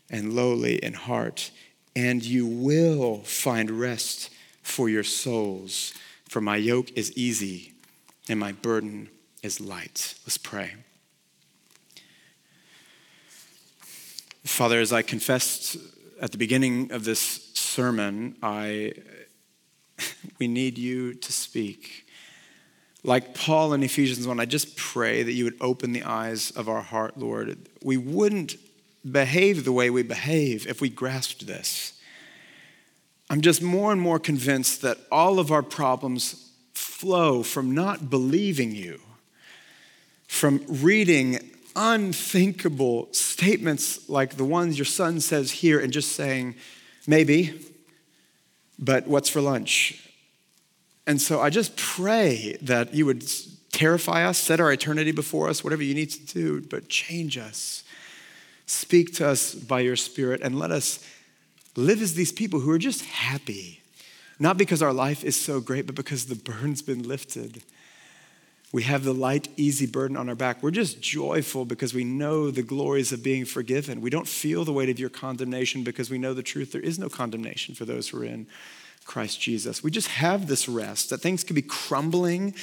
and 0.10 0.34
lowly 0.34 0.78
in 0.78 0.94
heart, 0.94 1.52
and 1.96 2.24
you 2.24 2.46
will 2.46 3.22
find 3.24 3.72
rest 3.72 4.30
for 4.62 4.90
your 4.90 5.04
souls. 5.04 5.94
For 6.28 6.42
my 6.42 6.58
yoke 6.58 6.92
is 6.96 7.16
easy 7.18 7.74
and 8.28 8.40
my 8.40 8.52
burden 8.52 9.10
is 9.44 9.62
light. 9.62 10.16
Let's 10.26 10.38
pray. 10.38 10.74
Father, 14.44 14.80
as 14.80 14.94
I 14.94 15.02
confessed 15.02 15.78
at 16.22 16.32
the 16.32 16.38
beginning 16.38 16.92
of 16.92 17.04
this 17.04 17.52
sermon, 17.54 18.36
I, 18.42 18.94
we 20.40 20.48
need 20.48 20.78
you 20.78 21.14
to 21.14 21.32
speak. 21.32 22.05
Like 23.06 23.36
Paul 23.36 23.74
in 23.74 23.84
Ephesians 23.84 24.26
1, 24.26 24.40
I 24.40 24.46
just 24.46 24.76
pray 24.76 25.22
that 25.22 25.32
you 25.32 25.44
would 25.44 25.58
open 25.62 25.92
the 25.92 26.02
eyes 26.02 26.50
of 26.50 26.68
our 26.68 26.82
heart, 26.82 27.18
Lord. 27.20 27.56
We 27.84 27.98
wouldn't 27.98 28.56
behave 29.10 29.64
the 29.64 29.72
way 29.72 29.92
we 29.92 30.02
behave 30.02 30.66
if 30.66 30.82
we 30.82 30.90
grasped 30.90 31.46
this. 31.46 32.02
I'm 33.30 33.42
just 33.42 33.62
more 33.62 33.92
and 33.92 34.02
more 34.02 34.18
convinced 34.18 34.82
that 34.82 34.98
all 35.12 35.38
of 35.38 35.52
our 35.52 35.62
problems 35.62 36.52
flow 36.74 37.44
from 37.44 37.76
not 37.76 38.10
believing 38.10 38.72
you, 38.72 39.00
from 40.28 40.64
reading 40.68 41.52
unthinkable 41.76 43.10
statements 43.12 44.10
like 44.10 44.36
the 44.36 44.46
ones 44.46 44.80
your 44.80 44.86
son 44.86 45.20
says 45.20 45.52
here 45.52 45.80
and 45.80 45.94
just 45.94 46.14
saying, 46.14 46.56
maybe, 47.06 47.68
but 48.80 49.06
what's 49.06 49.30
for 49.30 49.42
lunch? 49.42 50.05
And 51.08 51.22
so 51.22 51.40
I 51.40 51.50
just 51.50 51.76
pray 51.78 52.58
that 52.62 52.94
you 52.94 53.06
would 53.06 53.24
terrify 53.72 54.26
us, 54.26 54.38
set 54.38 54.60
our 54.60 54.72
eternity 54.72 55.12
before 55.12 55.50
us, 55.50 55.64
whatever 55.64 55.84
you 55.84 55.94
need 55.94 56.10
to 56.12 56.26
do, 56.26 56.62
but 56.62 56.90
change 56.90 57.38
us. 57.38 57.84
Speak 58.66 59.14
to 59.16 59.28
us 59.28 59.54
by 59.54 59.82
your 59.82 59.96
Spirit 59.96 60.42
and 60.42 60.58
let 60.58 60.72
us 60.72 61.06
live 61.76 62.02
as 62.02 62.14
these 62.16 62.32
people 62.32 62.62
who 62.62 62.72
are 62.72 62.80
just 62.80 63.04
happy, 63.06 63.82
not 64.40 64.58
because 64.58 64.82
our 64.82 64.94
life 64.94 65.24
is 65.24 65.40
so 65.40 65.60
great, 65.60 65.86
but 65.86 65.96
because 65.96 66.26
the 66.26 66.36
burden's 66.36 66.82
been 66.82 67.04
lifted. 67.04 67.62
We 68.72 68.84
have 68.84 69.04
the 69.04 69.14
light, 69.14 69.48
easy 69.56 69.86
burden 69.86 70.18
on 70.18 70.28
our 70.28 70.36
back. 70.36 70.64
We're 70.64 70.72
just 70.72 71.02
joyful 71.02 71.66
because 71.66 71.94
we 71.94 72.04
know 72.04 72.52
the 72.52 72.64
glories 72.64 73.12
of 73.12 73.24
being 73.24 73.46
forgiven. 73.46 74.02
We 74.02 74.10
don't 74.10 74.28
feel 74.28 74.66
the 74.66 74.74
weight 74.74 74.90
of 74.90 75.00
your 75.00 75.10
condemnation 75.10 75.84
because 75.84 76.10
we 76.10 76.18
know 76.18 76.34
the 76.34 76.44
truth. 76.44 76.72
There 76.72 76.82
is 76.82 76.98
no 76.98 77.08
condemnation 77.08 77.76
for 77.76 77.86
those 77.86 78.10
who 78.10 78.22
are 78.22 78.26
in 78.26 78.48
Christ 79.06 79.40
Jesus. 79.40 79.82
We 79.84 79.92
just 79.92 80.10
have 80.10 80.48
this 80.48 80.68
rest 80.68 81.12
that 81.12 81.22
things 81.22 81.44
could 81.44 81.56
be 81.56 81.62
crumbling 81.62 82.54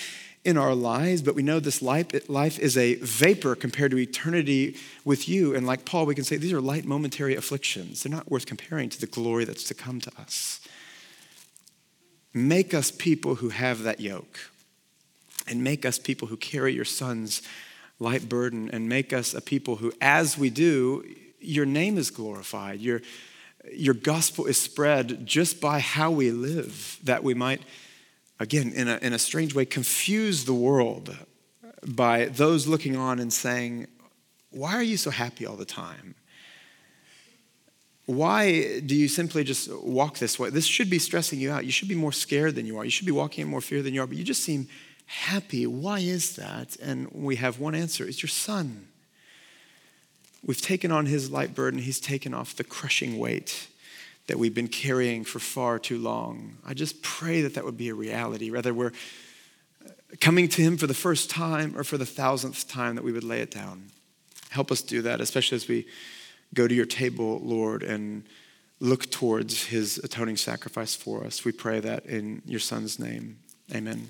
in 0.45 0.59
our 0.59 0.75
lives, 0.75 1.23
but 1.23 1.37
we 1.37 1.43
know 1.43 1.61
this 1.61 1.81
life, 1.81 2.29
life 2.29 2.59
is 2.59 2.77
a 2.77 2.97
vapor 2.97 3.55
compared 3.55 3.93
to 3.93 3.99
eternity 3.99 4.77
with 5.05 5.29
you. 5.29 5.55
And 5.55 5.67
like 5.67 5.85
Paul, 5.85 6.05
we 6.05 6.17
can 6.17 6.25
say 6.25 6.37
these 6.37 6.53
are 6.53 6.61
light 6.61 6.85
momentary 6.85 7.37
afflictions. 7.37 8.03
They're 8.03 8.13
not 8.13 8.31
worth 8.31 8.45
comparing 8.45 8.89
to 8.91 9.01
the 9.01 9.07
glory 9.07 9.45
that's 9.45 9.65
to 9.65 9.75
come 9.75 10.01
to 10.01 10.11
us. 10.19 10.61
Make 12.35 12.75
us 12.75 12.91
people 12.91 13.37
who 13.37 13.51
have 13.51 13.85
that 13.85 14.01
yoke, 14.01 14.51
and 15.47 15.63
make 15.63 15.85
us 15.85 15.99
people 15.99 16.29
who 16.29 16.37
carry 16.37 16.73
your 16.73 16.85
son's 16.85 17.43
light 18.01 18.29
burden, 18.29 18.69
and 18.73 18.89
make 18.89 19.13
us 19.13 19.35
a 19.35 19.41
people 19.41 19.77
who, 19.77 19.93
as 20.01 20.37
we 20.37 20.51
do, 20.51 21.05
your 21.41 21.67
name 21.67 21.99
is 21.99 22.11
glorified. 22.11 22.81
Your, 22.81 23.01
your 23.71 23.95
gospel 23.95 24.47
is 24.47 24.61
spread 24.61 25.27
just 25.27 25.61
by 25.61 25.79
how 25.79 26.11
we 26.11 26.31
live, 26.31 26.99
that 27.05 27.23
we 27.23 27.35
might 27.35 27.63
again, 28.43 28.73
in 28.73 28.89
a, 28.89 28.99
in 28.99 29.13
a 29.13 29.19
strange 29.19 29.55
way, 29.55 29.65
confuse 29.65 30.45
the 30.45 30.55
world 30.55 31.17
by 31.87 32.27
those 32.27 32.67
looking 32.67 32.97
on 32.97 33.19
and 33.21 33.33
saying, 33.33 33.87
Why 34.51 34.75
are 34.75 34.83
you 34.83 34.97
so 34.97 35.11
happy 35.11 35.47
all 35.47 35.57
the 35.57 35.65
time? 35.65 36.17
Why 38.07 38.81
do 38.81 38.97
you 38.97 39.07
simply 39.07 39.45
just 39.45 39.73
walk 39.73 40.19
this 40.19 40.39
way? 40.39 40.51
This 40.51 40.67
should 40.67 40.91
be 40.91 40.99
stressing 40.99 41.39
you 41.39 41.53
out. 41.53 41.65
You 41.65 41.71
should 41.71 41.89
be 41.89 41.95
more 41.95 42.13
scared 42.13 42.57
than 42.57 42.67
you 42.67 42.77
are. 42.79 42.85
You 42.85 42.91
should 42.91 43.07
be 43.07 43.13
walking 43.13 43.43
in 43.43 43.49
more 43.49 43.61
fear 43.61 43.81
than 43.81 43.95
you 43.95 44.03
are, 44.03 44.09
but 44.09 44.17
you 44.17 44.25
just 44.25 44.43
seem 44.43 44.69
happy. 45.07 45.67
Why 45.69 46.01
is 46.01 46.35
that? 46.35 46.77
And 46.83 47.09
we 47.13 47.37
have 47.37 47.61
one 47.61 47.77
answer 47.77 48.05
it's 48.05 48.23
your 48.23 48.29
son. 48.29 48.89
We've 50.45 50.61
taken 50.61 50.91
on 50.91 51.07
his 51.07 51.31
light 51.31 51.55
burden, 51.55 51.81
he's 51.81 52.01
taken 52.01 52.35
off 52.35 52.57
the 52.57 52.65
crushing 52.65 53.19
weight 53.19 53.69
that 54.27 54.39
we've 54.39 54.55
been 54.55 54.69
carrying 54.69 55.25
for 55.25 55.39
far 55.39 55.79
too 55.79 55.99
long. 55.99 56.57
I 56.65 56.75
just 56.75 57.03
pray 57.03 57.43
that 57.43 57.55
that 57.55 57.65
would 57.65 57.77
be 57.77 57.89
a 57.89 57.95
reality. 57.95 58.51
Whether 58.51 58.73
we're 58.73 58.93
uh, 59.85 59.91
coming 60.21 60.49
to 60.49 60.63
Him 60.63 60.77
for 60.77 60.87
the 60.87 60.95
first 60.95 61.31
time 61.31 61.77
or 61.77 61.85
for 61.85 61.99
the 61.99 62.07
thousandth 62.07 62.69
time, 62.69 62.95
that 62.95 63.05
we 63.05 63.13
would 63.13 63.25
lay 63.25 63.41
it 63.41 63.51
down. 63.51 63.91
Help 64.51 64.71
us 64.71 64.83
do 64.83 65.03
that, 65.03 65.21
especially 65.21 65.57
as 65.57 65.69
we 65.69 65.87
go 66.55 66.69
to 66.69 66.75
your 66.75 66.87
table, 66.87 67.41
Lord, 67.43 67.83
and 67.83 68.25
look 68.81 69.11
towards 69.11 69.65
His 69.65 69.99
atoning 69.99 70.37
sacrifice 70.37 70.95
for 70.95 71.25
us. 71.25 71.45
We 71.45 71.53
pray 71.53 71.81
that 71.81 72.07
in 72.07 72.43
your 72.45 72.61
Son's 72.61 72.99
name. 72.99 73.39
Amen. 73.75 74.09